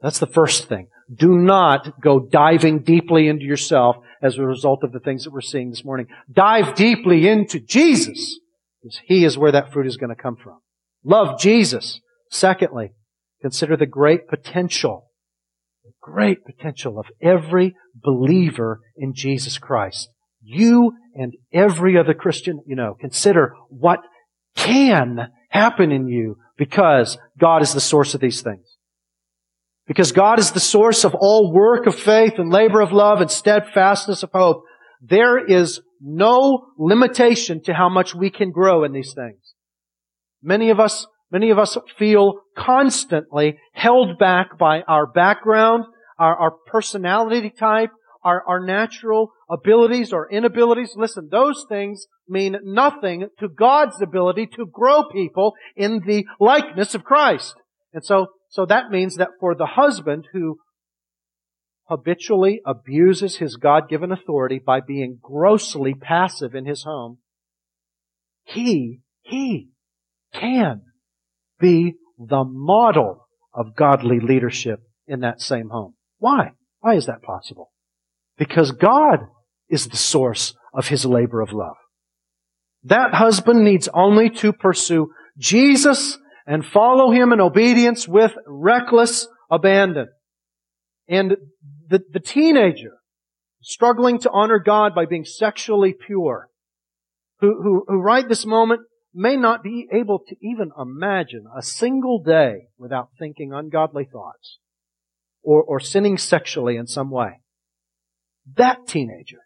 That's 0.01 0.19
the 0.19 0.27
first 0.27 0.67
thing. 0.67 0.87
Do 1.13 1.37
not 1.37 1.99
go 2.01 2.19
diving 2.19 2.79
deeply 2.79 3.27
into 3.27 3.45
yourself 3.45 3.97
as 4.21 4.37
a 4.37 4.43
result 4.43 4.83
of 4.83 4.91
the 4.91 4.99
things 4.99 5.23
that 5.23 5.31
we're 5.31 5.41
seeing 5.41 5.69
this 5.69 5.85
morning. 5.85 6.07
Dive 6.31 6.75
deeply 6.75 7.27
into 7.27 7.59
Jesus 7.59 8.39
because 8.81 8.99
He 9.05 9.25
is 9.25 9.37
where 9.37 9.51
that 9.51 9.71
fruit 9.71 9.87
is 9.87 9.97
going 9.97 10.15
to 10.15 10.21
come 10.21 10.35
from. 10.35 10.59
Love 11.03 11.39
Jesus. 11.39 11.99
Secondly, 12.29 12.93
consider 13.41 13.75
the 13.75 13.85
great 13.85 14.27
potential 14.27 15.09
great 16.01 16.45
potential 16.45 16.99
of 16.99 17.07
every 17.21 17.75
believer 17.95 18.79
in 18.95 19.13
Jesus 19.13 19.57
Christ. 19.57 20.09
You 20.41 20.93
and 21.15 21.33
every 21.51 21.97
other 21.97 22.13
Christian, 22.13 22.61
you 22.67 22.75
know, 22.75 22.95
consider 22.99 23.55
what 23.69 23.99
can 24.55 25.29
happen 25.49 25.91
in 25.91 26.07
you 26.07 26.37
because 26.57 27.17
God 27.39 27.61
is 27.61 27.73
the 27.73 27.81
source 27.81 28.13
of 28.13 28.21
these 28.21 28.41
things. 28.41 28.77
Because 29.87 30.11
God 30.11 30.39
is 30.39 30.51
the 30.51 30.59
source 30.59 31.03
of 31.03 31.15
all 31.15 31.53
work 31.53 31.85
of 31.87 31.99
faith 31.99 32.33
and 32.37 32.51
labor 32.51 32.81
of 32.81 32.91
love 32.91 33.21
and 33.21 33.29
steadfastness 33.29 34.23
of 34.23 34.31
hope. 34.33 34.63
There 35.01 35.43
is 35.43 35.81
no 36.01 36.67
limitation 36.77 37.61
to 37.63 37.73
how 37.73 37.89
much 37.89 38.15
we 38.15 38.29
can 38.29 38.51
grow 38.51 38.83
in 38.83 38.93
these 38.93 39.13
things. 39.13 39.53
Many 40.41 40.69
of 40.69 40.79
us 40.79 41.07
Many 41.33 41.49
of 41.49 41.57
us 41.57 41.75
feel 41.97 42.41
constantly 42.55 43.57
held 43.73 44.19
back 44.19 44.59
by 44.59 44.83
our 44.83 45.07
background, 45.07 45.85
our, 46.19 46.35
our 46.35 46.51
personality 46.51 47.49
type, 47.49 47.89
our, 48.23 48.43
our 48.47 48.63
natural 48.63 49.31
abilities 49.49 50.13
or 50.13 50.31
inabilities. 50.31 50.93
Listen, 50.95 51.29
those 51.31 51.65
things 51.67 52.05
mean 52.29 52.57
nothing 52.63 53.29
to 53.39 53.49
God's 53.49 53.99
ability 53.99 54.45
to 54.55 54.67
grow 54.71 55.09
people 55.11 55.55
in 55.75 56.01
the 56.05 56.25
likeness 56.39 56.93
of 56.93 57.03
Christ. 57.03 57.55
And 57.93 58.05
so, 58.05 58.27
so 58.49 58.67
that 58.67 58.91
means 58.91 59.15
that 59.15 59.29
for 59.39 59.55
the 59.55 59.65
husband 59.65 60.27
who 60.33 60.59
habitually 61.85 62.61
abuses 62.63 63.37
his 63.37 63.55
God-given 63.55 64.11
authority 64.11 64.59
by 64.63 64.81
being 64.81 65.17
grossly 65.19 65.95
passive 65.95 66.53
in 66.53 66.65
his 66.65 66.83
home, 66.83 67.17
he, 68.43 68.99
he 69.23 69.69
can 70.31 70.83
be 71.63 71.95
the 72.19 72.43
model 72.43 73.25
of 73.53 73.75
godly 73.75 74.19
leadership 74.19 74.79
in 75.07 75.21
that 75.21 75.41
same 75.41 75.69
home. 75.69 75.95
Why? 76.19 76.51
Why 76.81 76.95
is 76.95 77.07
that 77.07 77.23
possible? 77.23 77.71
Because 78.37 78.71
God 78.71 79.19
is 79.69 79.87
the 79.87 79.97
source 79.97 80.53
of 80.73 80.87
his 80.87 81.05
labor 81.05 81.41
of 81.41 81.53
love. 81.53 81.77
That 82.83 83.13
husband 83.13 83.63
needs 83.63 83.87
only 83.93 84.29
to 84.41 84.51
pursue 84.51 85.11
Jesus 85.37 86.17
and 86.45 86.65
follow 86.65 87.11
him 87.11 87.31
in 87.31 87.39
obedience 87.39 88.07
with 88.07 88.33
reckless 88.45 89.27
abandon. 89.49 90.07
And 91.07 91.37
the, 91.87 92.01
the 92.11 92.19
teenager 92.19 92.97
struggling 93.61 94.19
to 94.19 94.31
honor 94.31 94.59
God 94.59 94.93
by 94.93 95.05
being 95.05 95.23
sexually 95.23 95.93
pure, 95.93 96.49
who, 97.39 97.61
who, 97.61 97.85
who 97.87 98.01
right 98.01 98.27
this 98.27 98.45
moment 98.45 98.81
may 99.13 99.35
not 99.35 99.63
be 99.63 99.87
able 99.91 100.19
to 100.27 100.35
even 100.41 100.71
imagine 100.79 101.45
a 101.55 101.61
single 101.61 102.21
day 102.21 102.67
without 102.77 103.09
thinking 103.17 103.53
ungodly 103.53 104.05
thoughts 104.05 104.59
or, 105.43 105.61
or 105.61 105.79
sinning 105.79 106.17
sexually 106.17 106.77
in 106.77 106.87
some 106.87 107.11
way. 107.11 107.41
That 108.55 108.87
teenager 108.87 109.39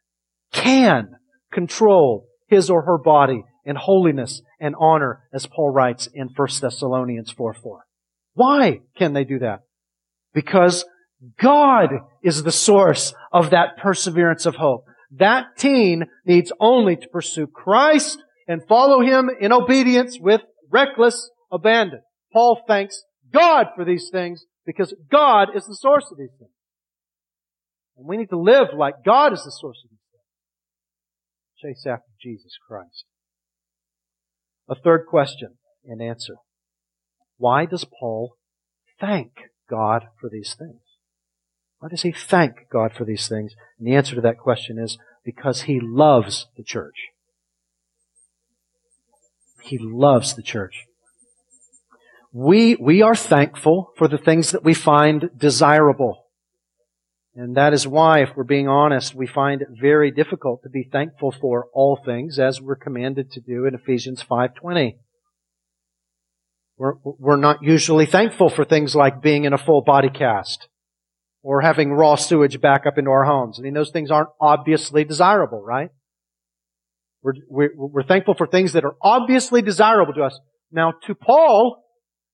can 0.51 1.17
control 1.51 2.27
his 2.47 2.69
or 2.69 2.83
her 2.83 2.97
body 2.97 3.43
in 3.65 3.75
holiness 3.75 4.41
and 4.59 4.75
honor, 4.79 5.23
as 5.33 5.45
Paul 5.45 5.71
writes 5.71 6.07
in 6.13 6.29
1 6.33 6.47
Thessalonians 6.61 7.31
4 7.31 7.53
4. 7.53 7.85
Why 8.33 8.79
can 8.95 9.13
they 9.13 9.25
do 9.25 9.39
that? 9.39 9.61
Because 10.33 10.85
God 11.39 11.89
is 12.23 12.43
the 12.43 12.51
source 12.51 13.13
of 13.31 13.49
that 13.49 13.77
perseverance 13.77 14.45
of 14.45 14.55
hope. 14.55 14.85
That 15.11 15.57
teen 15.57 16.05
needs 16.25 16.51
only 16.59 16.95
to 16.95 17.07
pursue 17.09 17.47
Christ 17.47 18.21
and 18.47 18.65
follow 18.67 19.01
Him 19.01 19.29
in 19.39 19.51
obedience 19.51 20.17
with 20.19 20.41
reckless 20.69 21.29
abandon. 21.51 22.01
Paul 22.31 22.61
thanks 22.67 23.03
God 23.33 23.67
for 23.75 23.85
these 23.85 24.09
things 24.11 24.45
because 24.65 24.93
God 25.11 25.49
is 25.55 25.65
the 25.65 25.75
source 25.75 26.05
of 26.11 26.17
these 26.17 26.33
things. 26.37 26.51
And 27.97 28.05
we 28.05 28.17
need 28.17 28.29
to 28.29 28.39
live 28.39 28.67
like 28.77 29.03
God 29.05 29.33
is 29.33 29.43
the 29.43 29.51
source 29.51 29.81
of 29.83 29.89
these 29.89 29.99
things. 31.63 31.75
Chase 31.77 31.87
after 31.87 32.11
Jesus 32.21 32.57
Christ. 32.67 33.05
A 34.69 34.75
third 34.75 35.05
question 35.07 35.55
and 35.85 36.01
answer. 36.01 36.35
Why 37.37 37.65
does 37.65 37.85
Paul 37.99 38.35
thank 38.99 39.31
God 39.69 40.05
for 40.19 40.29
these 40.29 40.55
things? 40.57 40.81
Why 41.79 41.89
does 41.89 42.01
he 42.01 42.11
thank 42.11 42.69
God 42.71 42.93
for 42.93 43.05
these 43.05 43.27
things? 43.27 43.53
And 43.77 43.87
the 43.87 43.95
answer 43.95 44.15
to 44.15 44.21
that 44.21 44.39
question 44.39 44.79
is 44.79 44.97
because 45.23 45.63
he 45.63 45.79
loves 45.81 46.47
the 46.57 46.63
church. 46.63 46.95
He 49.67 49.77
loves 49.77 50.35
the 50.35 50.41
church. 50.41 50.85
We, 52.31 52.75
we 52.75 53.01
are 53.01 53.15
thankful 53.15 53.91
for 53.97 54.07
the 54.07 54.17
things 54.17 54.51
that 54.51 54.63
we 54.63 54.73
find 54.73 55.29
desirable. 55.35 56.23
And 57.35 57.55
that 57.55 57.73
is 57.73 57.87
why, 57.87 58.21
if 58.21 58.29
we're 58.35 58.43
being 58.43 58.67
honest, 58.67 59.13
we 59.13 59.27
find 59.27 59.61
it 59.61 59.67
very 59.79 60.09
difficult 60.09 60.63
to 60.63 60.69
be 60.69 60.83
thankful 60.83 61.31
for 61.31 61.67
all 61.73 61.99
things 62.03 62.39
as 62.39 62.61
we're 62.61 62.75
commanded 62.75 63.31
to 63.33 63.41
do 63.41 63.65
in 63.65 63.75
Ephesians 63.75 64.23
5.20. 64.23 64.95
We're, 66.77 66.93
we're 67.03 67.35
not 67.35 67.61
usually 67.61 68.05
thankful 68.05 68.49
for 68.49 68.63
things 68.63 68.95
like 68.95 69.21
being 69.21 69.45
in 69.45 69.53
a 69.53 69.57
full 69.57 69.81
body 69.81 70.09
cast 70.09 70.67
or 71.43 71.61
having 71.61 71.91
raw 71.91 72.15
sewage 72.15 72.61
back 72.61 72.85
up 72.85 72.97
into 72.97 73.11
our 73.11 73.25
homes. 73.25 73.59
I 73.59 73.63
mean, 73.63 73.73
those 73.73 73.91
things 73.91 74.11
aren't 74.11 74.29
obviously 74.39 75.03
desirable, 75.03 75.61
right? 75.61 75.89
We're, 77.27 77.33
we're, 77.49 77.69
we're 77.75 78.03
thankful 78.03 78.35
for 78.35 78.47
things 78.47 78.71
that 78.71 78.85
are 78.85 78.95
obviously 79.01 79.61
desirable 79.61 80.13
to 80.13 80.23
us. 80.23 80.39
Now, 80.71 80.93
to 81.07 81.15
Paul, 81.15 81.83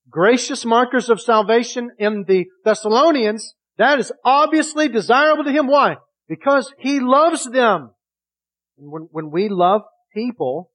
gracious 0.07 0.65
markers 0.65 1.09
of 1.09 1.19
salvation 1.19 1.89
in 1.97 2.25
the 2.27 2.45
Thessalonians, 2.63 3.55
that 3.79 3.97
is 3.97 4.11
obviously 4.23 4.89
desirable 4.89 5.45
to 5.45 5.51
him. 5.51 5.65
Why? 5.65 5.95
Because 6.27 6.71
he 6.77 6.99
loves 6.99 7.49
them. 7.49 7.91
When, 8.75 9.07
when 9.11 9.31
we 9.31 9.49
love 9.49 9.81
people, 10.13 10.69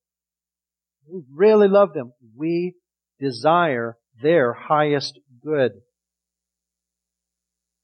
we 1.08 1.22
really 1.32 1.68
love 1.68 1.92
them. 1.94 2.12
We 2.36 2.74
desire 3.20 3.98
their 4.20 4.52
highest 4.52 5.20
good. 5.44 5.72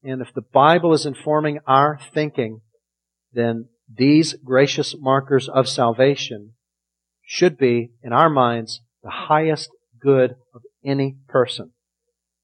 And 0.03 0.20
if 0.20 0.35
the 0.35 0.43
Bible 0.43 0.95
is 0.95 1.07
informing 1.07 1.61
our 1.66 2.01
thinking, 2.12 2.61
then 3.32 3.68
these 3.93 4.35
gracious 4.45 4.95
markers 4.99 5.49
of 5.49 5.68
salvation 5.68 6.53
should 7.22 7.57
be, 7.57 7.91
in 8.03 8.12
our 8.12 8.30
minds, 8.30 8.80
the 9.03 9.11
highest 9.11 9.70
good 10.01 10.37
of 10.55 10.62
any 10.85 11.16
person. 11.28 11.72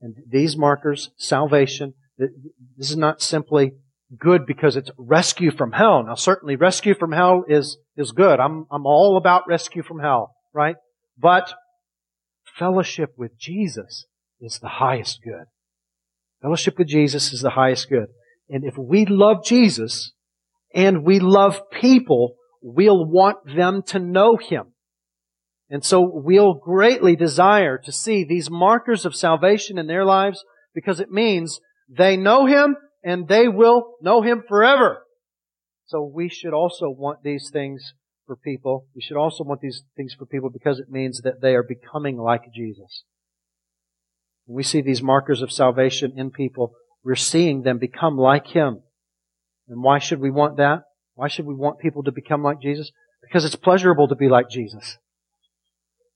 And 0.00 0.16
these 0.28 0.56
markers, 0.56 1.10
salvation, 1.16 1.94
this 2.18 2.90
is 2.90 2.96
not 2.96 3.20
simply 3.20 3.72
good 4.18 4.46
because 4.46 4.76
it's 4.76 4.90
rescue 4.96 5.50
from 5.50 5.72
hell. 5.72 6.02
Now 6.02 6.14
certainly 6.14 6.56
rescue 6.56 6.94
from 6.94 7.12
hell 7.12 7.44
is, 7.48 7.78
is 7.96 8.12
good. 8.12 8.40
I'm, 8.40 8.66
I'm 8.70 8.86
all 8.86 9.16
about 9.16 9.46
rescue 9.46 9.82
from 9.82 10.00
hell, 10.00 10.34
right? 10.52 10.76
But 11.18 11.52
fellowship 12.58 13.14
with 13.16 13.38
Jesus 13.38 14.06
is 14.40 14.58
the 14.58 14.68
highest 14.68 15.20
good. 15.22 15.44
Fellowship 16.42 16.78
with 16.78 16.88
Jesus 16.88 17.32
is 17.32 17.42
the 17.42 17.50
highest 17.50 17.88
good. 17.88 18.06
And 18.48 18.64
if 18.64 18.76
we 18.76 19.04
love 19.04 19.44
Jesus 19.44 20.12
and 20.74 21.04
we 21.04 21.20
love 21.20 21.70
people, 21.70 22.36
we'll 22.62 23.04
want 23.04 23.38
them 23.56 23.82
to 23.88 23.98
know 23.98 24.36
Him. 24.36 24.72
And 25.68 25.84
so 25.84 26.00
we'll 26.12 26.54
greatly 26.54 27.14
desire 27.14 27.78
to 27.78 27.92
see 27.92 28.24
these 28.24 28.50
markers 28.50 29.06
of 29.06 29.14
salvation 29.14 29.78
in 29.78 29.86
their 29.86 30.04
lives 30.04 30.44
because 30.74 31.00
it 31.00 31.10
means 31.10 31.60
they 31.88 32.16
know 32.16 32.46
Him 32.46 32.76
and 33.04 33.28
they 33.28 33.48
will 33.48 33.94
know 34.02 34.22
Him 34.22 34.42
forever. 34.46 35.04
So 35.86 36.02
we 36.04 36.28
should 36.28 36.52
also 36.54 36.90
want 36.90 37.22
these 37.22 37.50
things 37.52 37.94
for 38.26 38.36
people. 38.36 38.86
We 38.94 39.00
should 39.00 39.16
also 39.16 39.42
want 39.42 39.60
these 39.60 39.82
things 39.96 40.14
for 40.14 40.26
people 40.26 40.50
because 40.50 40.78
it 40.78 40.90
means 40.90 41.22
that 41.22 41.40
they 41.40 41.54
are 41.54 41.64
becoming 41.64 42.16
like 42.16 42.52
Jesus. 42.54 43.04
When 44.46 44.56
we 44.56 44.62
see 44.62 44.82
these 44.82 45.02
markers 45.02 45.42
of 45.42 45.50
salvation 45.50 46.14
in 46.16 46.30
people, 46.30 46.74
we're 47.02 47.16
seeing 47.16 47.62
them 47.62 47.78
become 47.78 48.16
like 48.16 48.48
Him. 48.48 48.82
And 49.70 49.82
why 49.82 50.00
should 50.00 50.20
we 50.20 50.30
want 50.30 50.56
that? 50.56 50.82
Why 51.14 51.28
should 51.28 51.46
we 51.46 51.54
want 51.54 51.78
people 51.78 52.02
to 52.02 52.12
become 52.12 52.42
like 52.42 52.60
Jesus? 52.60 52.90
Because 53.22 53.44
it's 53.44 53.54
pleasurable 53.54 54.08
to 54.08 54.16
be 54.16 54.28
like 54.28 54.50
Jesus. 54.50 54.98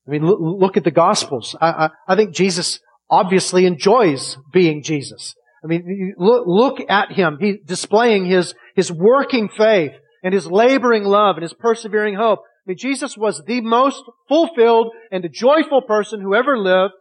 I 0.07 0.11
mean, 0.11 0.27
look, 0.27 0.39
look 0.41 0.77
at 0.77 0.85
the 0.85 0.91
Gospels. 0.91 1.57
I, 1.61 1.69
I, 1.69 1.91
I 2.09 2.17
think 2.17 2.35
Jesus 2.35 2.81
obviously 3.09 3.65
enjoys 3.65 4.37
being 4.53 4.83
Jesus. 4.83 5.35
I 5.63 5.67
mean, 5.67 6.15
look, 6.19 6.45
look 6.47 6.91
at 6.91 7.13
him. 7.13 7.39
He's 7.41 7.57
displaying 7.65 8.27
his, 8.27 8.55
his 8.77 8.93
working 8.93 9.49
faith 9.49 9.93
and 10.23 10.35
his 10.35 10.47
laboring 10.47 11.05
love 11.05 11.37
and 11.37 11.43
his 11.43 11.55
persevering 11.55 12.17
hope. 12.17 12.41
I 12.41 12.71
mean, 12.71 12.77
Jesus 12.79 13.17
was 13.17 13.43
the 13.47 13.61
most 13.61 14.03
fulfilled 14.29 14.93
and 15.11 15.27
joyful 15.33 15.83
person 15.83 16.21
who 16.21 16.35
ever 16.35 16.59
lived, 16.59 16.95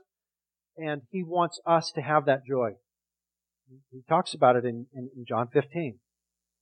and 0.78 1.02
he 1.10 1.24
wants 1.24 1.60
us 1.66 1.92
to 1.96 2.02
have 2.02 2.26
that 2.26 2.46
joy. 2.48 2.72
He 3.92 4.04
talks 4.08 4.34
about 4.34 4.56
it 4.56 4.66
in, 4.66 4.86
in, 4.94 5.10
in 5.16 5.26
John 5.28 5.48
15. 5.52 6.00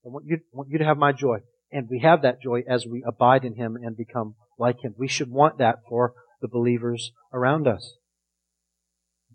I 0.06 0.10
want 0.10 0.26
you, 0.26 0.40
want 0.52 0.70
you 0.70 0.80
to 0.80 0.86
have 0.86 0.98
my 0.98 1.12
joy. 1.12 1.40
And 1.72 1.88
we 1.90 2.00
have 2.00 2.24
that 2.24 2.42
joy 2.42 2.64
as 2.68 2.86
we 2.86 3.04
abide 3.08 3.46
in 3.46 3.56
him 3.56 3.78
and 3.82 3.96
become 3.96 4.36
like 4.58 4.84
him. 4.84 4.94
We 4.98 5.08
should 5.08 5.30
want 5.30 5.58
that 5.60 5.78
for 5.88 6.14
the 6.42 6.48
believers 6.48 7.12
around 7.34 7.68
us. 7.68 7.96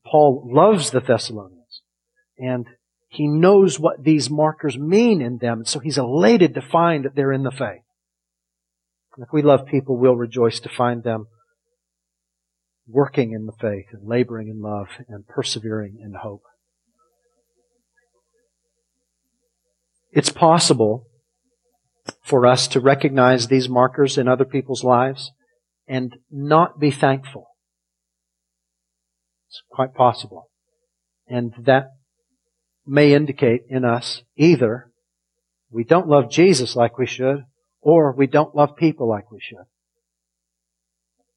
Paul 0.05 0.49
loves 0.53 0.91
the 0.91 1.01
Thessalonians. 1.01 1.83
And 2.39 2.67
he 3.09 3.27
knows 3.27 3.81
what 3.81 4.05
these 4.05 4.29
markers 4.29 4.77
mean 4.77 5.23
in 5.23 5.39
them. 5.39 5.65
So 5.65 5.79
he's 5.79 5.99
elated 5.99 6.55
to 6.55 6.61
find 6.61 7.05
that 7.05 7.15
they're 7.15 7.33
in 7.33 7.45
the 7.45 7.51
faith. 7.51 7.83
If 9.19 9.29
we 9.33 9.43
love 9.43 9.67
people, 9.67 9.97
we'll 9.97 10.17
rejoice 10.17 10.61
to 10.61 10.69
find 10.69 11.03
them 11.03 11.27
working 12.87 13.33
in 13.33 13.47
the 13.47 13.53
faith 13.53 13.87
and 13.93 14.07
laboring 14.07 14.49
in 14.49 14.61
love 14.61 14.89
and 15.09 15.27
persevering 15.27 15.99
in 16.03 16.15
hope. 16.15 16.43
It's 20.17 20.33
possible 20.33 21.07
for 22.23 22.47
us 22.47 22.67
to 22.69 22.81
recognize 22.81 23.49
these 23.49 23.69
markers 23.69 24.17
in 24.17 24.29
other 24.29 24.47
people's 24.47 24.83
lives 24.83 25.31
and 25.87 26.17
not 26.31 26.81
be 26.81 26.91
thankful. 26.91 27.49
It's 29.47 29.63
quite 29.71 29.93
possible. 29.93 30.49
And 31.29 31.53
that 31.59 31.89
may 32.87 33.13
indicate 33.13 33.65
in 33.69 33.85
us 33.85 34.23
either 34.39 34.91
we 35.71 35.85
don't 35.85 36.09
love 36.09 36.31
Jesus 36.31 36.75
like 36.75 36.97
we 36.97 37.07
should, 37.07 37.45
or 37.83 38.15
we 38.17 38.27
don't 38.27 38.57
love 38.57 38.75
people 38.75 39.07
like 39.07 39.31
we 39.31 39.41
should. 39.43 39.67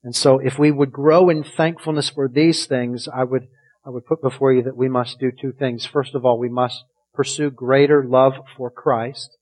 And 0.03 0.15
so 0.15 0.39
if 0.39 0.57
we 0.57 0.71
would 0.71 0.93
grow 0.93 1.27
in 1.27 1.43
thankfulness 1.43 2.11
for 2.11 2.29
these 2.29 2.65
things, 2.65 3.09
I 3.13 3.25
would, 3.25 3.47
I 3.85 3.89
would 3.89 4.05
put 4.05 4.21
before 4.21 4.53
you 4.53 4.63
that 4.63 4.77
we 4.77 4.87
must 4.87 5.19
do 5.19 5.31
two 5.31 5.51
things. 5.51 5.85
First 5.85 6.15
of 6.15 6.23
all, 6.23 6.39
we 6.39 6.47
must 6.47 6.85
pursue 7.19 7.51
greater 7.51 8.01
love 8.01 8.31
for 8.55 8.71
Christ. 8.71 9.35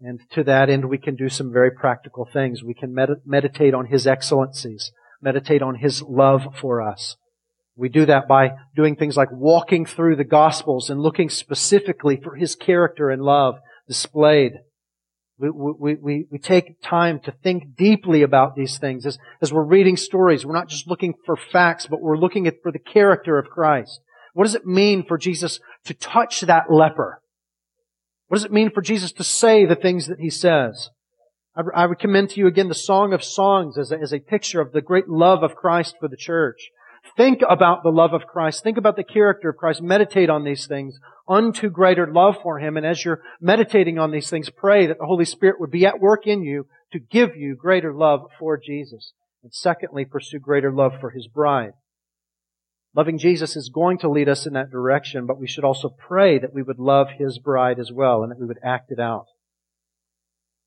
And 0.00 0.20
to 0.34 0.44
that 0.44 0.70
end, 0.70 0.84
we 0.84 0.98
can 0.98 1.16
do 1.16 1.28
some 1.28 1.52
very 1.52 1.72
practical 1.72 2.28
things. 2.32 2.62
We 2.62 2.74
can 2.74 2.94
med- 2.94 3.22
meditate 3.26 3.74
on 3.74 3.86
His 3.86 4.06
excellencies, 4.06 4.92
meditate 5.20 5.62
on 5.62 5.74
His 5.74 6.00
love 6.00 6.42
for 6.60 6.80
us. 6.80 7.16
We 7.74 7.88
do 7.88 8.06
that 8.06 8.28
by 8.28 8.52
doing 8.76 8.94
things 8.94 9.16
like 9.16 9.32
walking 9.32 9.84
through 9.84 10.14
the 10.14 10.22
Gospels 10.22 10.90
and 10.90 11.00
looking 11.00 11.28
specifically 11.28 12.20
for 12.22 12.36
His 12.36 12.54
character 12.54 13.10
and 13.10 13.20
love 13.20 13.56
displayed. 13.88 14.52
We, 15.38 15.50
we, 15.50 15.94
we, 15.96 16.26
we 16.30 16.38
take 16.38 16.80
time 16.84 17.18
to 17.24 17.34
think 17.42 17.74
deeply 17.76 18.22
about 18.22 18.54
these 18.54 18.78
things. 18.78 19.06
As, 19.06 19.18
as 19.40 19.52
we're 19.52 19.64
reading 19.64 19.96
stories, 19.96 20.46
we're 20.46 20.54
not 20.54 20.68
just 20.68 20.86
looking 20.86 21.14
for 21.26 21.36
facts, 21.36 21.88
but 21.88 22.00
we're 22.00 22.16
looking 22.16 22.46
at, 22.46 22.62
for 22.62 22.70
the 22.70 22.78
character 22.78 23.40
of 23.40 23.50
Christ. 23.50 23.98
What 24.34 24.44
does 24.44 24.54
it 24.54 24.64
mean 24.64 25.04
for 25.04 25.18
Jesus 25.18 25.60
to 25.84 25.94
touch 25.94 26.42
that 26.42 26.70
leper? 26.70 27.20
What 28.28 28.36
does 28.36 28.44
it 28.44 28.52
mean 28.52 28.70
for 28.70 28.80
Jesus 28.80 29.12
to 29.12 29.24
say 29.24 29.66
the 29.66 29.76
things 29.76 30.06
that 30.06 30.20
He 30.20 30.30
says? 30.30 30.90
I 31.54 31.86
would 31.86 31.98
commend 31.98 32.30
to 32.30 32.40
you 32.40 32.46
again 32.46 32.68
the 32.68 32.74
Song 32.74 33.12
of 33.12 33.22
Songs 33.22 33.76
as 33.76 33.92
a, 33.92 33.98
as 33.98 34.12
a 34.14 34.20
picture 34.20 34.62
of 34.62 34.72
the 34.72 34.80
great 34.80 35.06
love 35.06 35.42
of 35.42 35.54
Christ 35.54 35.96
for 36.00 36.08
the 36.08 36.16
church. 36.16 36.70
Think 37.16 37.40
about 37.46 37.82
the 37.82 37.90
love 37.90 38.14
of 38.14 38.26
Christ. 38.26 38.62
Think 38.62 38.78
about 38.78 38.96
the 38.96 39.04
character 39.04 39.50
of 39.50 39.56
Christ. 39.56 39.82
Meditate 39.82 40.30
on 40.30 40.44
these 40.44 40.66
things 40.66 40.98
unto 41.28 41.68
greater 41.68 42.06
love 42.10 42.36
for 42.42 42.58
Him. 42.58 42.76
And 42.76 42.86
as 42.86 43.04
you're 43.04 43.20
meditating 43.40 43.98
on 43.98 44.12
these 44.12 44.30
things, 44.30 44.48
pray 44.48 44.86
that 44.86 44.98
the 44.98 45.04
Holy 45.04 45.26
Spirit 45.26 45.60
would 45.60 45.70
be 45.70 45.84
at 45.84 46.00
work 46.00 46.26
in 46.26 46.42
you 46.42 46.66
to 46.92 46.98
give 46.98 47.36
you 47.36 47.54
greater 47.54 47.92
love 47.92 48.30
for 48.38 48.56
Jesus. 48.56 49.12
And 49.42 49.52
secondly, 49.52 50.04
pursue 50.06 50.38
greater 50.38 50.72
love 50.72 50.92
for 51.00 51.10
His 51.10 51.26
bride. 51.26 51.72
Loving 52.94 53.16
Jesus 53.18 53.56
is 53.56 53.70
going 53.72 53.98
to 53.98 54.10
lead 54.10 54.28
us 54.28 54.46
in 54.46 54.52
that 54.52 54.70
direction, 54.70 55.26
but 55.26 55.40
we 55.40 55.46
should 55.46 55.64
also 55.64 55.88
pray 55.88 56.38
that 56.38 56.52
we 56.52 56.62
would 56.62 56.78
love 56.78 57.08
His 57.16 57.38
bride 57.38 57.78
as 57.78 57.90
well 57.90 58.22
and 58.22 58.30
that 58.30 58.38
we 58.38 58.46
would 58.46 58.58
act 58.62 58.90
it 58.90 59.00
out. 59.00 59.26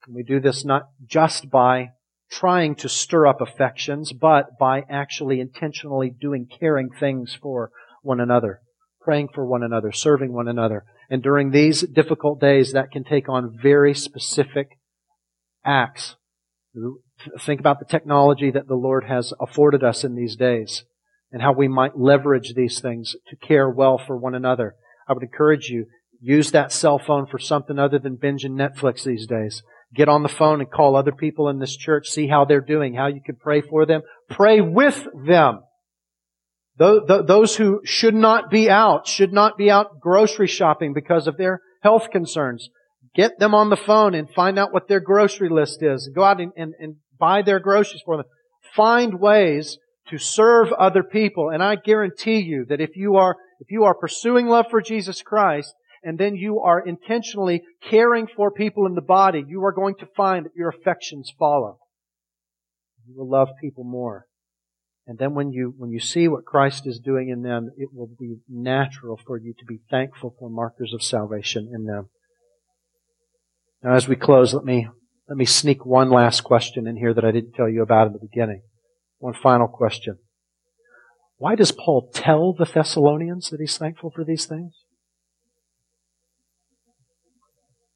And 0.08 0.16
we 0.16 0.24
do 0.24 0.40
this 0.40 0.66
not 0.66 0.90
just 1.06 1.52
by 1.52 1.90
trying 2.32 2.76
to 2.76 2.90
stir 2.90 3.28
up 3.28 3.42
affections, 3.42 4.12
but 4.12 4.58
by 4.60 4.84
actually 4.90 5.40
intentionally 5.40 6.10
doing 6.10 6.48
caring 6.60 6.90
things 7.00 7.38
for 7.40 7.70
one 8.02 8.20
another, 8.20 8.62
praying 9.02 9.30
for 9.34 9.46
one 9.46 9.62
another, 9.62 9.92
serving 9.92 10.34
one 10.34 10.48
another. 10.48 10.84
And 11.10 11.22
during 11.22 11.52
these 11.52 11.82
difficult 11.82 12.42
days, 12.42 12.74
that 12.74 12.90
can 12.92 13.04
take 13.04 13.30
on 13.30 13.56
very 13.62 13.94
specific 13.94 14.80
acts. 15.64 16.16
Think 17.40 17.60
about 17.60 17.78
the 17.78 17.86
technology 17.86 18.50
that 18.50 18.68
the 18.68 18.76
Lord 18.76 19.06
has 19.06 19.32
afforded 19.40 19.84
us 19.84 20.04
in 20.04 20.16
these 20.16 20.36
days 20.36 20.84
and 21.32 21.42
how 21.42 21.54
we 21.54 21.68
might 21.68 21.98
leverage 21.98 22.54
these 22.54 22.80
things 22.80 23.16
to 23.28 23.36
care 23.36 23.70
well 23.70 23.98
for 23.98 24.18
one 24.18 24.36
another. 24.36 24.76
I 25.08 25.14
would 25.14 25.24
encourage 25.24 25.70
you, 25.70 25.86
use 26.20 26.52
that 26.52 26.72
cell 26.72 27.00
phone 27.00 27.28
for 27.28 27.40
something 27.40 27.78
other 27.78 28.00
than 28.00 28.18
binging 28.18 28.52
Netflix 28.52 29.04
these 29.04 29.28
days. 29.28 29.62
Get 29.94 30.10
on 30.10 30.24
the 30.24 30.30
phone 30.30 30.62
and 30.62 30.72
call 30.72 30.96
other 30.96 31.12
people 31.12 31.50
in 31.50 31.60
this 31.60 31.76
church, 31.76 32.08
see 32.10 32.28
how 32.28 32.46
they're 32.46 32.62
doing, 32.62 32.96
how 32.96 33.08
you 33.08 33.22
can 33.24 33.36
pray 33.36 33.62
for 33.62 33.86
them. 33.86 34.02
Pray 34.30 34.62
with 34.62 35.08
them. 35.26 35.62
Those 36.78 37.56
who 37.56 37.82
should 37.86 38.16
not 38.16 38.50
be 38.50 38.70
out, 38.70 39.08
should 39.08 39.32
not 39.32 39.58
be 39.58 39.72
out 39.72 40.00
grocery 40.02 40.48
shopping 40.48 40.94
because 40.94 41.28
of 41.28 41.38
their 41.38 41.62
health 41.82 42.10
concerns. 42.12 42.70
Get 43.16 43.40
them 43.40 43.54
on 43.54 43.70
the 43.70 43.78
phone 43.78 44.14
and 44.14 44.30
find 44.30 44.60
out 44.60 44.74
what 44.74 44.90
their 44.90 45.00
grocery 45.00 45.48
list 45.48 45.82
is. 45.82 46.10
Go 46.14 46.24
out 46.24 46.42
and, 46.42 46.52
and, 46.58 46.74
and 46.80 46.96
buy 47.18 47.44
their 47.44 47.60
groceries 47.60 48.02
for 48.06 48.18
them. 48.18 48.26
Find 48.76 49.22
ways 49.22 49.78
to 50.10 50.18
serve 50.18 50.72
other 50.74 51.04
people. 51.04 51.50
And 51.50 51.64
I 51.64 51.76
guarantee 51.76 52.40
you 52.40 52.66
that 52.70 52.82
if 52.82 52.96
you 52.96 53.16
are, 53.16 53.36
if 53.60 53.72
you 53.72 53.84
are 53.84 53.96
pursuing 53.96 54.48
love 54.48 54.66
for 54.70 54.82
Jesus 54.82 55.22
Christ, 55.22 55.74
and 56.04 56.20
then 56.20 56.36
you 56.36 56.60
are 56.60 56.80
intentionally 56.80 57.64
caring 57.82 58.28
for 58.28 58.52
people 58.52 58.86
in 58.86 58.94
the 58.94 59.02
body, 59.02 59.44
you 59.48 59.64
are 59.66 59.74
going 59.74 59.96
to 59.96 60.08
find 60.16 60.46
that 60.46 60.56
your 60.56 60.70
affections 60.70 61.34
follow. 61.38 61.80
You 63.08 63.16
will 63.18 63.30
love 63.30 63.50
people 63.60 63.84
more. 63.84 64.28
And 65.08 65.18
then 65.18 65.34
when 65.34 65.52
you, 65.52 65.74
when 65.78 65.92
you 65.92 66.00
see 66.00 66.28
what 66.28 66.46
Christ 66.46 66.86
is 66.86 67.00
doing 67.00 67.30
in 67.30 67.42
them, 67.42 67.72
it 67.78 67.90
will 67.92 68.10
be 68.20 68.38
natural 68.48 69.20
for 69.26 69.38
you 69.38 69.54
to 69.58 69.66
be 69.66 69.80
thankful 69.90 70.36
for 70.40 70.50
markers 70.50 70.94
of 70.94 71.04
salvation 71.04 71.72
in 71.74 71.86
them. 71.86 72.10
Now 73.84 73.94
as 73.94 74.08
we 74.08 74.16
close, 74.16 74.54
let 74.54 74.64
me, 74.64 74.88
let 75.28 75.38
me 75.38 75.46
sneak 75.46 75.86
one 75.86 76.10
last 76.12 76.42
question 76.44 76.88
in 76.88 76.98
here 76.98 77.14
that 77.14 77.26
I 77.26 77.32
didn't 77.32 77.54
tell 77.54 77.70
you 77.70 77.82
about 77.82 78.08
in 78.08 78.14
the 78.14 78.20
beginning. 78.20 78.62
One 79.26 79.34
final 79.34 79.68
question. 79.68 80.20
Why 81.38 81.56
does 81.56 81.72
Paul 81.72 82.12
tell 82.14 82.54
the 82.54 82.66
Thessalonians 82.72 83.50
that 83.50 83.60
he's 83.60 83.76
thankful 83.76 84.12
for 84.12 84.24
these 84.24 84.46
things? 84.46 84.76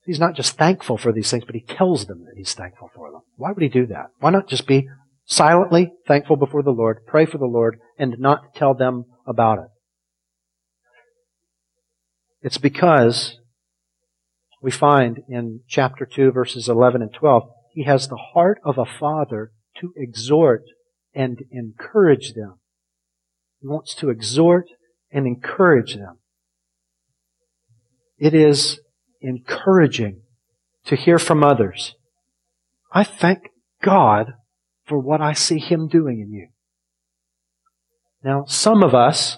He's 0.07 0.19
not 0.19 0.35
just 0.35 0.57
thankful 0.57 0.97
for 0.97 1.11
these 1.11 1.29
things, 1.29 1.43
but 1.45 1.53
he 1.53 1.61
tells 1.61 2.07
them 2.07 2.25
that 2.25 2.33
he's 2.35 2.55
thankful 2.55 2.89
for 2.95 3.11
them. 3.11 3.21
Why 3.35 3.51
would 3.51 3.61
he 3.61 3.69
do 3.69 3.85
that? 3.85 4.07
Why 4.19 4.31
not 4.31 4.49
just 4.49 4.65
be 4.65 4.89
silently 5.25 5.93
thankful 6.07 6.35
before 6.35 6.63
the 6.63 6.71
Lord, 6.71 7.05
pray 7.05 7.27
for 7.27 7.37
the 7.37 7.45
Lord, 7.45 7.77
and 7.99 8.15
not 8.17 8.55
tell 8.55 8.73
them 8.73 9.05
about 9.27 9.59
it? 9.59 9.69
It's 12.41 12.57
because 12.57 13.37
we 14.63 14.71
find 14.71 15.19
in 15.29 15.59
chapter 15.67 16.07
2, 16.07 16.31
verses 16.31 16.67
11 16.67 17.03
and 17.03 17.13
12, 17.13 17.43
he 17.73 17.83
has 17.83 18.07
the 18.07 18.19
heart 18.33 18.59
of 18.65 18.79
a 18.79 18.85
father 18.99 19.51
to 19.79 19.93
exhort 19.95 20.63
and 21.13 21.43
encourage 21.51 22.33
them. 22.33 22.59
He 23.61 23.67
wants 23.67 23.93
to 23.95 24.09
exhort 24.09 24.67
and 25.11 25.25
encourage 25.25 25.95
them. 25.95 26.17
It 28.17 28.33
is 28.33 28.79
encouraging 29.21 30.21
to 30.85 30.95
hear 30.95 31.19
from 31.19 31.43
others. 31.43 31.95
I 32.91 33.03
thank 33.03 33.49
God 33.81 34.33
for 34.85 34.97
what 34.97 35.21
I 35.21 35.33
see 35.33 35.59
Him 35.59 35.87
doing 35.87 36.19
in 36.19 36.31
you. 36.31 36.47
Now, 38.23 38.45
some 38.45 38.83
of 38.83 38.93
us 38.93 39.37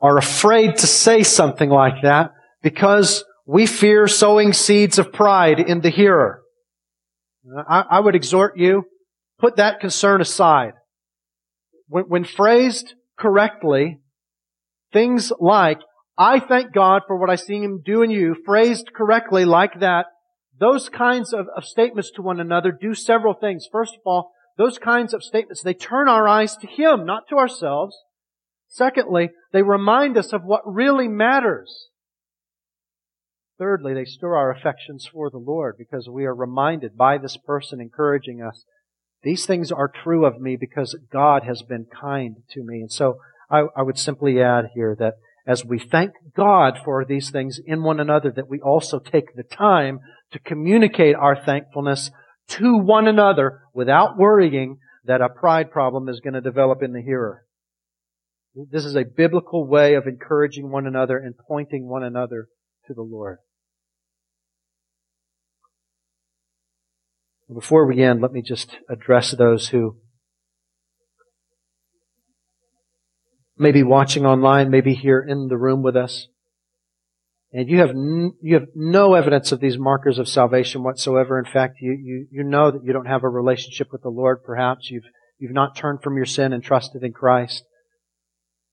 are 0.00 0.16
afraid 0.16 0.76
to 0.76 0.86
say 0.86 1.22
something 1.22 1.70
like 1.70 2.02
that 2.02 2.32
because 2.62 3.24
we 3.46 3.66
fear 3.66 4.06
sowing 4.06 4.52
seeds 4.52 4.98
of 4.98 5.12
pride 5.12 5.58
in 5.58 5.80
the 5.80 5.90
hearer. 5.90 6.42
I, 7.68 7.84
I 7.90 8.00
would 8.00 8.14
exhort 8.14 8.56
you, 8.58 8.84
put 9.38 9.56
that 9.56 9.80
concern 9.80 10.20
aside. 10.20 10.74
When, 11.88 12.04
when 12.04 12.24
phrased 12.24 12.94
correctly, 13.18 14.00
things 14.92 15.32
like, 15.40 15.80
I 16.16 16.40
thank 16.40 16.72
God 16.72 17.02
for 17.06 17.16
what 17.16 17.30
I 17.30 17.36
see 17.36 17.58
Him 17.58 17.82
do 17.84 18.02
in 18.02 18.10
you, 18.10 18.36
phrased 18.44 18.92
correctly 18.94 19.44
like 19.44 19.80
that, 19.80 20.06
those 20.58 20.88
kinds 20.88 21.32
of, 21.32 21.46
of 21.56 21.64
statements 21.64 22.10
to 22.12 22.22
one 22.22 22.40
another 22.40 22.72
do 22.72 22.94
several 22.94 23.34
things. 23.34 23.66
First 23.70 23.94
of 23.94 24.00
all, 24.04 24.32
those 24.56 24.78
kinds 24.78 25.14
of 25.14 25.22
statements, 25.22 25.62
they 25.62 25.74
turn 25.74 26.08
our 26.08 26.26
eyes 26.26 26.56
to 26.56 26.66
Him, 26.66 27.06
not 27.06 27.28
to 27.28 27.36
ourselves. 27.36 27.96
Secondly, 28.66 29.30
they 29.52 29.62
remind 29.62 30.18
us 30.18 30.32
of 30.32 30.42
what 30.42 30.62
really 30.66 31.08
matters. 31.08 31.88
Thirdly, 33.58 33.94
they 33.94 34.04
stir 34.04 34.36
our 34.36 34.50
affections 34.50 35.08
for 35.12 35.30
the 35.30 35.38
Lord 35.38 35.76
because 35.78 36.08
we 36.08 36.26
are 36.26 36.34
reminded 36.34 36.96
by 36.96 37.18
this 37.18 37.36
person 37.36 37.80
encouraging 37.80 38.42
us, 38.42 38.64
these 39.22 39.46
things 39.46 39.72
are 39.72 39.88
true 39.88 40.24
of 40.24 40.40
me 40.40 40.56
because 40.56 40.96
God 41.10 41.42
has 41.44 41.62
been 41.62 41.86
kind 41.86 42.36
to 42.50 42.62
me. 42.62 42.80
And 42.80 42.92
so 42.92 43.18
I, 43.50 43.64
I 43.76 43.82
would 43.82 43.98
simply 43.98 44.40
add 44.40 44.70
here 44.74 44.96
that 44.98 45.14
as 45.46 45.64
we 45.64 45.78
thank 45.78 46.12
God 46.36 46.78
for 46.84 47.04
these 47.04 47.30
things 47.30 47.58
in 47.64 47.82
one 47.82 48.00
another, 48.00 48.30
that 48.30 48.48
we 48.48 48.60
also 48.60 48.98
take 48.98 49.34
the 49.34 49.42
time 49.42 50.00
to 50.30 50.38
communicate 50.38 51.16
our 51.16 51.34
thankfulness 51.34 52.10
to 52.48 52.76
one 52.76 53.08
another 53.08 53.62
without 53.72 54.18
worrying 54.18 54.78
that 55.04 55.22
a 55.22 55.28
pride 55.28 55.70
problem 55.70 56.08
is 56.08 56.20
going 56.20 56.34
to 56.34 56.40
develop 56.40 56.82
in 56.82 56.92
the 56.92 57.00
hearer. 57.00 57.44
This 58.54 58.84
is 58.84 58.94
a 58.94 59.04
biblical 59.04 59.66
way 59.66 59.94
of 59.94 60.06
encouraging 60.06 60.70
one 60.70 60.86
another 60.86 61.16
and 61.16 61.34
pointing 61.36 61.88
one 61.88 62.02
another 62.02 62.48
to 62.86 62.94
the 62.94 63.02
Lord. 63.02 63.38
Before 67.52 67.86
we 67.86 68.02
end, 68.02 68.20
let 68.20 68.32
me 68.32 68.42
just 68.42 68.76
address 68.90 69.30
those 69.32 69.68
who 69.68 69.96
may 73.56 73.72
be 73.72 73.82
watching 73.82 74.26
online, 74.26 74.70
maybe 74.70 74.94
here 74.94 75.20
in 75.20 75.48
the 75.48 75.56
room 75.56 75.82
with 75.82 75.96
us. 75.96 76.28
And 77.50 77.68
you 77.70 77.78
have, 77.78 77.90
n- 77.90 78.34
you 78.42 78.54
have 78.54 78.68
no 78.74 79.14
evidence 79.14 79.50
of 79.52 79.60
these 79.60 79.78
markers 79.78 80.18
of 80.18 80.28
salvation 80.28 80.82
whatsoever. 80.82 81.38
In 81.38 81.50
fact, 81.50 81.78
you, 81.80 81.92
you, 81.92 82.26
you 82.30 82.44
know 82.44 82.70
that 82.70 82.84
you 82.84 82.92
don't 82.92 83.06
have 83.06 83.24
a 83.24 83.28
relationship 83.28 83.88
with 83.90 84.02
the 84.02 84.10
Lord. 84.10 84.44
Perhaps 84.44 84.90
you've, 84.90 85.06
you've 85.38 85.52
not 85.52 85.74
turned 85.74 86.02
from 86.02 86.16
your 86.16 86.26
sin 86.26 86.52
and 86.52 86.62
trusted 86.62 87.02
in 87.02 87.14
Christ. 87.14 87.64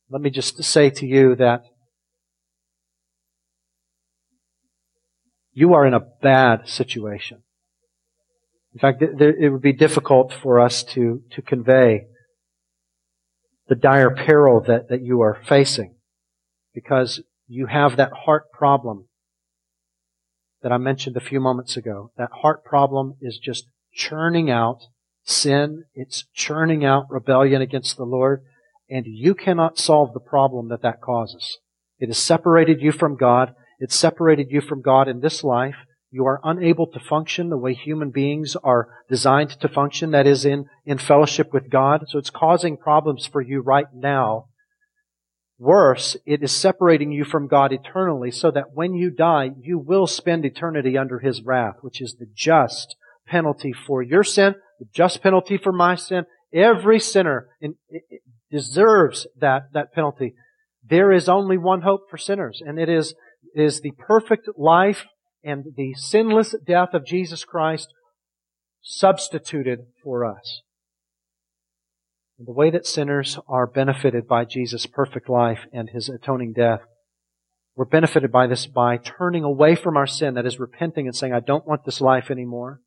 Let 0.10 0.22
me 0.22 0.30
just 0.30 0.62
say 0.62 0.90
to 0.90 1.06
you 1.06 1.36
that 1.38 1.64
you 5.54 5.74
are 5.74 5.88
in 5.88 5.94
a 5.94 6.06
bad 6.22 6.68
situation. 6.68 7.45
In 8.76 8.80
fact, 8.80 9.02
it 9.02 9.50
would 9.52 9.62
be 9.62 9.72
difficult 9.72 10.34
for 10.34 10.60
us 10.60 10.84
to, 10.84 11.22
to 11.32 11.42
convey 11.42 12.08
the 13.70 13.76
dire 13.76 14.14
peril 14.14 14.60
that, 14.68 14.90
that 14.90 15.02
you 15.02 15.22
are 15.22 15.40
facing 15.48 15.96
because 16.74 17.22
you 17.48 17.68
have 17.68 17.96
that 17.96 18.12
heart 18.26 18.52
problem 18.52 19.08
that 20.62 20.74
I 20.74 20.78
mentioned 20.78 21.16
a 21.16 21.22
few 21.22 21.40
moments 21.40 21.78
ago. 21.78 22.12
That 22.18 22.32
heart 22.42 22.66
problem 22.66 23.16
is 23.22 23.40
just 23.42 23.66
churning 23.94 24.52
out 24.52 24.82
sin. 25.24 25.86
It's 25.94 26.26
churning 26.34 26.84
out 26.84 27.06
rebellion 27.10 27.62
against 27.62 27.96
the 27.96 28.04
Lord. 28.04 28.44
And 28.90 29.06
you 29.08 29.36
cannot 29.36 29.80
solve 29.80 30.14
the 30.14 30.20
problem 30.20 30.68
that 30.68 30.82
that 30.82 31.00
causes. 31.00 31.60
It 31.98 32.10
has 32.10 32.18
separated 32.18 32.82
you 32.82 32.92
from 32.92 33.16
God. 33.16 33.56
It's 33.80 33.96
separated 33.96 34.48
you 34.50 34.60
from 34.60 34.82
God 34.82 35.08
in 35.08 35.22
this 35.22 35.46
life. 35.46 35.78
You 36.16 36.26
are 36.28 36.40
unable 36.46 36.88
to 36.88 37.00
function 37.02 37.50
the 37.50 37.58
way 37.58 37.74
human 37.74 38.10
beings 38.10 38.56
are 38.64 38.88
designed 39.10 39.50
to 39.60 39.68
function, 39.68 40.12
that 40.12 40.26
is, 40.26 40.46
in, 40.46 40.70
in 40.86 40.98
fellowship 40.98 41.52
with 41.52 41.70
God. 41.70 42.06
So 42.08 42.18
it's 42.18 42.30
causing 42.30 42.78
problems 42.78 43.28
for 43.28 43.42
you 43.42 43.60
right 43.60 43.88
now. 43.94 44.46
Worse, 45.60 46.16
it 46.26 46.42
is 46.42 46.54
separating 46.54 47.12
you 47.12 47.26
from 47.26 47.50
God 47.50 47.74
eternally 47.74 48.32
so 48.32 48.50
that 48.52 48.72
when 48.74 48.94
you 48.94 49.12
die, 49.12 49.50
you 49.60 49.78
will 49.78 50.08
spend 50.08 50.46
eternity 50.46 50.98
under 50.98 51.20
His 51.20 51.42
wrath, 51.44 51.76
which 51.82 52.00
is 52.00 52.16
the 52.18 52.28
just, 52.34 52.96
penalty 53.28 53.74
for 53.74 54.02
your 54.02 54.24
sin, 54.24 54.56
the 54.80 54.86
just 54.94 55.22
penalty 55.22 55.58
for 55.58 55.74
my 55.74 55.96
sin. 55.96 56.24
Every 56.54 57.02
sinner 57.02 57.50
deserves 58.50 59.28
that, 59.38 59.64
that 59.74 59.92
penalty. 59.92 60.34
There 60.82 61.12
is 61.12 61.28
only 61.28 61.58
one 61.58 61.82
hope 61.82 62.10
for 62.10 62.18
sinners, 62.18 62.62
and 62.66 62.80
it 62.80 62.88
is, 62.88 63.16
is 63.54 63.82
the 63.82 63.92
perfect 63.92 64.48
life 64.58 65.04
and 65.46 65.66
the 65.78 65.94
sinless 65.94 66.56
death 66.66 66.90
of 66.94 67.06
Jesus 67.06 67.46
Christ 67.46 67.94
substituted 68.82 69.86
for 70.04 70.26
us. 70.26 70.62
And 72.38 72.48
the 72.48 72.54
way 72.54 72.70
that 72.72 72.86
sinners 72.86 73.40
are 73.48 73.68
benefited 73.68 74.28
by 74.28 74.44
Jesus' 74.44 74.86
perfect 74.86 75.30
life 75.30 75.68
and 75.72 75.90
His 75.90 76.10
atoning 76.10 76.54
death, 76.54 76.82
we're 77.76 77.86
benefited 77.86 78.32
by 78.32 78.48
this 78.48 78.66
by 78.68 78.98
turning 78.98 79.44
away 79.44 79.76
from 79.76 79.96
our 79.96 80.08
sin, 80.08 80.34
that 80.34 80.46
is 80.46 80.60
repenting 80.60 81.08
and 81.08 81.16
saying, 81.16 81.34
I 81.34 81.40
don't 81.40 81.68
want 81.68 81.86
this 81.86 82.02
life 82.02 82.32
anymore. 82.32 82.82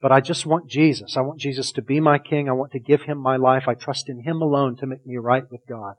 But 0.00 0.12
I 0.12 0.20
just 0.20 0.46
want 0.46 0.68
Jesus. 0.68 1.16
I 1.16 1.22
want 1.22 1.40
Jesus 1.40 1.72
to 1.72 1.82
be 1.82 1.98
my 1.98 2.18
King. 2.18 2.48
I 2.48 2.52
want 2.52 2.72
to 2.72 2.78
give 2.78 3.02
Him 3.02 3.18
my 3.18 3.36
life. 3.36 3.64
I 3.66 3.74
trust 3.74 4.08
in 4.08 4.22
Him 4.22 4.40
alone 4.40 4.76
to 4.76 4.86
make 4.86 5.06
me 5.06 5.16
right 5.16 5.44
with 5.50 5.62
God. 5.68 5.94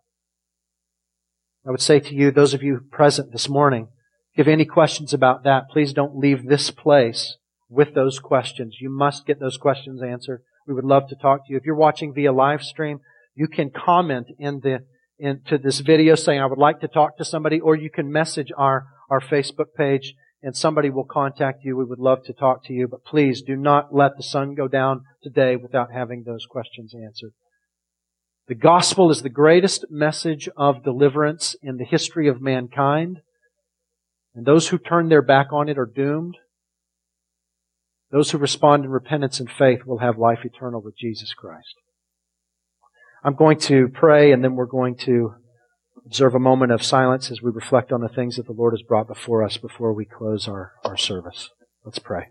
I 1.68 1.72
would 1.72 1.82
say 1.82 2.00
to 2.00 2.14
you, 2.14 2.30
those 2.30 2.54
of 2.54 2.62
you 2.62 2.82
present 2.92 3.32
this 3.32 3.50
morning, 3.50 3.88
if 4.36 4.40
you 4.40 4.52
have 4.52 4.54
any 4.54 4.66
questions 4.66 5.14
about 5.14 5.46
that, 5.46 5.70
please 5.70 5.94
don't 5.94 6.18
leave 6.18 6.46
this 6.46 6.70
place 6.70 7.38
with 7.70 7.94
those 7.94 8.20
questions. 8.20 8.78
You 8.82 8.90
must 8.90 9.26
get 9.26 9.40
those 9.40 9.58
questions 9.58 10.02
answered. 10.04 10.42
We 10.68 10.74
would 10.74 10.84
love 10.84 11.08
to 11.08 11.16
talk 11.16 11.46
to 11.46 11.54
you. 11.54 11.58
If 11.58 11.64
you're 11.66 11.74
watching 11.74 12.14
via 12.14 12.34
live 12.34 12.62
stream, 12.62 13.00
you 13.34 13.48
can 13.48 13.70
comment 13.70 14.28
in 14.38 14.60
the 14.60 14.80
into 15.18 15.58
this 15.58 15.80
video 15.80 16.16
saying 16.16 16.42
I 16.42 16.48
would 16.48 16.60
like 16.60 16.82
to 16.82 16.90
talk 16.90 17.18
to 17.18 17.24
somebody, 17.24 17.62
or 17.62 17.78
you 17.78 17.90
can 17.90 18.12
message 18.12 18.52
our, 18.58 18.88
our 19.10 19.22
Facebook 19.22 19.74
page 19.78 20.14
and 20.44 20.54
somebody 20.54 20.90
will 20.90 21.06
contact 21.06 21.64
you. 21.64 21.78
We 21.78 21.86
would 21.86 22.00
love 22.00 22.26
to 22.26 22.34
talk 22.34 22.66
to 22.66 22.74
you, 22.74 22.90
but 22.90 23.06
please 23.06 23.42
do 23.42 23.56
not 23.56 23.96
let 23.96 24.18
the 24.18 24.24
sun 24.24 24.54
go 24.54 24.68
down 24.68 25.06
today 25.24 25.56
without 25.56 25.94
having 25.94 26.24
those 26.24 26.46
questions 26.46 26.94
answered. 26.94 27.32
The 28.48 28.56
gospel 28.56 29.10
is 29.10 29.22
the 29.22 29.30
greatest 29.30 29.86
message 29.90 30.50
of 30.58 30.84
deliverance 30.84 31.56
in 31.64 31.78
the 31.78 31.86
history 31.86 32.28
of 32.28 32.42
mankind. 32.42 33.22
And 34.36 34.46
those 34.46 34.68
who 34.68 34.78
turn 34.78 35.08
their 35.08 35.22
back 35.22 35.54
on 35.54 35.70
it 35.70 35.78
are 35.78 35.86
doomed. 35.86 36.38
Those 38.12 38.32
who 38.32 38.38
respond 38.38 38.84
in 38.84 38.92
repentance 38.92 39.40
and 39.40 39.50
faith 39.50 39.86
will 39.86 40.00
have 40.00 40.18
life 40.18 40.40
eternal 40.44 40.82
with 40.82 40.98
Jesus 40.98 41.34
Christ. 41.34 41.76
I'm 43.24 43.36
going 43.36 43.58
to 43.62 43.88
pray 43.88 44.32
and 44.32 44.44
then 44.44 44.56
we're 44.56 44.66
going 44.66 44.96
to 44.98 45.34
observe 46.06 46.36
a 46.36 46.40
moment 46.40 46.72
of 46.72 46.84
silence 46.84 47.32
as 47.32 47.42
we 47.42 47.50
reflect 47.50 47.92
on 47.92 48.02
the 48.02 48.10
things 48.10 48.36
that 48.36 48.46
the 48.46 48.54
Lord 48.54 48.74
has 48.74 48.84
brought 48.84 49.08
before 49.08 49.44
us 49.44 49.58
before 49.58 49.94
we 49.94 50.06
close 50.06 50.48
our, 50.48 50.74
our 50.84 50.98
service. 50.98 51.50
Let's 51.84 52.00
pray. 52.00 52.28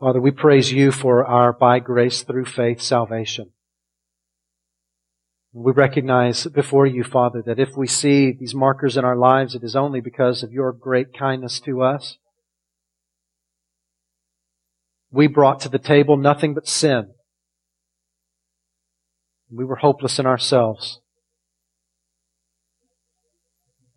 Father, 0.00 0.18
we 0.18 0.30
praise 0.30 0.72
you 0.72 0.92
for 0.92 1.26
our 1.26 1.52
by 1.52 1.78
grace 1.78 2.22
through 2.22 2.46
faith 2.46 2.80
salvation. 2.80 3.50
We 5.52 5.72
recognize 5.72 6.46
before 6.46 6.86
you, 6.86 7.04
Father, 7.04 7.42
that 7.44 7.58
if 7.58 7.76
we 7.76 7.86
see 7.86 8.32
these 8.32 8.54
markers 8.54 8.96
in 8.96 9.04
our 9.04 9.16
lives, 9.16 9.54
it 9.54 9.62
is 9.62 9.76
only 9.76 10.00
because 10.00 10.42
of 10.42 10.52
your 10.52 10.72
great 10.72 11.12
kindness 11.12 11.60
to 11.60 11.82
us. 11.82 12.16
We 15.10 15.26
brought 15.26 15.60
to 15.60 15.68
the 15.68 15.78
table 15.78 16.16
nothing 16.16 16.54
but 16.54 16.66
sin. 16.66 17.10
We 19.50 19.66
were 19.66 19.76
hopeless 19.76 20.18
in 20.18 20.24
ourselves. 20.24 21.00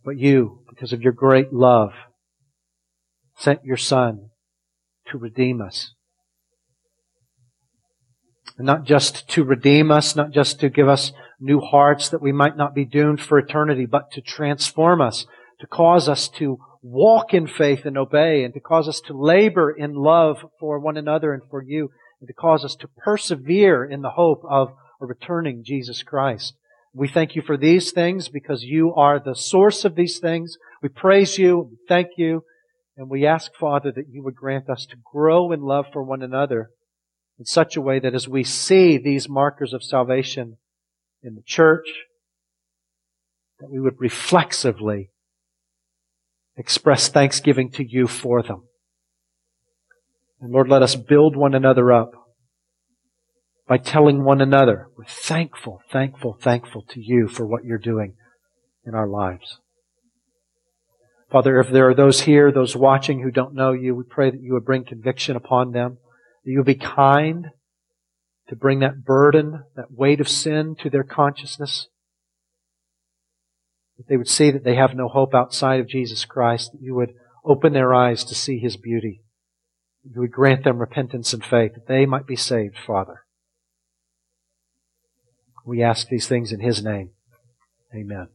But 0.03 0.17
you, 0.17 0.65
because 0.67 0.91
of 0.91 1.01
your 1.01 1.13
great 1.13 1.53
love, 1.53 1.91
sent 3.37 3.63
your 3.63 3.77
Son 3.77 4.31
to 5.07 5.17
redeem 5.17 5.61
us. 5.61 5.92
Not 8.59 8.83
just 8.83 9.27
to 9.29 9.43
redeem 9.43 9.91
us, 9.91 10.15
not 10.15 10.31
just 10.31 10.59
to 10.59 10.69
give 10.69 10.87
us 10.87 11.11
new 11.39 11.59
hearts 11.59 12.09
that 12.09 12.21
we 12.21 12.31
might 12.31 12.55
not 12.55 12.75
be 12.75 12.85
doomed 12.85 13.19
for 13.19 13.39
eternity, 13.39 13.85
but 13.85 14.11
to 14.11 14.21
transform 14.21 15.01
us, 15.01 15.25
to 15.59 15.67
cause 15.67 16.07
us 16.07 16.29
to 16.29 16.59
walk 16.81 17.33
in 17.33 17.47
faith 17.47 17.85
and 17.85 17.97
obey, 17.97 18.43
and 18.43 18.53
to 18.53 18.59
cause 18.59 18.87
us 18.87 19.01
to 19.07 19.17
labor 19.17 19.71
in 19.71 19.95
love 19.95 20.45
for 20.59 20.79
one 20.79 20.97
another 20.97 21.33
and 21.33 21.41
for 21.49 21.63
you, 21.63 21.89
and 22.21 22.27
to 22.27 22.33
cause 22.33 22.63
us 22.63 22.75
to 22.75 22.87
persevere 22.87 23.83
in 23.83 24.01
the 24.01 24.11
hope 24.11 24.43
of 24.47 24.69
a 25.01 25.05
returning 25.05 25.63
Jesus 25.65 26.03
Christ. 26.03 26.53
We 26.93 27.07
thank 27.07 27.35
you 27.35 27.41
for 27.41 27.57
these 27.57 27.91
things 27.91 28.29
because 28.29 28.63
you 28.63 28.93
are 28.93 29.19
the 29.19 29.33
source 29.33 29.83
of 29.83 29.95
these 29.95 30.19
things. 30.19 30.57
We 30.81 30.89
praise 30.89 31.39
you, 31.39 31.69
we 31.71 31.77
thank 31.87 32.09
you, 32.17 32.43
and 32.95 33.09
we 33.09 33.25
ask, 33.25 33.51
Father, 33.59 33.91
that 33.91 34.09
you 34.11 34.23
would 34.23 34.35
grant 34.35 34.69
us 34.69 34.85
to 34.91 34.97
grow 35.11 35.51
in 35.51 35.61
love 35.61 35.85
for 35.91 36.03
one 36.03 36.21
another 36.21 36.69
in 37.39 37.45
such 37.45 37.75
a 37.75 37.81
way 37.81 37.99
that 37.99 38.13
as 38.13 38.27
we 38.27 38.43
see 38.43 38.97
these 38.97 39.27
markers 39.27 39.73
of 39.73 39.83
salvation 39.83 40.57
in 41.21 41.35
the 41.35 41.43
church, 41.45 41.87
that 43.59 43.69
we 43.69 43.79
would 43.79 43.99
reflexively 43.99 45.09
express 46.55 47.07
thanksgiving 47.07 47.71
to 47.71 47.83
you 47.83 48.07
for 48.07 48.43
them. 48.43 48.63
And 50.39 50.51
Lord, 50.51 50.67
let 50.67 50.83
us 50.83 50.95
build 50.95 51.35
one 51.35 51.55
another 51.55 51.91
up 51.91 52.11
by 53.67 53.77
telling 53.77 54.23
one 54.23 54.41
another, 54.41 54.89
we're 54.97 55.05
thankful, 55.05 55.81
thankful, 55.89 56.37
thankful 56.39 56.83
to 56.89 56.99
you 57.01 57.27
for 57.27 57.45
what 57.45 57.63
you're 57.63 57.77
doing 57.77 58.15
in 58.85 58.93
our 58.93 59.07
lives. 59.07 59.59
Father, 61.31 61.59
if 61.59 61.69
there 61.69 61.89
are 61.89 61.95
those 61.95 62.21
here, 62.21 62.51
those 62.51 62.75
watching 62.75 63.21
who 63.21 63.31
don't 63.31 63.55
know 63.55 63.71
you, 63.71 63.95
we 63.95 64.03
pray 64.03 64.29
that 64.29 64.41
you 64.41 64.53
would 64.53 64.65
bring 64.65 64.83
conviction 64.83 65.35
upon 65.35 65.71
them, 65.71 65.97
that 66.43 66.51
you 66.51 66.59
would 66.59 66.65
be 66.65 66.75
kind 66.75 67.47
to 68.49 68.55
bring 68.55 68.79
that 68.79 69.03
burden, 69.05 69.63
that 69.75 69.91
weight 69.91 70.19
of 70.19 70.27
sin 70.27 70.75
to 70.81 70.89
their 70.89 71.03
consciousness, 71.03 71.87
that 73.97 74.07
they 74.07 74.17
would 74.17 74.27
see 74.27 74.51
that 74.51 74.63
they 74.63 74.75
have 74.75 74.95
no 74.95 75.07
hope 75.07 75.33
outside 75.33 75.79
of 75.79 75.87
Jesus 75.87 76.25
Christ, 76.25 76.71
that 76.73 76.81
you 76.81 76.95
would 76.95 77.13
open 77.45 77.73
their 77.73 77.93
eyes 77.93 78.23
to 78.25 78.35
see 78.35 78.59
His 78.59 78.77
beauty, 78.77 79.21
you 80.03 80.19
would 80.19 80.31
grant 80.31 80.63
them 80.63 80.79
repentance 80.79 81.33
and 81.33 81.43
faith, 81.43 81.73
that 81.75 81.87
they 81.87 82.05
might 82.05 82.27
be 82.27 82.35
saved, 82.35 82.75
Father. 82.85 83.21
We 85.65 85.81
ask 85.81 86.07
these 86.07 86.27
things 86.27 86.51
in 86.51 86.59
His 86.59 86.83
name. 86.83 87.11
Amen. 87.95 88.27